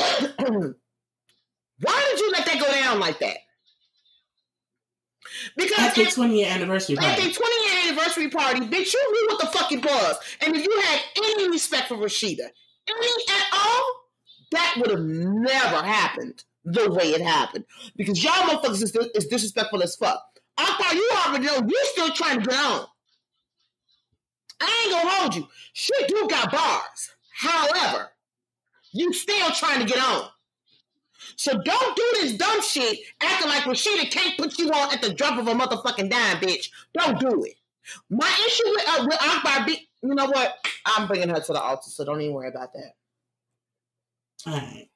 why 1.80 2.08
did 2.10 2.20
you 2.20 2.32
let 2.32 2.46
that 2.46 2.60
go 2.60 2.72
down 2.72 3.00
like 3.00 3.18
that? 3.20 3.38
Because 5.56 5.78
At 5.78 5.94
the 5.94 6.04
20 6.06 6.38
year 6.38 6.50
anniversary 6.50 6.96
at 6.98 7.04
party. 7.04 7.22
their 7.22 7.32
20 7.32 7.64
year 7.64 7.82
anniversary 7.86 8.28
party, 8.28 8.60
bitch, 8.60 8.92
you 8.92 9.12
knew 9.12 9.28
what 9.30 9.40
the 9.40 9.46
fuck 9.58 9.72
it 9.72 9.84
was. 9.84 10.16
And 10.40 10.56
if 10.56 10.64
you 10.64 10.80
had 10.82 11.00
any 11.16 11.48
respect 11.50 11.88
for 11.88 11.96
Rasheeda, 11.96 12.40
any 12.88 13.08
at 13.28 13.44
all, 13.52 13.94
that 14.52 14.74
would 14.78 14.90
have 14.90 15.00
never 15.00 15.82
happened 15.86 16.44
the 16.64 16.90
way 16.90 17.12
it 17.12 17.20
happened. 17.20 17.64
Because 17.96 18.22
y'all 18.22 18.32
motherfuckers 18.32 18.82
is, 18.82 18.96
is 19.14 19.26
disrespectful 19.26 19.82
as 19.82 19.96
fuck. 19.96 20.22
I 20.58 20.64
thought 20.64 20.94
you 20.94 21.10
already 21.26 21.46
know 21.46 21.66
you 21.66 21.84
still 21.84 22.10
trying 22.10 22.40
to 22.40 22.46
get 22.46 22.58
on. 22.58 22.86
I 24.60 24.82
ain't 24.84 24.92
gonna 24.92 25.10
hold 25.10 25.34
you. 25.34 25.48
Shit 25.72 26.08
do 26.08 26.26
got 26.28 26.52
bars. 26.52 27.14
However, 27.32 28.10
you 28.92 29.12
still 29.12 29.50
trying 29.50 29.80
to 29.80 29.86
get 29.86 30.02
on. 30.02 30.28
So 31.36 31.52
don't 31.52 31.96
do 31.96 32.08
this 32.14 32.34
dumb 32.34 32.62
shit 32.62 32.98
acting 33.20 33.48
like 33.48 33.62
Rasheeda 33.62 34.10
can't 34.10 34.38
put 34.38 34.58
you 34.58 34.70
on 34.70 34.92
at 34.92 35.02
the 35.02 35.12
drop 35.12 35.38
of 35.38 35.48
a 35.48 35.52
motherfucking 35.52 36.10
dime, 36.10 36.38
bitch. 36.38 36.70
Don't 36.94 37.18
do 37.18 37.44
it. 37.44 37.54
My 38.08 38.32
issue 38.46 38.70
with, 38.70 38.84
uh, 38.88 39.06
with 39.06 39.22
Akbar, 39.22 39.66
be, 39.66 39.88
you 40.02 40.14
know 40.14 40.26
what? 40.26 40.54
I'm 40.86 41.06
bringing 41.06 41.28
her 41.28 41.40
to 41.40 41.52
the 41.52 41.60
altar, 41.60 41.90
so 41.90 42.04
don't 42.04 42.20
even 42.20 42.34
worry 42.34 42.48
about 42.48 42.72
that. 42.72 42.92
All 44.46 44.54
right. 44.54 44.88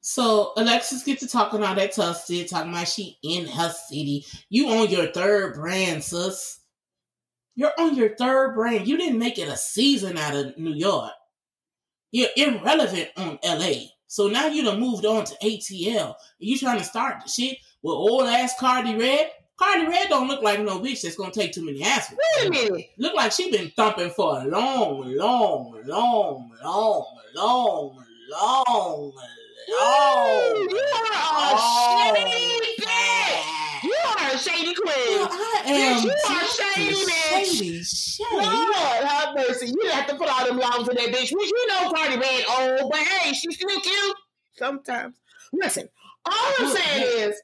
So 0.00 0.52
Alexis 0.56 1.02
gets 1.02 1.22
to 1.22 1.28
talking 1.28 1.62
all 1.62 1.74
that 1.74 1.94
shit, 1.94 2.50
talking 2.50 2.70
about 2.70 2.88
she 2.88 3.18
in 3.22 3.46
her 3.46 3.70
city. 3.88 4.26
You 4.50 4.68
on 4.68 4.90
your 4.90 5.10
third 5.12 5.54
brand, 5.54 6.04
sis. 6.04 6.60
You're 7.56 7.72
on 7.78 7.94
your 7.94 8.14
third 8.16 8.54
brand. 8.54 8.86
You 8.86 8.98
didn't 8.98 9.18
make 9.18 9.38
it 9.38 9.48
a 9.48 9.56
season 9.56 10.18
out 10.18 10.34
of 10.34 10.58
New 10.58 10.74
York. 10.74 11.12
You're 12.14 12.28
irrelevant 12.36 13.08
on 13.16 13.40
LA. 13.44 13.72
So 14.06 14.28
now 14.28 14.46
you 14.46 14.62
done 14.62 14.78
moved 14.78 15.04
on 15.04 15.24
to 15.24 15.34
ATL. 15.42 16.14
You 16.38 16.56
trying 16.56 16.78
to 16.78 16.84
start 16.84 17.16
the 17.24 17.28
shit 17.28 17.58
with 17.82 17.94
old 17.94 18.28
ass 18.28 18.54
Karlie 18.56 18.96
Redd? 18.96 19.30
Karlie 19.60 19.88
Redd 19.88 20.10
don't 20.10 20.28
look 20.28 20.40
like 20.40 20.60
no 20.60 20.78
bitch 20.78 21.02
that's 21.02 21.16
gonna 21.16 21.32
take 21.32 21.50
too 21.50 21.64
many 21.64 21.82
aspirin. 21.82 22.20
Wait 22.38 22.46
a 22.46 22.50
minute. 22.50 22.86
Look 22.98 23.14
like 23.14 23.32
she 23.32 23.50
been 23.50 23.72
thumping 23.74 24.10
for 24.10 24.40
a 24.40 24.44
long, 24.44 25.12
long, 25.16 25.74
long, 25.86 26.52
long, 26.62 27.04
long, 27.34 27.98
long, 28.30 29.12
long. 29.72 30.68
you 30.70 30.80
are 30.94 31.50
a 31.50 31.58
shady 31.58 32.76
bitch. 32.78 33.82
You 33.82 33.96
are 34.06 34.30
a 34.30 34.38
shady 34.38 34.74
queen. 34.74 34.94
I 34.96 35.62
Bitch, 35.66 35.72
am 35.74 36.04
you 36.04 36.14
are 36.30 36.46
shady 36.46 36.94
bitch. 37.10 37.58
Shady 37.58 37.82
Shay. 37.82 38.24
Mercy. 39.72 39.74
You 39.82 39.90
have 39.90 40.06
to 40.08 40.16
put 40.16 40.28
all 40.28 40.46
them 40.46 40.58
longs 40.58 40.88
in 40.88 40.94
that 40.96 41.08
bitch. 41.08 41.32
Which 41.32 41.48
you 41.50 41.66
know 41.68 41.92
Karlie 41.92 42.20
Redd 42.20 42.44
old, 42.80 42.90
but 42.90 43.00
hey, 43.00 43.32
she's 43.32 43.56
still 43.56 43.80
cute. 43.80 44.16
Sometimes. 44.56 45.16
Listen, 45.52 45.88
all 46.26 46.52
I'm 46.58 46.74
saying 46.76 47.30
is, 47.30 47.36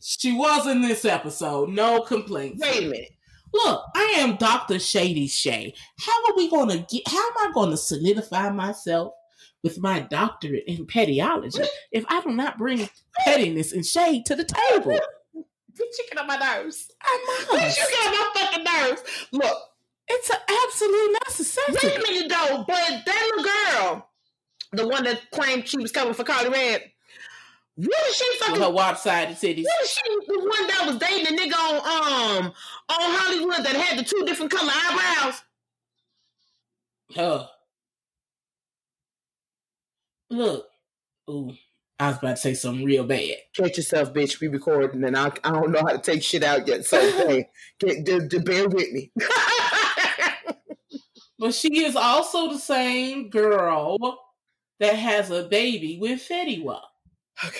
She 0.00 0.32
was 0.32 0.66
in 0.66 0.82
this 0.82 1.04
episode. 1.04 1.70
No 1.70 2.00
complaints. 2.02 2.60
wait 2.62 2.78
a 2.84 2.88
minute. 2.88 3.10
Look, 3.52 3.84
I 3.94 4.14
am 4.18 4.36
Dr. 4.36 4.78
Shady 4.80 5.28
Shay. 5.28 5.74
How 6.00 6.24
are 6.26 6.36
we 6.36 6.50
gonna 6.50 6.78
get 6.90 7.02
how 7.06 7.18
am 7.18 7.32
I 7.38 7.50
gonna 7.54 7.76
solidify 7.76 8.50
myself 8.50 9.12
with 9.62 9.78
my 9.78 10.00
doctorate 10.00 10.64
in 10.66 10.84
pediology 10.86 11.62
if 11.92 12.04
I 12.08 12.20
do 12.20 12.30
not 12.30 12.58
bring 12.58 12.88
pettiness 13.24 13.72
and 13.72 13.86
shade 13.86 14.26
to 14.26 14.34
the 14.34 14.44
table? 14.44 14.90
Bitch, 14.92 14.98
you 15.78 16.04
get 16.10 16.18
on 16.18 16.26
my 16.26 16.36
nerves. 16.36 16.90
I 17.00 17.44
Bitch, 17.48 17.52
must. 17.52 17.78
you 17.78 17.84
get 17.88 18.06
on 18.06 18.12
my 18.12 18.32
fucking 18.34 18.64
nerves. 18.64 19.02
Look, 19.32 19.56
It's 20.08 20.30
an 20.30 20.36
absolute 20.66 21.18
necessity. 21.26 21.72
wait 21.82 21.96
a 21.96 22.12
minute 22.12 22.28
though, 22.30 22.64
but 22.66 23.02
that 23.06 23.30
little 23.36 23.44
girl, 23.44 24.08
the 24.72 24.88
one 24.88 25.04
that 25.04 25.30
claimed 25.30 25.68
she 25.68 25.78
was 25.78 25.92
coming 25.92 26.14
for 26.14 26.24
Karlie 26.24 26.50
Redd, 26.52 26.82
what 27.76 28.06
is 28.08 28.16
she 28.16 28.38
fucking 28.38 28.60
her 28.62 28.68
lopsided 28.68 29.36
titties. 29.36 29.64
What 29.64 29.82
is 29.82 29.90
she 29.90 30.02
the 30.28 30.38
one 30.38 30.66
that 30.68 30.84
was 30.86 30.96
dating 30.98 31.26
a 31.26 31.40
nigga 31.40 31.54
on 31.54 32.44
um 32.44 32.46
on 32.46 32.52
Hollywood 32.88 33.64
that 33.64 33.74
had 33.74 33.98
the 33.98 34.04
two 34.04 34.24
different 34.24 34.52
color 34.52 34.70
eyebrows? 34.72 35.42
Huh. 37.14 37.46
Look. 40.30 40.66
Ooh. 41.28 41.52
I 41.98 42.08
was 42.08 42.18
about 42.18 42.30
to 42.30 42.36
say 42.36 42.54
something 42.54 42.84
real 42.84 43.04
bad. 43.04 43.36
Catch 43.56 43.76
yourself, 43.76 44.12
bitch. 44.12 44.40
We 44.40 44.48
recording, 44.48 45.04
and 45.04 45.16
I, 45.16 45.30
I 45.44 45.50
don't 45.52 45.70
know 45.70 45.80
how 45.80 45.92
to 45.92 45.98
take 45.98 46.22
shit 46.22 46.42
out 46.42 46.66
yet. 46.66 46.84
So 46.84 47.00
hey, 47.28 47.48
get, 47.78 48.04
d- 48.04 48.26
d- 48.28 48.38
bear 48.38 48.68
with 48.68 48.92
me. 48.92 49.12
But 51.38 51.54
she 51.54 51.84
is 51.84 51.96
also 51.96 52.48
the 52.52 52.58
same 52.58 53.28
girl 53.28 54.18
that 54.78 54.94
has 54.96 55.30
a 55.30 55.44
baby 55.44 55.98
with 56.00 56.20
Fetty 56.20 56.62
Wap. 56.62 56.82
okay, 57.44 57.58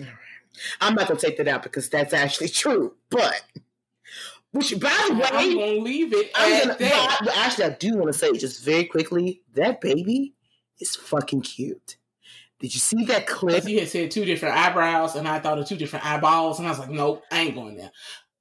all 0.00 0.06
right. 0.06 0.14
I'm 0.80 0.94
not 0.94 1.08
gonna 1.08 1.20
take 1.20 1.36
that 1.38 1.48
out 1.48 1.62
because 1.62 1.88
that's 1.88 2.12
actually 2.12 2.48
true. 2.48 2.94
But 3.10 3.42
which, 4.52 4.78
by 4.80 4.88
the 5.08 5.14
I'm 5.14 5.18
way, 5.18 5.54
gonna 5.54 5.80
leave 5.82 6.12
it 6.12 6.30
I'm 6.34 6.52
at 6.52 6.62
gonna. 6.62 6.78
that. 6.78 7.20
But 7.24 7.36
actually, 7.36 7.64
I 7.64 7.70
do 7.70 7.96
want 7.96 8.06
to 8.12 8.18
say 8.18 8.32
just 8.32 8.64
very 8.64 8.84
quickly 8.84 9.42
that 9.54 9.80
baby 9.80 10.34
is 10.80 10.96
fucking 10.96 11.42
cute. 11.42 11.96
Did 12.58 12.72
you 12.72 12.80
see 12.80 13.04
that 13.04 13.26
clip? 13.26 13.68
You 13.68 13.80
had 13.80 13.88
said 13.88 14.10
two 14.10 14.24
different 14.24 14.56
eyebrows, 14.56 15.14
and 15.16 15.28
I 15.28 15.40
thought 15.40 15.58
of 15.58 15.68
two 15.68 15.76
different 15.76 16.06
eyeballs, 16.06 16.58
and 16.58 16.66
I 16.66 16.70
was 16.70 16.78
like, 16.78 16.90
nope, 16.90 17.22
I 17.30 17.40
ain't 17.40 17.54
going 17.54 17.76
there. 17.76 17.90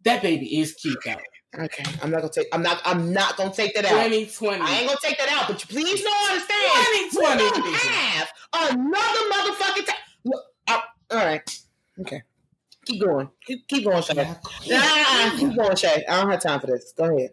That 0.03 0.21
baby 0.21 0.59
is 0.59 0.73
cute 0.73 0.97
though. 1.03 1.15
Okay, 1.57 1.83
I'm 2.01 2.11
not 2.11 2.21
gonna 2.21 2.33
take. 2.33 2.47
I'm 2.51 2.61
not. 2.61 2.81
I'm 2.85 3.13
not 3.13 3.37
gonna 3.37 3.53
take 3.53 3.73
that 3.75 3.85
out. 3.85 3.91
2020. 3.91 4.61
I 4.61 4.73
ain't 4.73 4.87
gonna 4.87 4.99
take 5.01 5.17
that 5.17 5.29
out, 5.31 5.47
but 5.47 5.61
you 5.61 5.67
please 5.67 6.03
don't 6.03 6.31
understand. 6.31 6.85
We 6.91 7.09
2020. 7.09 7.61
don't 7.61 7.75
have 7.75 8.29
another 8.53 9.19
motherfucking 9.31 9.85
time. 9.85 9.95
Look, 10.25 10.43
I, 10.67 10.81
all 11.11 11.25
right, 11.25 11.59
okay, 12.01 12.23
keep 12.85 13.01
going, 13.01 13.29
keep, 13.45 13.67
keep 13.67 13.85
going, 13.85 14.01
Shay. 14.03 14.15
Nah, 14.15 15.37
keep 15.37 15.55
going, 15.55 15.75
Shay. 15.75 16.03
I 16.09 16.21
don't 16.21 16.31
have 16.31 16.41
time 16.41 16.59
for 16.59 16.67
this. 16.67 16.93
Go 16.97 17.15
ahead. 17.15 17.31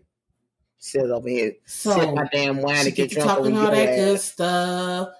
Sit 0.79 1.11
over 1.11 1.29
here, 1.29 1.53
So 1.65 1.93
sip 1.99 2.13
my 2.13 2.29
damn 2.33 2.61
wine 2.61 2.87
and 2.87 2.95
get 2.95 3.11
drunk 3.11 3.31
talking 3.31 3.57
all 3.57 3.71
that 3.71 3.95
good 3.95 4.19
stuff, 4.19 5.11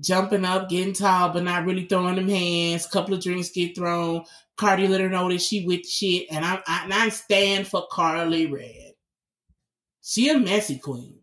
jumping 0.00 0.44
up, 0.44 0.68
getting 0.68 0.94
tall, 0.94 1.30
but 1.30 1.44
not 1.44 1.64
really 1.64 1.86
throwing 1.86 2.16
them 2.16 2.28
hands. 2.28 2.86
Couple 2.86 3.14
of 3.14 3.22
drinks 3.22 3.50
get 3.50 3.76
thrown. 3.76 4.24
Karlie 4.56 4.88
let 4.88 5.00
her 5.00 5.08
know 5.08 5.28
that 5.28 5.42
she 5.42 5.66
with 5.66 5.86
shit, 5.86 6.28
and 6.30 6.44
I, 6.44 6.62
I 6.66 6.84
and 6.84 6.94
I 6.94 7.08
stand 7.08 7.66
for 7.66 7.88
Karlie 7.90 8.50
Redd. 8.50 8.94
She 10.02 10.28
a 10.28 10.38
messy 10.38 10.78
queen, 10.78 11.18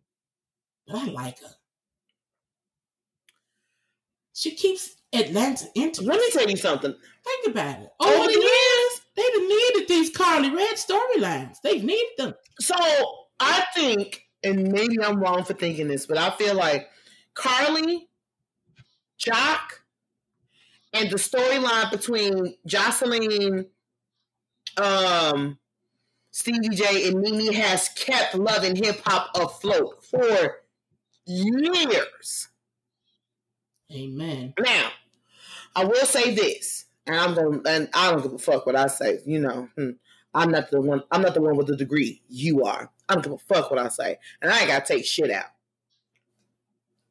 but 0.88 0.98
I 0.98 1.06
like 1.06 1.40
her. 1.40 1.56
She 4.34 4.56
keeps 4.56 4.96
Atlanta 5.14 5.66
interested. 5.76 6.08
Let 6.08 6.20
me 6.20 6.30
tell 6.32 6.50
you 6.50 6.58
something. 6.58 6.94
Think 7.24 7.56
about 7.56 7.80
it. 7.80 7.90
Over 8.00 8.14
Over 8.14 8.28
the 8.28 8.34
the 8.34 8.40
years, 8.40 9.02
they've 9.16 9.48
needed 9.48 9.88
these 9.88 10.12
Karlie 10.16 10.56
Redd 10.56 10.76
storylines. 10.76 11.58
They've 11.64 11.84
needed 11.84 12.12
them. 12.18 12.34
So 12.60 12.76
I 13.40 13.64
think, 13.76 14.24
and 14.44 14.72
maybe 14.72 15.02
I'm 15.02 15.20
wrong 15.20 15.44
for 15.44 15.54
thinking 15.54 15.88
this, 15.88 16.06
but 16.06 16.18
I 16.18 16.32
feel 16.32 16.56
like 16.56 16.90
Karlie, 17.36 18.08
Joc, 19.22 19.60
and 20.94 21.10
the 21.10 21.18
storyline 21.18 21.92
between 21.92 22.56
Joseline, 22.68 23.68
um, 24.78 25.60
Stevie 26.32 26.70
J, 26.70 27.10
and 27.10 27.22
Mimi 27.22 27.54
has 27.54 27.90
kept 27.90 28.36
love 28.36 28.64
and 28.64 28.78
hip 28.78 29.02
hop 29.06 29.30
afloat 29.36 30.04
for 30.04 30.62
years. 31.26 32.48
Amen. 33.94 34.54
Now, 34.60 34.90
I 35.76 35.86
will 35.86 36.06
say 36.06 36.34
this, 36.34 36.86
and 37.06 37.16
I'm 37.16 37.36
gonna, 37.36 37.62
and 37.68 37.90
I 37.94 38.12
don't 38.12 38.24
give 38.24 38.34
a 38.34 38.38
fuck 38.38 38.66
what 38.66 38.76
I 38.76 38.88
say. 38.88 39.20
You 39.26 39.40
know, 39.40 39.70
hmm, 39.78 39.92
I'm 40.34 40.50
not 40.50 40.72
the 40.72 40.82
one. 40.82 41.04
I'm 41.12 41.22
not 41.22 41.34
the 41.34 41.42
one 41.42 41.58
with 41.58 41.68
the 41.68 41.76
degree. 41.76 42.22
You 42.28 42.64
are. 42.64 42.90
I 43.08 43.14
don't 43.14 43.24
give 43.24 43.34
a 43.34 43.38
fuck 43.38 43.70
what 43.70 43.80
I 43.80 43.90
say, 43.90 44.18
and 44.42 44.52
I 44.52 44.60
ain't 44.60 44.68
gotta 44.68 44.86
take 44.86 45.06
shit 45.06 45.30
out. 45.30 45.46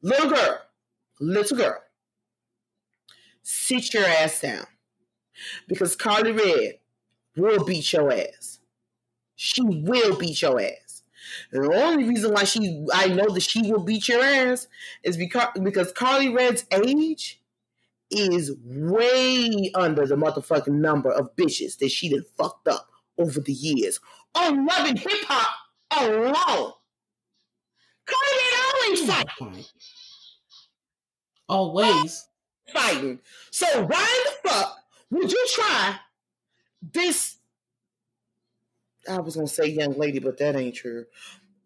Little 0.01 0.31
girl, 0.31 0.59
little 1.19 1.57
girl, 1.57 1.79
sit 3.43 3.93
your 3.93 4.05
ass 4.05 4.41
down, 4.41 4.65
because 5.67 5.95
Karlie 5.95 6.31
Redd 6.31 6.79
will 7.35 7.63
beat 7.63 7.93
your 7.93 8.11
ass. 8.11 8.59
She 9.35 9.61
will 9.63 10.17
beat 10.17 10.41
your 10.41 10.61
ass. 10.61 11.03
And 11.51 11.63
the 11.63 11.73
only 11.83 12.07
reason 12.07 12.33
why 12.33 12.43
she, 12.43 12.85
I 12.93 13.07
know 13.07 13.29
that 13.29 13.41
she 13.41 13.61
will 13.71 13.83
beat 13.83 14.07
your 14.07 14.21
ass 14.21 14.67
is 15.03 15.17
because 15.17 15.47
because 15.61 15.91
Karlie 15.93 16.29
Redd's 16.29 16.65
age 16.71 17.41
is 18.09 18.53
way 18.63 19.71
under 19.73 20.05
the 20.05 20.15
motherfucking 20.15 20.67
number 20.67 21.09
of 21.09 21.35
bitches 21.35 21.77
that 21.77 21.89
she 21.89 22.09
done 22.09 22.25
fucked 22.37 22.67
up 22.67 22.89
over 23.17 23.39
the 23.39 23.53
years 23.53 23.99
on 24.35 24.65
loving 24.65 24.97
hip 24.97 25.23
hop 25.27 25.55
alone. 25.97 26.73
Karlie 28.05 28.37
Redd 28.37 28.59
always 28.75 29.05
fight, 29.05 29.71
Always. 31.47 32.27
Fighting. 32.73 33.19
So 33.49 33.65
why 33.85 34.23
the 34.43 34.49
fuck 34.49 34.77
would 35.11 35.31
you 35.31 35.47
try 35.53 35.95
this? 36.93 37.37
I 39.09 39.19
was 39.19 39.35
gonna 39.35 39.47
say 39.47 39.67
young 39.67 39.97
lady, 39.97 40.19
but 40.19 40.37
that 40.37 40.55
ain't 40.55 40.75
true. 40.75 41.05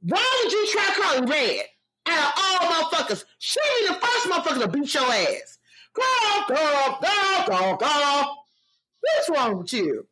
Why 0.02 0.42
would 0.44 0.52
you 0.52 0.68
try 0.72 0.84
Karlie 0.96 1.30
Redd? 1.30 1.66
Out 2.08 2.34
of 2.38 2.70
all 2.70 2.72
motherfuckers, 2.72 3.26
she 3.40 3.60
be 3.82 3.88
the 3.88 3.94
first 3.96 4.28
motherfucker 4.28 4.62
to 4.62 4.68
beat 4.68 4.94
your 4.94 5.04
ass. 5.04 5.58
Girl, 5.94 6.46
girl, 6.48 7.00
girl, 7.02 7.46
girl, 7.48 7.78
girl. 7.78 8.38
What's 9.02 9.30
wrong 9.30 9.58
with 9.60 9.74
you? 9.74 10.08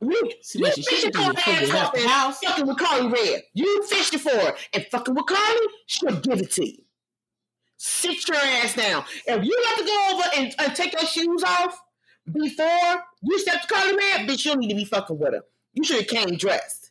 You, 0.00 0.30
See 0.42 0.58
you 0.58 0.72
she 0.72 0.82
should 0.82 1.12
bitch 1.14 1.26
do 1.26 1.32
before 1.34 1.52
your 1.54 1.62
you 1.62 1.72
ass 1.72 1.86
off 1.86 1.92
the 1.94 2.08
house. 2.08 2.38
Fucking 2.40 2.66
with 2.66 2.78
Karlie 2.78 3.12
Redd. 3.12 3.42
You 3.54 3.82
fishing 3.84 4.18
for 4.18 4.30
it. 4.30 4.56
And 4.72 4.86
fucking 4.90 5.14
with 5.14 5.26
Karlie, 5.26 5.66
she'll 5.86 6.20
give 6.20 6.40
it 6.40 6.50
to 6.52 6.66
you. 6.66 6.83
Sit 7.76 8.28
your 8.28 8.36
ass 8.36 8.74
down. 8.74 9.04
If 9.26 9.44
you 9.44 9.64
have 9.68 9.78
to 9.78 9.84
go 9.84 10.08
over 10.12 10.22
and, 10.36 10.54
and 10.58 10.76
take 10.76 10.92
your 10.92 11.06
shoes 11.06 11.42
off 11.42 11.80
before 12.32 13.04
you 13.22 13.38
step 13.38 13.62
to 13.62 13.68
Karlie 13.68 13.96
Redd, 13.96 14.28
bitch, 14.28 14.44
you 14.44 14.52
don't 14.52 14.60
need 14.60 14.70
to 14.70 14.76
be 14.76 14.84
fucking 14.84 15.18
with 15.18 15.34
her. 15.34 15.42
You 15.74 15.84
should 15.84 15.98
have 15.98 16.06
came 16.06 16.36
dressed. 16.36 16.84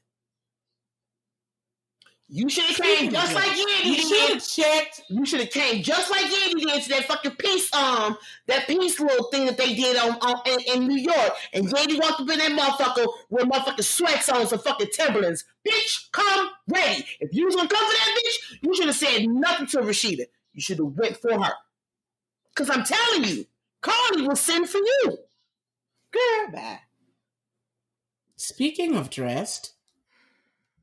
You 2.29 2.49
should 2.49 2.63
have 2.63 2.77
came 2.77 3.11
just 3.11 3.35
like 3.35 3.45
Yandy 3.45 3.85
You 3.85 3.95
should 3.95 4.33
have 4.33 4.47
checked. 4.47 5.01
You 5.07 5.23
should 5.23 5.41
have 5.41 5.51
came 5.51 5.83
just 5.83 6.09
like 6.09 6.21
Yandy 6.21 6.65
did 6.65 6.81
to 6.81 6.89
that 6.89 7.05
fucking 7.05 7.35
peace, 7.37 7.71
um, 7.75 8.17
that 8.47 8.65
peace 8.65 8.99
little 8.99 9.25
thing 9.25 9.45
that 9.45 9.55
they 9.55 9.75
did 9.75 9.97
on, 9.97 10.17
on 10.21 10.41
in, 10.47 10.59
in 10.73 10.87
New 10.87 10.97
York. 10.97 11.33
And 11.53 11.67
Yandy 11.67 11.99
walked 11.99 12.21
up 12.21 12.29
in 12.29 12.39
that 12.39 12.51
motherfucker 12.51 13.05
with 13.29 13.45
motherfucking 13.45 13.83
sweats 13.83 14.29
on 14.29 14.47
some 14.47 14.57
fucking 14.57 14.87
Timberlands. 14.93 15.45
Bitch, 15.67 16.11
come 16.11 16.49
ready. 16.67 17.05
If 17.19 17.35
you 17.35 17.45
was 17.45 17.55
gonna 17.55 17.69
come 17.69 17.85
for 17.85 17.93
that 17.93 18.19
bitch, 18.25 18.57
you 18.63 18.75
should 18.75 18.87
have 18.87 18.95
said 18.95 19.27
nothing 19.27 19.67
to 19.67 19.77
Rasheeda. 19.81 20.25
You 20.53 20.61
should 20.61 20.77
have 20.77 20.87
went 20.87 21.17
for 21.17 21.33
her. 21.33 21.53
Cause 22.55 22.69
I'm 22.69 22.83
telling 22.83 23.23
you, 23.23 23.45
Karlie 23.81 24.27
will 24.27 24.35
send 24.35 24.69
for 24.69 24.77
you. 24.77 25.17
Girl, 26.11 26.51
bye. 26.53 26.79
Speaking 28.35 28.95
of 28.95 29.09
dressed, 29.09 29.73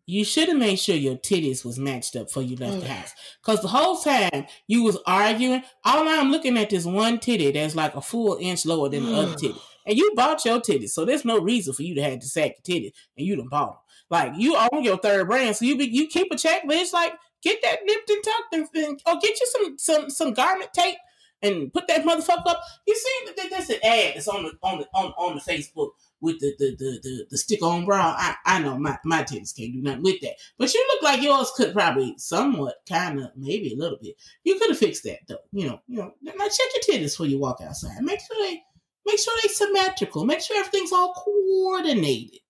you 0.06 0.24
should 0.24 0.48
have 0.48 0.56
made 0.56 0.76
sure 0.76 0.96
your 0.96 1.16
titties 1.16 1.64
was 1.64 1.78
matched 1.78 2.16
up 2.16 2.26
before 2.26 2.42
you 2.42 2.56
left 2.56 2.80
the 2.80 2.86
oh, 2.86 2.88
house. 2.88 3.12
Cause 3.42 3.62
the 3.62 3.68
whole 3.68 3.96
time 3.98 4.46
you 4.66 4.82
was 4.82 4.98
arguing, 5.06 5.62
all 5.84 6.08
I'm 6.08 6.32
looking 6.32 6.58
at 6.58 6.72
is 6.72 6.84
one 6.84 7.20
titty 7.20 7.52
that's 7.52 7.76
like 7.76 7.94
a 7.94 8.00
full 8.00 8.36
inch 8.40 8.66
lower 8.66 8.88
than 8.88 9.06
the 9.06 9.14
other 9.14 9.32
mm. 9.32 9.38
titty. 9.38 9.60
And 9.86 9.96
you 9.96 10.12
bought 10.16 10.44
your 10.44 10.60
titties, 10.60 10.90
so 10.90 11.04
there's 11.04 11.24
no 11.24 11.38
reason 11.38 11.72
for 11.72 11.82
you 11.82 11.94
to 11.94 12.02
have 12.02 12.18
to 12.18 12.26
sack 12.26 12.56
your 12.66 12.80
titties, 12.80 12.92
and 13.16 13.26
you 13.26 13.36
done 13.36 13.48
bought 13.48 13.68
them. 13.68 13.76
Like 14.10 14.32
you 14.36 14.56
own 14.56 14.82
your 14.82 14.98
third 14.98 15.28
brand, 15.28 15.54
so 15.54 15.64
you 15.64 15.78
be, 15.78 15.86
you 15.86 16.08
keep 16.08 16.32
a 16.32 16.34
checklist. 16.34 16.92
Like 16.92 17.12
get 17.42 17.60
that 17.62 17.80
nipped 17.84 18.10
and 18.10 18.24
tucked, 18.24 18.54
and, 18.76 19.00
or 19.06 19.18
get 19.20 19.40
you 19.40 19.46
some 19.46 19.78
some 19.78 20.10
some 20.10 20.34
garment 20.34 20.72
tape 20.72 20.96
and 21.42 21.72
put 21.72 21.88
that 21.88 22.04
motherfucker 22.04 22.46
up. 22.48 22.62
You 22.86 22.94
see 22.94 23.32
that 23.34 23.50
there's 23.50 23.70
an 23.70 23.78
ad 23.84 24.14
that's 24.14 24.28
on 24.28 24.44
the 24.44 24.52
on 24.62 24.78
the 24.80 24.86
on, 24.94 25.12
on 25.18 25.34
the 25.36 25.40
Facebook. 25.40 25.90
with 26.20 26.38
the 26.40 26.54
the 26.58 26.76
the 26.78 27.00
the, 27.02 27.26
the 27.30 27.38
stick 27.38 27.62
on 27.62 27.84
bra. 27.84 28.14
I 28.16 28.36
I 28.46 28.60
know 28.60 28.78
my 28.78 28.98
my 29.04 29.22
titties 29.22 29.56
can't 29.56 29.72
do 29.72 29.82
nothing 29.82 30.02
with 30.02 30.20
that, 30.22 30.34
but 30.58 30.72
you 30.74 30.86
look 30.92 31.02
like 31.02 31.22
yours 31.22 31.50
could 31.56 31.72
probably 31.72 32.14
somewhat, 32.18 32.76
kind 32.88 33.20
of, 33.20 33.30
maybe 33.36 33.72
a 33.72 33.76
little 33.76 33.98
bit. 34.02 34.16
You 34.44 34.58
could 34.58 34.70
have 34.70 34.78
fixed 34.78 35.04
that 35.04 35.20
though. 35.28 35.38
You 35.52 35.68
know, 35.68 35.80
you 35.88 35.98
know. 35.98 36.12
Now 36.22 36.32
check 36.48 36.68
your 36.88 36.98
titties 36.98 37.12
before 37.12 37.26
you 37.26 37.38
walk 37.38 37.60
outside. 37.62 38.02
Make 38.02 38.20
sure 38.20 38.36
they 38.46 38.62
make 39.06 39.18
sure 39.18 39.34
they 39.42 39.48
symmetrical. 39.48 40.24
Make 40.24 40.40
sure 40.40 40.58
everything's 40.58 40.92
all 40.92 41.14
coordinated. 41.14 42.40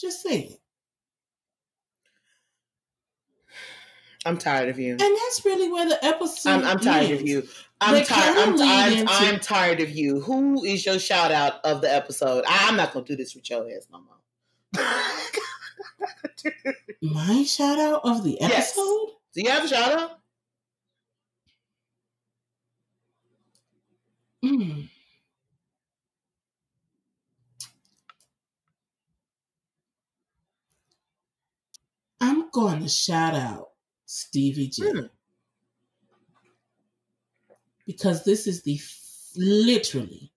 Just 0.00 0.22
saying. 0.22 0.56
I'm 4.26 4.36
tired 4.36 4.68
of 4.68 4.78
you. 4.78 4.92
And 4.92 5.00
that's 5.00 5.42
really 5.44 5.70
where 5.70 5.88
the 5.88 6.04
episode. 6.04 6.50
I'm, 6.50 6.64
I'm 6.64 6.78
tired 6.78 7.10
of 7.10 7.26
you. 7.26 7.46
I'm 7.80 8.04
tired. 8.04 8.36
I'm, 8.36 8.60
I'm, 8.60 9.08
I'm 9.08 9.40
tired 9.40 9.80
of 9.80 9.90
you. 9.90 10.20
Who 10.20 10.62
is 10.64 10.84
your 10.84 10.98
shout 10.98 11.32
out 11.32 11.64
of 11.64 11.80
the 11.80 11.92
episode? 11.92 12.44
I, 12.46 12.68
I'm 12.68 12.76
not 12.76 12.92
gonna 12.92 13.06
do 13.06 13.16
this 13.16 13.34
with 13.34 13.48
your 13.48 13.66
ass 13.70 13.86
no 13.90 14.00
more. 14.00 14.84
My 17.02 17.42
shout 17.44 17.78
out 17.78 18.02
of 18.04 18.22
the 18.24 18.36
Yes. 18.40 18.70
episode. 18.72 19.08
Do 19.32 19.42
you 19.42 19.48
have 19.50 19.64
a 19.64 19.68
shout 19.68 19.92
out? 19.98 20.18
Mm. 24.44 24.88
I'm 32.20 32.50
going 32.50 32.80
to 32.82 32.88
shout 32.88 33.34
out 33.34 33.69
Stevie 34.12 34.66
J 34.66 34.90
Hmm. 34.90 35.06
because 37.86 38.24
this 38.24 38.46
is 38.48 38.62
the 38.62 38.74
f- 38.74 39.30
literally 39.36 40.32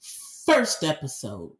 first 0.00 0.82
episode 0.82 1.52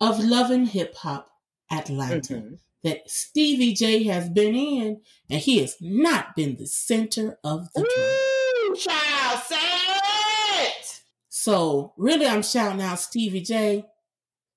of 0.00 0.18
Loving 0.18 0.66
Hip 0.66 0.96
Hop 0.96 1.30
Atlanta 1.70 2.34
Mhm. 2.34 2.58
that 2.82 3.08
Stevie 3.08 3.72
J 3.72 4.02
has 4.04 4.28
been 4.28 4.56
in, 4.56 5.00
and 5.30 5.40
he 5.40 5.58
has 5.58 5.76
not 5.80 6.34
been 6.34 6.56
the 6.56 6.66
center 6.66 7.38
of 7.44 7.72
the 7.74 7.82
drama. 7.82 8.76
Child, 8.76 9.42
say 9.46 10.68
it. 10.68 11.02
So 11.28 11.94
really, 11.96 12.26
I'm 12.26 12.42
shouting 12.42 12.82
out 12.82 12.98
Stevie 12.98 13.40
J, 13.42 13.84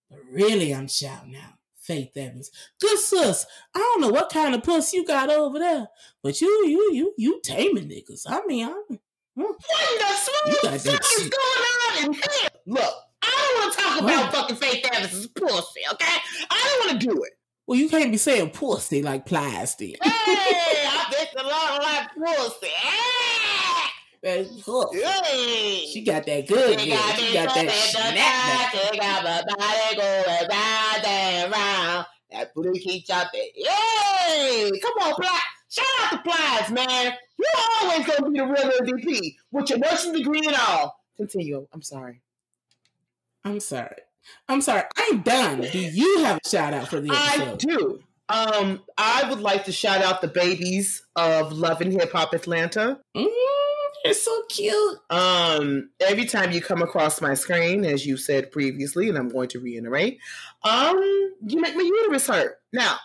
but 0.09 0.19
really, 0.25 0.73
I'm 0.73 0.87
shouting 0.87 1.35
out 1.35 1.58
Faith 1.89 2.15
Evans. 2.15 2.51
Good 2.79 2.99
sis, 2.99 3.47
I 3.73 3.79
don't 3.79 4.01
know 4.01 4.09
what 4.09 4.31
kind 4.31 4.53
of 4.53 4.61
puss 4.61 4.93
you 4.93 5.03
got 5.03 5.31
over 5.31 5.57
there, 5.57 5.87
but 6.21 6.39
you, 6.39 6.47
you, 6.67 6.93
you, 6.93 7.13
you 7.17 7.41
taming 7.43 7.89
niggas. 7.89 8.25
I 8.27 8.45
mean, 8.45 8.67
I'm, 8.67 8.73
hmm. 9.35 9.41
What 9.41 9.55
in 9.91 9.97
the 9.97 10.05
smooth 10.15 10.83
fuck 10.85 11.01
is 11.19 11.29
going 11.29 11.63
on 11.81 12.05
in 12.05 12.13
here? 12.13 12.49
Look, 12.67 12.93
I 13.23 13.55
don't 13.55 13.59
want 13.59 13.73
to 13.73 13.79
talk 13.81 14.01
about 14.01 14.23
What? 14.25 14.35
fucking 14.35 14.55
Faith 14.57 14.85
Evans' 14.93 15.27
pussy, 15.29 15.81
okay? 15.93 16.17
I 16.51 16.77
don't 16.79 16.87
want 16.87 17.01
to 17.01 17.07
do 17.07 17.23
it. 17.23 17.31
well, 17.65 17.79
you 17.79 17.89
can't 17.89 18.11
be 18.11 18.17
saying 18.17 18.51
pussy 18.51 19.01
like 19.01 19.25
plastic. 19.25 19.97
Hey, 20.03 20.09
I 20.13 21.05
bet 21.11 21.43
a 21.43 21.47
lot 21.47 21.81
like 21.81 22.37
pussy. 22.37 22.67
Hey. 22.67 23.28
She 25.91 26.03
got 26.03 26.25
that 26.25 26.47
good. 26.47 26.79
She 26.79 26.89
got 26.89 27.15
She 27.15 27.33
got 27.33 27.53
that 27.55 27.71
snap 27.71 28.91
She 28.91 28.99
got 28.99 29.23
my 29.23 29.43
body 29.47 29.95
going 29.95 30.47
round 30.49 31.05
and 31.05 31.51
round. 31.51 32.05
That 32.31 32.53
booty 32.53 32.79
keep 32.79 33.07
jumping. 33.07 33.49
Yay! 33.55 34.71
Come 34.81 34.93
on, 35.01 35.15
Ply. 35.15 35.39
Shout 35.69 35.85
out 36.01 36.11
to 36.11 36.17
Plies, 36.29 36.71
man. 36.71 37.13
You're 37.37 37.47
always 37.81 38.05
gonna 38.05 38.29
be 38.29 38.39
the 38.39 38.45
real 38.45 38.71
MVP 38.81 39.35
with 39.51 39.69
your 39.69 39.79
nursing 39.79 40.13
degree 40.13 40.45
and 40.45 40.55
all. 40.55 40.99
Continue. 41.17 41.67
I'm 41.73 41.81
sorry. 41.81 42.21
I'm 43.45 43.59
sorry. 43.59 43.97
I'm 44.47 44.61
sorry. 44.61 44.83
I'm 44.97 45.21
done. 45.21 45.61
Do 45.61 45.79
you 45.79 46.23
have 46.23 46.39
a 46.43 46.49
shout 46.49 46.73
out 46.73 46.87
for 46.89 46.99
the 46.99 47.09
I 47.11 47.55
do. 47.57 48.01
Um, 48.29 48.83
I 48.97 49.27
would 49.27 49.41
like 49.41 49.65
to 49.65 49.71
shout 49.71 50.03
out 50.03 50.21
the 50.21 50.27
babies 50.27 51.03
of 51.15 51.51
Love 51.51 51.81
and 51.81 51.91
Hip 51.91 52.11
Hop 52.11 52.33
Atlanta. 52.33 52.99
Mm, 53.17 53.27
they're 54.03 54.13
so 54.13 54.43
cute. 54.49 54.99
Um, 55.09 55.89
every 55.99 56.25
time 56.25 56.51
you 56.51 56.61
come 56.61 56.81
across 56.81 57.21
my 57.21 57.33
screen, 57.33 57.85
as 57.85 58.05
you 58.05 58.17
said 58.17 58.51
previously, 58.51 59.09
and 59.09 59.17
I'm 59.17 59.29
going 59.29 59.49
to 59.49 59.59
reiterate, 59.59 60.19
um, 60.63 60.97
you 61.45 61.59
make 61.59 61.75
my 61.75 61.81
uterus 61.81 62.27
hurt. 62.27 62.59
Now, 62.71 62.97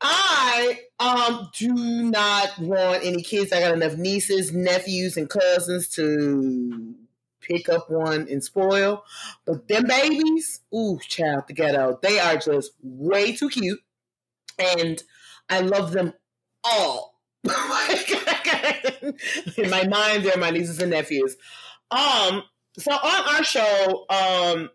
I 0.00 0.80
um 0.98 1.48
do 1.56 1.72
not 1.74 2.58
want 2.58 3.04
any 3.04 3.22
kids. 3.22 3.52
I 3.52 3.60
got 3.60 3.74
enough 3.74 3.96
nieces, 3.96 4.52
nephews, 4.52 5.16
and 5.16 5.28
cousins 5.28 5.88
to 5.90 6.94
pick 7.40 7.68
up 7.68 7.90
one 7.90 8.26
and 8.28 8.42
spoil. 8.42 9.04
But 9.46 9.68
them 9.68 9.86
babies, 9.86 10.60
ooh, 10.74 10.98
child, 11.00 11.44
the 11.48 11.54
ghetto, 11.54 11.98
they 12.02 12.18
are 12.18 12.36
just 12.36 12.72
way 12.82 13.34
too 13.34 13.48
cute. 13.48 13.80
And 14.58 15.02
I 15.48 15.60
love 15.60 15.92
them 15.92 16.12
all. 16.64 17.15
In 19.56 19.70
my 19.70 19.86
mind, 19.86 20.24
they're 20.24 20.36
my 20.36 20.50
nieces 20.50 20.80
and 20.80 20.90
nephews. 20.90 21.36
Um, 21.90 22.42
so 22.78 22.92
on 22.92 23.34
our 23.36 23.44
show, 23.44 24.04
um, 24.10 24.70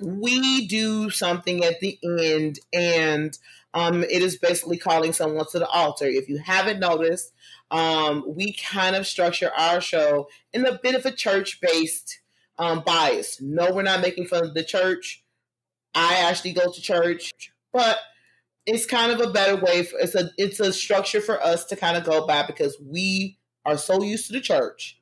we 0.00 0.66
do 0.66 1.10
something 1.10 1.64
at 1.64 1.80
the 1.80 1.98
end, 2.02 2.58
and 2.72 3.36
um, 3.74 4.04
it 4.04 4.22
is 4.22 4.38
basically 4.38 4.78
calling 4.78 5.12
someone 5.12 5.46
to 5.50 5.58
the 5.58 5.68
altar. 5.68 6.06
If 6.06 6.28
you 6.28 6.38
haven't 6.38 6.80
noticed, 6.80 7.32
um, 7.70 8.24
we 8.26 8.54
kind 8.54 8.96
of 8.96 9.06
structure 9.06 9.50
our 9.56 9.80
show 9.80 10.28
in 10.52 10.64
a 10.66 10.78
bit 10.82 10.94
of 10.94 11.04
a 11.04 11.10
church-based 11.10 12.20
um, 12.58 12.82
bias. 12.86 13.40
No, 13.40 13.72
we're 13.72 13.82
not 13.82 14.00
making 14.00 14.26
fun 14.26 14.44
of 14.44 14.54
the 14.54 14.64
church. 14.64 15.24
I 15.94 16.16
actually 16.28 16.52
go 16.52 16.70
to 16.70 16.80
church, 16.80 17.32
but 17.72 17.98
it's 18.66 18.86
kind 18.86 19.12
of 19.12 19.20
a 19.20 19.32
better 19.32 19.56
way. 19.56 19.84
For, 19.84 19.98
it's 19.98 20.14
a 20.14 20.30
it's 20.36 20.60
a 20.60 20.72
structure 20.72 21.20
for 21.20 21.42
us 21.42 21.64
to 21.66 21.76
kind 21.76 21.96
of 21.96 22.04
go 22.04 22.26
by 22.26 22.46
because 22.46 22.76
we 22.80 23.38
are 23.66 23.76
so 23.76 24.02
used 24.02 24.28
to 24.28 24.32
the 24.32 24.40
church 24.40 25.00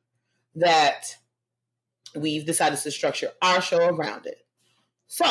that 0.56 1.16
we've 2.16 2.46
decided 2.46 2.78
to 2.80 2.90
structure 2.90 3.28
our 3.42 3.60
show 3.60 3.86
around 3.86 4.26
it. 4.26 4.44
So 5.06 5.26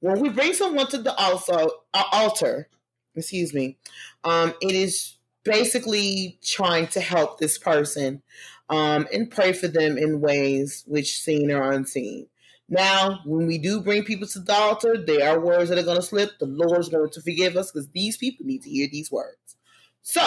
when 0.00 0.20
we 0.20 0.28
bring 0.30 0.54
someone 0.54 0.86
to 0.88 0.98
the 0.98 1.14
also 1.14 1.70
uh, 1.92 2.04
altar, 2.12 2.68
excuse 3.14 3.52
me, 3.52 3.78
um, 4.24 4.54
it 4.60 4.72
is 4.72 5.16
basically 5.44 6.38
trying 6.42 6.86
to 6.88 7.00
help 7.00 7.38
this 7.38 7.58
person 7.58 8.22
um, 8.70 9.06
and 9.12 9.30
pray 9.30 9.52
for 9.52 9.68
them 9.68 9.98
in 9.98 10.20
ways 10.20 10.84
which 10.86 11.18
seen 11.18 11.50
or 11.50 11.72
unseen. 11.72 12.28
Now, 12.68 13.20
when 13.26 13.46
we 13.46 13.58
do 13.58 13.82
bring 13.82 14.04
people 14.04 14.26
to 14.28 14.38
the 14.38 14.54
altar, 14.54 14.96
there 14.96 15.30
are 15.30 15.40
words 15.40 15.68
that 15.68 15.78
are 15.78 15.82
going 15.82 15.96
to 15.96 16.02
slip. 16.02 16.38
The 16.38 16.46
Lord's 16.46 16.88
going 16.88 17.10
to 17.10 17.20
forgive 17.20 17.56
us 17.56 17.70
because 17.70 17.88
these 17.88 18.16
people 18.16 18.46
need 18.46 18.62
to 18.62 18.70
hear 18.70 18.88
these 18.90 19.10
words. 19.10 19.56
So, 20.00 20.26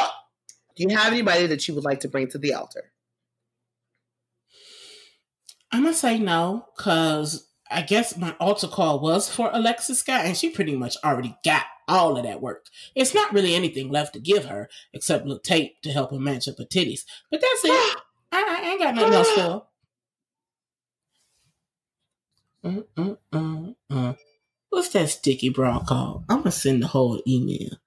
do 0.76 0.84
you 0.84 0.90
have 0.90 1.12
anybody 1.12 1.48
that 1.48 1.68
you 1.68 1.76
would 1.76 1.84
like 1.84 2.02
to 2.02 2.08
bring 2.08 2.28
to 2.30 2.38
the 2.38 2.54
altar? 2.54 2.92
I'm 5.72 5.84
gonna 5.84 5.94
say 5.94 6.20
no 6.20 6.68
because 6.76 7.48
I 7.70 7.82
guess 7.82 8.18
my 8.18 8.36
altar 8.40 8.68
call 8.68 9.00
was 9.00 9.30
for 9.30 9.50
Alexis 9.52 10.00
Scott, 10.00 10.26
and 10.26 10.38
she 10.38 10.50
pretty 10.50 10.76
much 10.76 10.96
already 11.04 11.36
got 11.44 11.64
all 11.88 12.18
of 12.18 12.24
that 12.24 12.42
work. 12.42 12.68
It's 12.96 13.14
not 13.14 13.34
really 13.34 13.56
anything 13.56 13.90
left 13.90 14.14
to 14.14 14.20
give 14.20 14.46
her 14.46 14.70
except 14.94 15.26
little 15.26 15.40
tape 15.40 15.82
to 15.82 15.92
help 15.92 16.12
her 16.12 16.20
match 16.20 16.48
up 16.48 16.58
her 16.58 16.66
titties. 16.66 17.02
But 17.32 17.42
that's 17.42 17.66
it. 17.66 17.98
I, 18.32 18.62
I 18.62 18.70
ain't 18.70 18.80
got 18.80 18.96
nothing 18.96 19.14
else 19.14 19.32
for 19.32 19.64
mm. 22.66 24.18
What's 24.70 24.90
that 24.90 25.10
sticky 25.10 25.50
bra 25.50 25.80
called? 25.80 26.26
I'm 26.30 26.40
gonna 26.40 26.52
send 26.52 26.84
the 26.84 26.88
whole 26.88 27.22
email. 27.28 27.78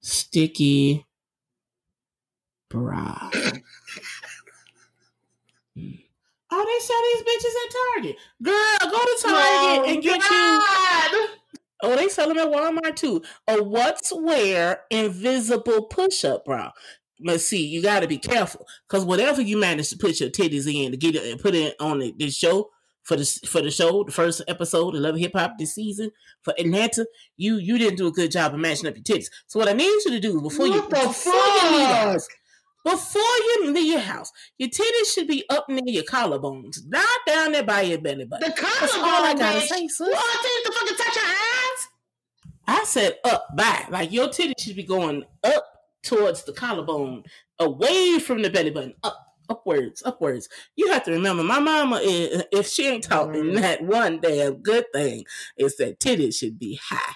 Sticky 0.00 1.06
bra. 2.70 3.30
Mm. 5.76 6.02
Oh, 6.52 6.64
they 6.66 6.84
sell 6.84 7.02
these 7.12 7.22
bitches 7.22 7.54
at 7.64 7.74
Target. 7.94 8.16
Girl, 8.42 8.90
go 8.90 8.98
to 8.98 9.22
Target 9.22 9.88
and 9.94 10.02
get 10.02 10.20
you. 10.30 11.28
Oh, 11.82 11.96
they 11.96 12.08
sell 12.08 12.28
them 12.28 12.38
at 12.38 12.48
Walmart 12.48 12.96
too. 12.96 13.22
A 13.48 13.62
what's 13.62 14.12
wear 14.14 14.80
invisible 14.90 15.84
push 15.84 16.24
up 16.24 16.44
bra. 16.44 16.72
Let's 17.22 17.44
see, 17.44 17.66
you 17.66 17.82
got 17.82 18.00
to 18.00 18.08
be 18.08 18.18
careful 18.18 18.66
because 18.88 19.04
whatever 19.04 19.42
you 19.42 19.58
manage 19.58 19.90
to 19.90 19.96
put 19.96 20.20
your 20.20 20.30
titties 20.30 20.66
in 20.66 20.90
to 20.90 20.96
get 20.96 21.14
it 21.14 21.30
and 21.30 21.40
put 21.40 21.54
it 21.54 21.76
on 21.78 21.98
the, 22.00 22.14
this 22.18 22.34
show 22.34 22.70
for 23.02 23.16
the 23.16 23.24
for 23.46 23.60
the 23.62 23.70
show, 23.70 24.04
the 24.04 24.12
first 24.12 24.42
episode 24.48 24.94
of 24.94 25.00
Love 25.00 25.16
Hip 25.16 25.32
Hop 25.34 25.56
this 25.58 25.74
season 25.74 26.10
for 26.42 26.52
Atlanta, 26.58 27.06
you 27.36 27.56
you 27.56 27.78
didn't 27.78 27.96
do 27.96 28.06
a 28.08 28.12
good 28.12 28.30
job 28.30 28.54
of 28.54 28.60
matching 28.60 28.88
up 28.88 28.94
your 28.96 29.04
titties. 29.04 29.28
So 29.46 29.58
what 29.58 29.68
I 29.68 29.72
need 29.72 29.84
you 30.04 30.10
to 30.10 30.20
do 30.20 30.40
before 30.40 30.66
you 30.66 30.80
What 30.80 30.90
the 30.90 30.96
before 30.96 31.32
you 31.32 31.70
leave 31.72 31.88
the 31.88 31.94
fuck? 31.94 31.96
house, 32.12 32.28
before 32.84 33.22
you 33.22 33.70
leave 33.72 33.92
your 33.92 34.00
house, 34.00 34.32
your 34.58 34.68
titties 34.70 35.12
should 35.14 35.26
be 35.28 35.44
up 35.50 35.68
near 35.68 35.82
your 35.86 36.04
collarbones, 36.04 36.78
not 36.86 37.06
down 37.26 37.52
there 37.52 37.62
by 37.64 37.82
your 37.82 37.98
belly 38.00 38.24
button. 38.24 38.48
The 38.50 38.54
That's 38.60 38.94
all 38.96 39.04
I 39.04 39.34
collarbone, 39.34 39.38
gotta 39.38 39.58
bitch. 39.58 39.68
say, 39.68 39.88
sis. 39.88 40.00
want 40.08 40.42
things 40.42 40.64
to 40.64 40.72
fucking 40.72 40.96
touch 40.96 41.16
your 41.16 41.24
eyes? 41.24 41.88
I 42.66 42.84
said 42.84 43.18
up 43.24 43.46
by. 43.56 43.86
Like 43.90 44.12
your 44.12 44.28
titties 44.28 44.60
should 44.60 44.76
be 44.76 44.84
going 44.84 45.24
up 45.44 45.64
towards 46.02 46.44
the 46.44 46.52
collarbone, 46.52 47.24
away 47.58 48.18
from 48.18 48.42
the 48.42 48.50
belly 48.50 48.70
button. 48.70 48.94
Up, 49.02 49.18
upwards, 49.50 50.02
upwards. 50.06 50.48
You 50.76 50.88
have 50.92 51.04
to 51.04 51.10
remember, 51.10 51.42
my 51.42 51.58
mama, 51.58 51.96
is, 52.02 52.44
if 52.52 52.68
she 52.68 52.86
ain't 52.86 53.02
taught 53.04 53.30
me 53.30 53.40
Mhm. 53.40 53.60
that 53.60 53.82
one 53.82 54.20
damn 54.20 54.62
good 54.62 54.84
thing, 54.92 55.24
is 55.58 55.76
that 55.78 55.98
titties 55.98 56.36
should 56.36 56.58
be 56.58 56.78
high 56.82 57.14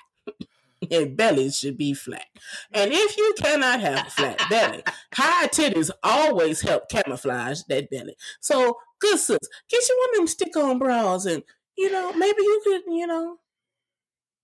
and 0.90 1.16
bellies 1.16 1.58
should 1.58 1.76
be 1.76 1.94
flat. 1.94 2.26
And 2.72 2.92
if 2.92 3.16
you 3.16 3.34
cannot 3.38 3.80
have 3.80 4.06
a 4.06 4.10
flat 4.10 4.40
belly, 4.50 4.82
high 5.12 5.46
titties 5.48 5.90
always 6.02 6.60
help 6.60 6.88
camouflage 6.88 7.62
that 7.68 7.90
belly. 7.90 8.16
So, 8.40 8.76
good 9.00 9.18
sis, 9.18 9.38
get 9.68 9.88
you 9.88 9.98
one 10.00 10.10
of 10.10 10.16
them 10.16 10.26
stick-on 10.26 10.78
bras, 10.78 11.26
and 11.26 11.42
you 11.76 11.90
know 11.90 12.12
maybe 12.12 12.42
you 12.42 12.60
could, 12.64 12.82
you 12.88 13.06
know, 13.06 13.38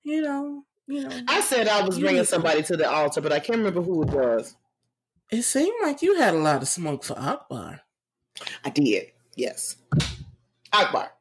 you 0.03 0.23
know, 0.23 0.65
you 0.87 1.09
know. 1.09 1.21
I 1.29 1.41
said 1.41 1.69
I 1.69 1.85
was 1.85 1.99
bringing 1.99 2.25
somebody 2.25 2.63
to 2.65 2.77
the 2.77 2.91
altar, 2.91 3.21
but 3.21 3.33
I 3.33 3.41
can't 3.41 3.59
remember 3.59 3.83
who 3.83 4.03
it 4.03 4.11
was. 4.11 4.57
It 5.31 5.43
seemed 5.43 5.77
like 5.83 6.03
you 6.03 6.17
had 6.17 6.35
a 6.35 6.39
lot 6.39 6.63
of 6.63 6.69
smoke 6.69 7.05
for 7.05 7.19
Akbar. 7.19 7.81
I 8.65 8.71
did. 8.71 9.13
Yes. 9.37 9.77
Akbar. 10.73 11.13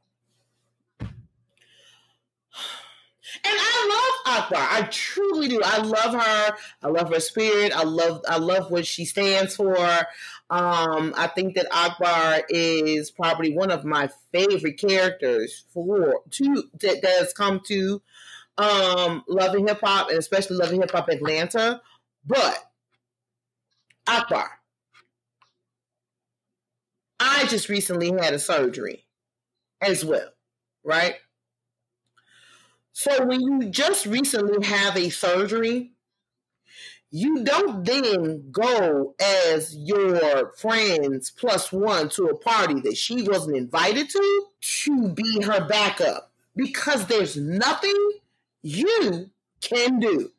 And 3.44 3.56
I 3.58 4.22
love 4.26 4.44
Akbar. 4.44 4.68
I 4.70 4.82
truly 4.92 5.48
do. 5.48 5.62
I 5.64 5.82
love 5.82 6.14
her. 6.14 6.56
I 6.84 6.88
love 6.88 7.14
her 7.14 7.20
spirit. 7.20 7.72
I 7.76 7.84
love 7.84 8.22
I 8.28 8.38
love 8.38 8.70
what 8.72 8.86
she 8.86 9.06
stands 9.06 9.56
for. 9.56 9.78
Um, 10.50 11.14
I 11.16 11.28
think 11.34 11.56
that 11.56 11.68
Akbar 11.72 12.44
is 12.50 13.12
probably 13.12 13.54
one 13.54 13.72
of 13.72 13.86
my 13.86 14.10
favorite 14.32 14.78
characters 14.78 15.66
for 15.74 16.22
to 16.32 16.64
that, 16.80 17.02
that 17.02 17.12
has 17.20 17.34
come 17.34 17.62
to 17.68 18.02
um 18.58 19.24
loving 19.28 19.68
hip 19.68 19.80
hop 19.82 20.10
and 20.10 20.18
especially 20.18 20.58
loving 20.58 20.82
hip 20.82 20.92
hop 20.92 21.08
Atlanta. 21.10 21.82
But 22.26 22.58
Akbar. 24.08 24.50
I 27.20 27.46
just 27.48 27.70
recently 27.70 28.12
had 28.12 28.34
a 28.34 28.40
surgery 28.40 29.06
as 29.82 30.04
well, 30.06 30.30
right? 30.84 31.16
So 33.00 33.26
when 33.26 33.40
you 33.40 33.70
just 33.70 34.06
recently 34.06 34.68
have 34.68 34.98
a 34.98 35.10
surgery, 35.10 35.94
you 37.10 37.46
don't 37.46 37.86
then 37.86 38.52
go 38.52 39.16
as 39.22 39.74
your 39.74 40.52
friends 40.58 41.32
plus 41.32 41.72
one 41.72 42.10
to 42.10 42.26
a 42.26 42.36
party 42.36 42.82
that 42.82 42.98
she 42.98 43.24
wasn't 43.24 43.56
invited 43.56 44.10
to 44.10 44.46
to 44.84 45.08
be 45.14 45.42
her 45.44 45.66
backup 45.66 46.34
because 46.58 47.06
there's 47.06 47.38
nothing 47.38 47.96
you 48.64 49.30
can 49.62 50.02
do. 50.02 50.34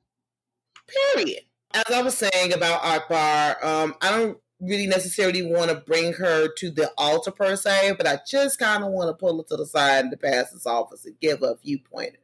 Period. 1.14 1.44
As 1.72 1.90
I 1.90 2.02
was 2.02 2.18
saying 2.18 2.52
about 2.52 2.84
Akbar, 2.84 3.56
um, 3.64 3.94
I 4.02 4.10
don't 4.10 4.38
really 4.60 4.86
necessarily 4.86 5.50
want 5.50 5.70
to 5.70 5.76
bring 5.76 6.12
her 6.12 6.48
to 6.58 6.70
the 6.70 6.92
altar 6.98 7.30
per 7.30 7.56
se, 7.56 7.94
but 7.96 8.06
I 8.06 8.18
just 8.28 8.58
kind 8.58 8.84
of 8.84 8.90
want 8.90 9.08
to 9.08 9.14
pull 9.14 9.38
her 9.38 9.44
to 9.44 9.56
the 9.56 9.64
side 9.64 10.04
in 10.04 10.10
the 10.10 10.18
pastor's 10.18 10.66
office 10.66 11.06
and 11.06 11.18
give 11.20 11.40
her 11.40 11.52
a 11.52 11.56
few 11.56 11.78
pointers. 11.78 12.20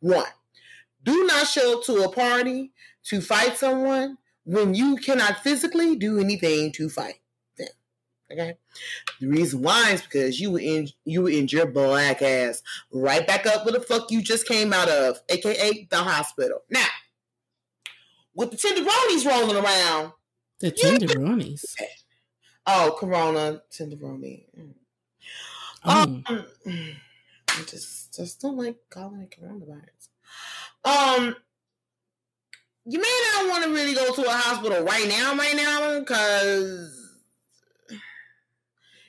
One, 0.00 0.26
do 1.02 1.24
not 1.24 1.46
show 1.46 1.78
up 1.78 1.84
to 1.84 2.02
a 2.02 2.10
party 2.12 2.72
to 3.04 3.20
fight 3.20 3.56
someone 3.56 4.18
when 4.44 4.74
you 4.74 4.96
cannot 4.96 5.42
physically 5.42 5.96
do 5.96 6.18
anything 6.18 6.72
to 6.72 6.88
fight 6.88 7.20
them. 7.56 7.68
Okay. 8.32 8.56
The 9.20 9.26
reason 9.28 9.62
why 9.62 9.90
is 9.90 10.02
because 10.02 10.40
you 10.40 10.50
were 10.52 10.60
in 10.60 10.88
you 11.04 11.22
were 11.22 11.30
in 11.30 11.48
your 11.48 11.66
black 11.66 12.22
ass 12.22 12.62
right 12.92 13.26
back 13.26 13.46
up 13.46 13.64
where 13.64 13.72
the 13.72 13.80
fuck 13.80 14.10
you 14.10 14.22
just 14.22 14.46
came 14.46 14.72
out 14.72 14.88
of, 14.88 15.20
aka 15.28 15.86
the 15.90 15.96
hospital. 15.96 16.62
Now, 16.70 16.86
with 18.34 18.50
the 18.52 18.56
tenderonis 18.56 19.26
rolling 19.26 19.56
around, 19.62 20.12
The 20.60 20.70
tenderonis. 20.72 21.64
oh, 22.66 22.96
Corona 22.98 23.62
tenderoni. 23.70 24.44
Mm. 24.58 24.74
Oh, 25.84 26.22
Um, 26.26 26.44
I 27.48 27.62
just 27.66 27.99
just 28.14 28.40
don't 28.40 28.56
like 28.56 28.76
calling 28.90 29.22
it 29.22 29.34
coronavirus. 29.38 30.08
Um, 30.84 31.36
you 32.84 33.00
may 33.00 33.22
not 33.34 33.48
want 33.48 33.64
to 33.64 33.70
really 33.70 33.94
go 33.94 34.14
to 34.14 34.22
a 34.22 34.30
hospital 34.30 34.82
right 34.82 35.08
now, 35.08 35.34
right 35.34 35.56
now, 35.56 36.00
because 36.00 37.18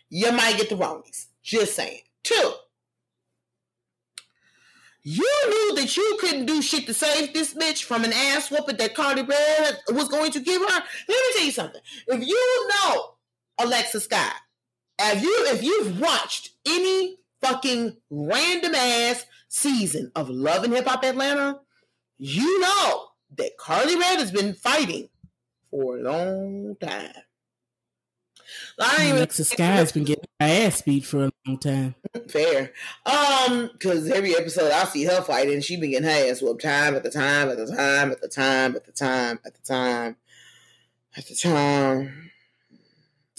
you 0.10 0.32
might 0.32 0.58
get 0.58 0.70
the 0.70 0.76
wrongies. 0.76 1.28
Just 1.41 1.76
saying. 1.76 2.02
Two, 2.24 2.54
you 5.04 5.28
knew 5.47 5.76
that 5.76 5.97
you 5.97 6.18
couldn't 6.20 6.45
do 6.45 6.62
shit 6.62 6.86
to 6.86 6.93
save 6.93 7.34
this 7.34 7.56
bitch 7.56 7.84
from 7.84 8.04
an 8.04 8.14
ass 8.14 8.52
whooping 8.52 8.78
that 8.78 8.93
Cardi 8.93 9.24
B 9.24 9.34
was 9.89 10.08
going 10.08 10.32
to 10.32 10.39
give 10.39 10.62
her. 10.62 10.68
Let 10.68 11.08
me 11.08 11.16
tell 11.36 11.45
you 11.45 11.52
something. 11.52 11.82
If 12.08 12.28
you 12.28 12.70
know 12.70 13.16
Alexa 13.60 14.02
Scott, 14.02 14.36
if 14.99 15.24
you 15.24 15.36
if 15.47 15.64
you've 15.64 15.99
watched 15.99 16.52
any 16.68 17.18
fucking 17.42 17.98
random 18.10 18.76
ass 18.76 19.26
season 19.48 20.12
of 20.16 20.30
Love 20.30 20.64
and 20.64 20.74
Hip 20.74 20.88
Hop 20.88 21.04
Atlanta, 21.04 21.60
you 22.18 22.60
know 22.60 23.08
that 23.38 23.58
Karlie 23.58 24.00
Redd 24.00 24.20
has 24.20 24.32
been 24.32 24.54
fighting 24.54 25.10
for 25.70 25.98
a 25.98 26.02
long 26.02 26.76
time. 26.82 27.14
Even 29.00 29.18
Alexa 29.18 29.46
Sky's 29.46 29.92
been 29.92 30.04
getting 30.04 30.26
her 30.39 30.46
ass 30.46 30.82
beat 30.82 31.06
for 31.06 31.26
a 31.26 31.32
long 31.46 31.58
time. 31.60 31.96
fair. 32.30 32.74
Um, 33.06 33.70
because 33.74 34.10
every 34.10 34.36
episode 34.36 34.72
I 34.72 34.86
see 34.86 35.06
her 35.06 35.22
fighting, 35.22 35.62
she 35.62 35.78
been 35.78 35.92
getting 35.92 36.10
her 36.10 36.30
ass 36.30 36.42
whooped 36.42 36.64
time 36.64 36.96
at 36.96 37.04
the 37.04 37.12
time, 37.12 37.50
at 37.50 37.58
the 37.58 37.68
time, 37.68 38.12
at 38.12 38.22
the 38.22 38.28
time, 38.28 38.76
at 38.76 38.86
the 38.86 38.92
time, 38.92 39.39
at 39.46 39.54
the 39.54 39.62
time, 39.62 40.18
at 41.18 41.26
the 41.28 41.36
time. 41.36 42.32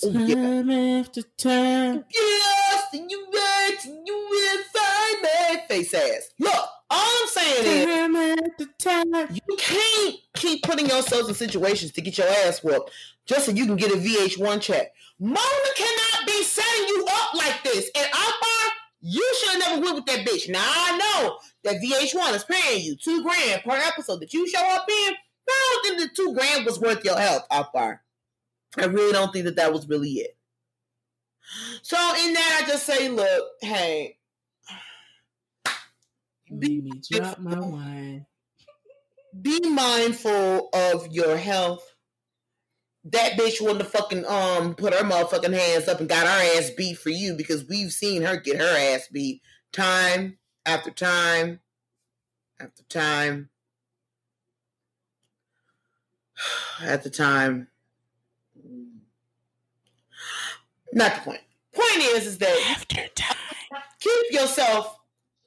Oh, 0.04 0.10
yeah. 0.10 0.34
Time 0.34 0.70
after 0.70 1.22
time. 1.22 2.04
Yes, 2.12 2.84
and 2.92 3.10
you 3.10 3.26
right, 3.32 3.51
and 3.84 4.06
you 4.06 4.64
find 4.72 5.22
me. 5.22 5.60
Face 5.68 5.94
ass. 5.94 6.30
Look, 6.38 6.52
all 6.90 7.12
I'm 7.22 7.28
saying 7.28 7.64
is 7.64 7.86
Time 7.86 8.16
after 8.16 8.66
time. 8.78 9.34
you 9.48 9.56
can't 9.56 10.16
keep 10.36 10.62
putting 10.62 10.86
yourselves 10.86 11.28
in 11.28 11.34
situations 11.34 11.92
to 11.92 12.00
get 12.00 12.18
your 12.18 12.26
ass 12.28 12.62
whooped 12.62 12.90
just 13.26 13.46
so 13.46 13.52
you 13.52 13.66
can 13.66 13.76
get 13.76 13.92
a 13.92 13.96
VH1 13.96 14.60
check. 14.60 14.92
Mona 15.18 15.38
cannot 15.76 16.26
be 16.26 16.42
setting 16.42 16.88
you 16.88 17.06
up 17.10 17.34
like 17.34 17.62
this. 17.62 17.90
And 17.96 18.06
Akbar, 18.06 18.72
you 19.00 19.34
should 19.38 19.50
have 19.62 19.70
never 19.70 19.82
went 19.82 19.94
with 19.96 20.06
that 20.06 20.26
bitch. 20.26 20.48
Now 20.50 20.60
I 20.64 20.98
know 20.98 21.38
that 21.64 21.80
VH1 21.82 22.34
is 22.34 22.44
paying 22.44 22.84
you 22.84 22.96
two 22.96 23.22
grand 23.22 23.62
per 23.62 23.76
episode 23.76 24.20
that 24.20 24.34
you 24.34 24.48
show 24.48 24.64
up 24.74 24.86
in. 24.88 25.14
I 25.48 25.80
don't 25.84 25.98
think 25.98 26.10
the 26.10 26.16
two 26.16 26.34
grand 26.34 26.64
was 26.66 26.80
worth 26.80 27.04
your 27.04 27.18
help, 27.18 27.44
Akbar. 27.50 28.02
I 28.78 28.84
really 28.86 29.12
don't 29.12 29.32
think 29.32 29.44
that 29.44 29.56
that 29.56 29.72
was 29.72 29.88
really 29.88 30.10
it. 30.12 30.36
So 31.82 31.96
in 31.96 32.34
that, 32.34 32.62
I 32.62 32.68
just 32.68 32.86
say, 32.86 33.08
look, 33.08 33.44
hey, 33.60 34.18
me 36.50 37.00
drop 37.10 37.38
my 37.40 37.60
wine. 37.60 38.26
be 39.40 39.60
mindful 39.68 40.70
of 40.74 41.08
your 41.12 41.36
health. 41.36 41.94
That 43.04 43.32
bitch 43.32 43.60
wouldn't 43.60 43.82
have 43.82 43.92
fucking 43.92 44.26
um 44.26 44.74
put 44.74 44.94
her 44.94 45.04
motherfucking 45.04 45.54
hands 45.58 45.88
up 45.88 46.00
and 46.00 46.08
got 46.08 46.26
her 46.26 46.58
ass 46.58 46.70
beat 46.76 46.98
for 46.98 47.10
you 47.10 47.34
because 47.34 47.66
we've 47.68 47.92
seen 47.92 48.22
her 48.22 48.36
get 48.36 48.58
her 48.60 48.76
ass 48.94 49.08
beat 49.12 49.42
time 49.72 50.38
after 50.66 50.90
time 50.90 51.60
after 52.60 52.84
time 52.84 53.50
at 56.82 57.02
the 57.02 57.10
time. 57.10 57.68
Not 60.92 61.14
the 61.16 61.20
point. 61.22 61.40
Point 61.74 61.98
is, 62.16 62.26
is 62.26 62.38
that 62.38 62.68
After 62.70 63.06
time. 63.14 63.36
keep 64.00 64.32
yourself 64.32 64.98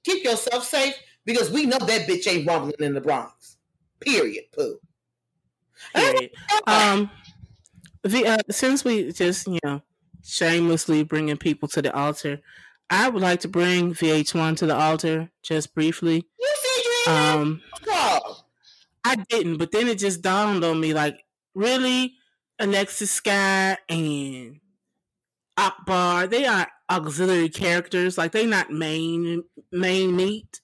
keep 0.03 0.23
yourself 0.23 0.63
safe 0.65 0.95
because 1.25 1.51
we 1.51 1.65
know 1.65 1.77
that 1.79 2.07
bitch 2.07 2.27
ain't 2.27 2.47
rumbling 2.47 2.75
in 2.79 2.93
the 2.93 3.01
Bronx. 3.01 3.57
Period. 3.99 4.45
Pooh. 4.55 4.77
Period. 5.93 6.31
Um, 6.67 7.09
the 8.03 8.25
uh, 8.27 8.37
since 8.49 8.83
we 8.83 9.11
just 9.11 9.47
you 9.47 9.59
know 9.63 9.81
shamelessly 10.23 11.03
bringing 11.03 11.37
people 11.37 11.67
to 11.69 11.81
the 11.81 11.95
altar, 11.95 12.39
I 12.89 13.09
would 13.09 13.21
like 13.21 13.41
to 13.41 13.47
bring 13.47 13.93
VH1 13.93 14.57
to 14.57 14.65
the 14.65 14.75
altar 14.75 15.29
just 15.43 15.73
briefly. 15.75 16.25
You 16.39 16.53
see, 16.57 16.83
you 17.07 17.13
Um. 17.13 17.61
I 19.07 19.15
didn't, 19.29 19.57
but 19.57 19.71
then 19.71 19.87
it 19.87 19.99
just 19.99 20.23
dawned 20.23 20.63
on 20.63 20.79
me 20.79 20.93
like, 20.95 21.23
really, 21.53 22.15
Alexis 22.57 23.21
Skyy 23.21 23.77
and 23.87 24.59
Akbar, 25.57 26.27
they 26.27 26.45
are 26.45 26.67
auxiliary 26.89 27.49
characters. 27.49 28.17
Like 28.17 28.31
they're 28.31 28.47
not 28.47 28.71
main 28.71 29.43
main 29.71 30.15
meat. 30.15 30.61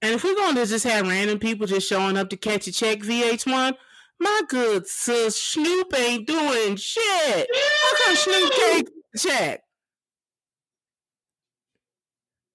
And 0.00 0.14
if 0.14 0.24
we're 0.24 0.34
going 0.34 0.56
to 0.56 0.66
just 0.66 0.84
have 0.84 1.06
random 1.06 1.38
people 1.38 1.66
just 1.66 1.88
showing 1.88 2.16
up 2.16 2.28
to 2.30 2.36
catch 2.36 2.66
a 2.66 2.72
check 2.72 2.98
VH1, 2.98 3.74
my 4.18 4.40
good 4.48 4.86
sis, 4.86 5.36
Snoop 5.36 5.94
ain't 5.96 6.26
doing 6.26 6.76
shit. 6.76 7.48
How 7.54 8.04
come 8.04 8.16
Snoop 8.16 8.52
can't 8.52 8.86
get 8.86 8.94
a 9.14 9.18
check? 9.18 9.60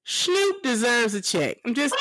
Snoop 0.05 0.63
deserves 0.63 1.13
a 1.13 1.21
check. 1.21 1.57
I'm 1.65 1.73
just 1.73 1.95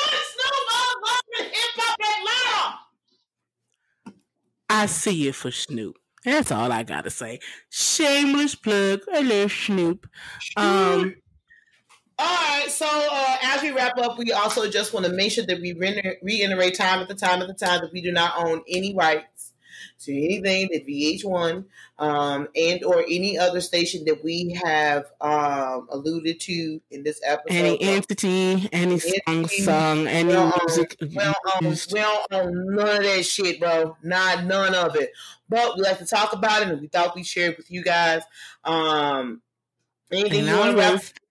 I 4.69 4.85
see 4.85 5.27
it 5.27 5.35
for 5.35 5.51
Snoop. 5.51 5.97
That's 6.27 6.51
all 6.51 6.73
I 6.73 6.83
gotta 6.83 7.09
say. 7.09 7.39
Shameless 7.69 8.55
plug, 8.55 8.99
a 9.13 9.21
little 9.21 9.47
snoop. 9.47 10.09
Um, 10.57 11.15
All 12.19 12.25
right, 12.25 12.65
so 12.67 12.85
uh, 12.85 13.37
as 13.43 13.61
we 13.61 13.71
wrap 13.71 13.97
up, 13.97 14.17
we 14.17 14.33
also 14.33 14.69
just 14.69 14.91
want 14.91 15.05
to 15.05 15.11
make 15.13 15.31
sure 15.31 15.45
that 15.45 15.61
we 15.61 15.71
reiter- 15.71 16.17
reiterate 16.21 16.75
time 16.75 16.99
at 16.99 17.07
the 17.07 17.15
time 17.15 17.41
at 17.41 17.47
the 17.47 17.53
time 17.53 17.79
that 17.79 17.93
we 17.93 18.01
do 18.01 18.11
not 18.11 18.33
own 18.45 18.61
any 18.67 18.93
rights 18.93 19.36
to 19.99 20.13
anything 20.13 20.69
that 20.71 20.87
VH1 20.87 21.65
um, 21.99 22.47
and 22.55 22.83
or 22.83 23.01
any 23.01 23.37
other 23.37 23.61
station 23.61 24.05
that 24.05 24.23
we 24.23 24.59
have 24.63 25.05
um, 25.21 25.87
alluded 25.91 26.39
to 26.41 26.81
in 26.91 27.03
this 27.03 27.19
episode. 27.25 27.55
any 27.55 27.81
entity, 27.81 28.69
any 28.71 28.99
song, 28.99 29.47
song, 29.47 30.07
any 30.07 30.35
We 30.35 30.51
music. 30.65 30.95
we 31.01 31.07
don't, 31.09 31.35
own, 31.55 31.69
used. 31.69 31.93
we 31.93 31.99
don't 31.99 32.27
own 32.31 32.75
none 32.75 32.97
of 32.97 33.03
that 33.03 33.25
shit, 33.25 33.59
bro. 33.59 33.97
Not 34.03 34.45
none 34.45 34.75
of 34.75 34.95
it. 34.95 35.11
But 35.49 35.75
we 35.75 35.83
like 35.83 35.99
to 35.99 36.05
talk 36.05 36.33
about 36.33 36.61
it, 36.61 36.69
and 36.69 36.81
we 36.81 36.87
thought 36.87 37.15
we 37.15 37.23
shared 37.23 37.57
with 37.57 37.71
you 37.71 37.83
guys. 37.83 38.21
Um, 38.63 39.41
anything 40.11 40.39
And 40.39 40.47
you 40.47 40.57
want 40.57 40.71
to 40.71 40.77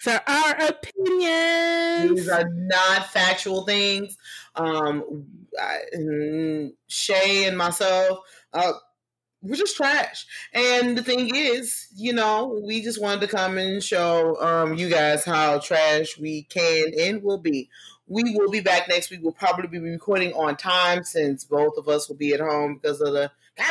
wrap 0.07 0.23
our 0.29 0.69
opinions. 0.69 2.17
These 2.17 2.29
are 2.29 2.49
not 2.49 3.07
factual 3.11 3.65
things. 3.65 4.17
Um, 4.55 5.27
I, 5.61 5.79
mm, 5.97 6.73
Shay 6.87 7.45
and 7.47 7.57
myself, 7.57 8.21
uh, 8.57 8.73
we're 9.43 9.57
just 9.57 9.77
trash. 9.77 10.27
And 10.53 10.97
the 10.97 11.03
thing 11.03 11.35
is, 11.35 11.89
you 11.95 12.13
know, 12.13 12.61
we 12.65 12.83
just 12.83 13.01
wanted 13.01 13.21
to 13.23 13.29
come 13.29 13.59
and 13.59 13.83
show 13.83 14.41
um, 14.41 14.75
you 14.75 14.89
guys 14.89 15.25
how 15.25 15.59
trash 15.59 16.19
we 16.19 16.45
can 16.45 16.93
and 16.99 17.23
will 17.23 17.39
be. 17.39 17.69
We 18.09 18.23
will 18.37 18.51
be 18.51 18.61
back 18.61 18.89
next 18.89 19.11
week. 19.11 19.21
We'll 19.23 19.33
probably 19.33 19.67
be 19.67 19.79
recording 19.79 20.33
on 20.35 20.57
time 20.57 21.03
since 21.03 21.45
both 21.45 21.77
of 21.77 21.89
us 21.89 22.09
will 22.09 22.17
be 22.17 22.33
at 22.35 22.41
home 22.41 22.79
because 22.81 23.01
of 23.01 23.13
the. 23.13 23.31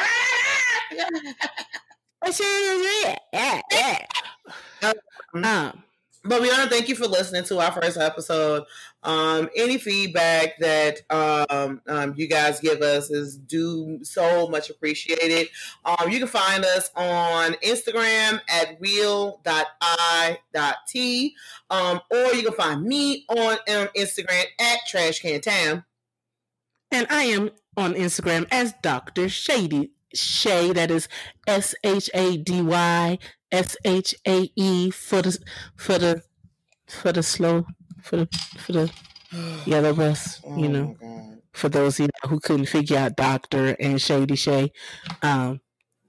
Um, 5.34 5.84
But 6.24 6.42
we 6.42 6.50
want 6.50 6.64
to 6.64 6.70
thank 6.70 6.90
you 6.90 6.96
for 6.96 7.08
listening 7.08 7.44
to 7.46 7.60
our 7.60 7.72
first 7.72 7.98
episode. 7.98 8.64
Um, 9.06 9.50
any 9.56 9.78
feedback 9.78 10.58
that 10.60 11.02
um, 11.12 11.82
um, 11.88 12.14
you 12.18 12.28
guys 12.28 12.60
give 12.60 12.82
us 12.82 13.12
is 13.12 13.38
do 13.38 14.00
so 14.02 14.48
much 14.50 14.70
appreciated. 14.72 15.48
Um, 15.86 16.10
you 16.10 16.18
can 16.20 16.28
find 16.28 16.66
us 16.66 16.90
on 16.96 17.54
Instagram 17.64 18.42
at 18.50 18.78
real.i.t 18.80 19.36
um, 21.70 22.02
or 22.12 22.34
you 22.34 22.44
can 22.44 22.54
find 22.54 22.84
me 22.84 23.26
on 23.30 23.54
um, 23.54 23.88
Instagram 23.96 24.46
at 24.60 24.80
trashcantam. 24.92 25.86
and 26.92 27.08
I 27.10 27.24
am 27.24 27.52
on 27.78 27.94
Instagram 27.94 28.48
as 28.52 28.74
Dr. 28.82 29.30
Shady 29.30 29.92
Shay. 30.14 30.74
That 30.74 30.92
is 30.92 31.08
S 31.48 31.76
H 31.84 32.10
A 32.14 32.38
D 32.38 32.62
Y 32.62 33.18
S 33.52 33.78
H 33.86 34.16
A 34.28 34.50
E 34.56 34.90
for 34.90 35.22
the 35.22 35.38
for 35.76 35.98
the 35.98 36.24
for 36.88 37.12
the 37.12 37.24
slow 37.24 37.66
for 38.06 38.18
the 38.18 38.28
for 38.58 38.72
the 38.72 38.92
yellow 39.66 39.94
bus. 39.94 40.42
You 40.58 40.70
know, 40.70 40.96
Oh, 41.04 41.34
for 41.54 41.70
those 41.70 42.00
you 42.00 42.08
know 42.08 42.30
who 42.30 42.40
couldn't 42.40 42.68
figure 42.68 42.98
out 42.98 43.16
Doctor 43.18 43.76
and 43.80 44.02
Shady 44.02 44.36
Shay. 44.36 44.72
Um, 45.22 45.60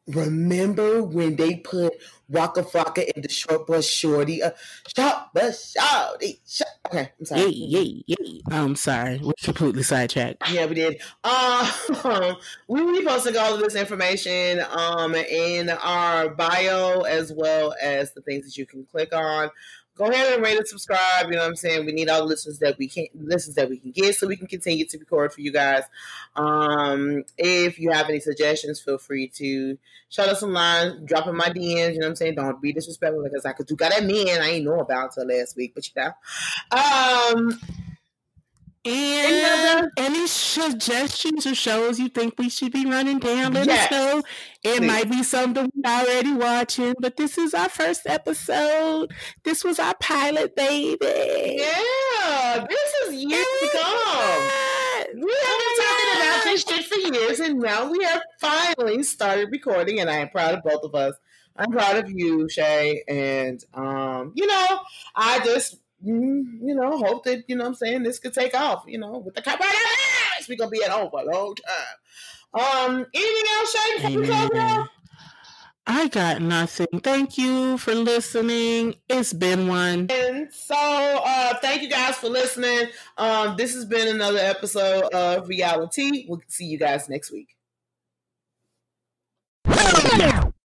Remember 0.09 1.03
when 1.03 1.35
they 1.35 1.57
put 1.57 1.95
Waka 2.29 2.63
Flocka 2.63 3.05
in 3.05 3.23
the 3.23 3.29
short 3.29 3.67
bus 3.67 3.85
shorty? 3.85 4.41
Uh, 4.41 4.53
short 4.97 5.17
bus 5.35 5.75
shorty. 5.77 6.41
Short. 6.47 6.71
Okay, 6.87 7.11
I'm 7.19 7.27
sorry. 7.27 7.41
yay, 7.43 7.49
yay, 7.49 8.05
yay. 8.07 8.41
I'm 8.49 8.77
sorry, 8.77 9.19
we're 9.21 9.33
completely 9.43 9.83
sidetracked. 9.83 10.49
Yeah, 10.53 10.67
we 10.67 10.77
did. 10.77 11.01
Um, 11.25 11.67
we 12.69 12.83
will 12.85 12.93
be 13.01 13.05
posting 13.05 13.37
all 13.37 13.55
of 13.55 13.61
this 13.61 13.75
information 13.75 14.61
um, 14.71 15.17
in 15.17 15.71
our 15.71 16.29
bio 16.29 17.01
as 17.01 17.33
well 17.33 17.75
as 17.83 18.13
the 18.13 18.21
things 18.21 18.45
that 18.47 18.57
you 18.57 18.65
can 18.65 18.85
click 18.85 19.13
on. 19.13 19.51
Go 19.97 20.05
ahead 20.05 20.35
and 20.35 20.43
rate 20.43 20.59
and 20.59 20.69
subscribe. 20.69 21.27
You 21.27 21.33
know 21.33 21.39
what 21.39 21.49
I'm 21.49 21.57
saying? 21.57 21.87
We 21.87 21.93
need 21.93 22.09
all 22.09 22.21
the 22.21 22.27
listeners 22.27 22.59
that 22.59 22.77
we 22.79 22.89
can 22.89 23.07
listens 23.15 23.57
that 23.57 23.71
we 23.71 23.79
can 23.79 23.93
get 23.93 24.15
so 24.15 24.27
we 24.27 24.37
can 24.37 24.47
continue 24.47 24.85
to 24.87 24.99
record 24.99 25.33
for 25.33 25.41
you 25.41 25.53
guys. 25.53 25.85
Um, 26.35 27.25
if 27.39 27.79
you 27.79 27.91
have 27.91 28.09
any 28.09 28.21
suggestions, 28.21 28.81
feel 28.81 28.99
free 28.99 29.29
to 29.37 29.79
shout 30.11 30.29
us 30.29 30.41
some 30.41 30.53
lines, 30.53 31.01
drop 31.07 31.27
in 31.27 31.37
my 31.37 31.49
DMs. 31.49 31.95
You 31.95 32.01
know 32.01 32.07
what 32.07 32.11
I'm 32.11 32.17
saying? 32.17 32.35
Don't 32.35 32.61
be 32.61 32.73
disrespectful 32.73 33.25
because 33.25 33.47
I 33.47 33.53
could 33.53 33.67
do 33.67 33.75
got 33.75 33.93
that 33.93 34.05
man 34.05 34.43
I 34.43 34.51
ain't 34.51 34.65
know 34.65 34.81
about 34.81 35.15
till 35.15 35.27
last 35.27 35.57
week, 35.57 35.73
but 35.75 35.89
you 35.89 36.03
know. 36.03 36.13
Um, 36.79 37.59
And 38.87 39.91
any 39.97 40.26
suggestions 40.26 41.47
or 41.47 41.55
shows 41.55 41.99
you 41.99 42.09
think 42.09 42.34
we 42.39 42.49
should 42.49 42.72
be 42.72 42.87
running 42.87 43.18
down, 43.18 43.55
let 43.55 43.66
Yes. 43.66 43.87
us 43.87 43.91
know. 43.91 44.22
It 44.62 44.78
Please. 44.78 44.87
might 44.87 45.11
be 45.11 45.22
something 45.22 45.70
we're 45.74 45.91
already 45.91 46.32
watching, 46.32 46.95
but 47.01 47.16
this 47.16 47.37
is 47.39 47.53
our 47.55 47.68
first 47.68 48.03
episode. 48.07 49.12
This 49.45 49.64
was 49.64 49.78
our 49.78 49.95
pilot, 49.97 50.55
baby. 50.57 50.97
yeah, 51.59 52.66
this 52.68 52.93
is 53.09 53.14
years 53.14 53.47
to 53.61 53.68
come. 53.72 54.49
We 55.14 55.37
have 55.45 55.59
been 55.59 55.76
talking 55.84 56.16
about 56.16 56.41
this 56.45 56.62
shit 56.62 56.84
for 56.87 56.99
years, 57.14 57.41
and 57.41 57.59
now 57.61 57.91
we 57.91 58.03
have 58.05 58.22
finally 58.41 59.03
started 59.03 59.49
recording, 59.51 60.01
and 60.01 60.09
I 60.11 60.16
am 60.18 60.28
proud 60.30 60.55
of 60.55 60.62
both 60.62 60.82
of 60.84 60.95
us. 60.95 61.14
I'm 61.57 61.70
proud 61.70 61.97
of 61.97 62.11
you, 62.11 62.49
Shay, 62.49 63.03
and 63.09 63.64
um, 63.74 64.32
you 64.34 64.47
know, 64.47 64.80
I 65.14 65.41
just 65.45 65.76
you 66.03 66.75
know 66.75 66.99
hope 66.99 67.25
that 67.25 67.45
you 67.49 67.57
know 67.57 67.67
I'm 67.67 67.75
saying 67.75 68.03
this 68.03 68.19
could 68.19 68.35
take 68.35 68.55
off. 68.55 68.85
You 68.87 68.99
know, 68.99 69.19
with 69.19 69.35
the 69.35 69.43
coronavirus, 69.43 70.49
we're 70.49 70.57
gonna 70.57 70.71
be 70.71 70.83
at 70.83 70.91
home 70.91 71.11
for 71.11 71.21
a 71.21 71.25
long 71.25 71.55
time. 71.55 71.97
Um, 72.55 73.07
anything 73.13 73.45
else, 73.59 73.73
Shay? 73.73 73.97
Before 73.97 74.21
we 74.21 74.27
close 74.27 74.45
it 74.45 74.53
Amen. 74.53 74.81
out? 74.81 74.89
I 75.89 76.09
got 76.09 76.43
nothing. 76.43 77.01
Thank 77.01 77.39
you 77.39 77.79
for 77.79 77.95
listening. 77.95 78.97
It's 79.09 79.33
been 79.33 79.69
one. 79.69 80.09
And 80.11 80.53
so, 80.53 80.75
uh, 80.75 81.55
thank 81.63 81.83
you 81.83 81.89
guys 81.89 82.17
for 82.17 82.29
listening. 82.29 82.89
Um, 83.17 83.57
this 83.57 83.73
has 83.75 83.85
been 83.85 84.09
another 84.09 84.41
episode 84.41 85.05
of 85.13 85.49
Reality. 85.49 86.27
We'll 86.29 86.43
see 86.49 86.65
you 86.65 86.79
guys 86.79 87.09
next 87.09 87.31
week. 87.31 87.57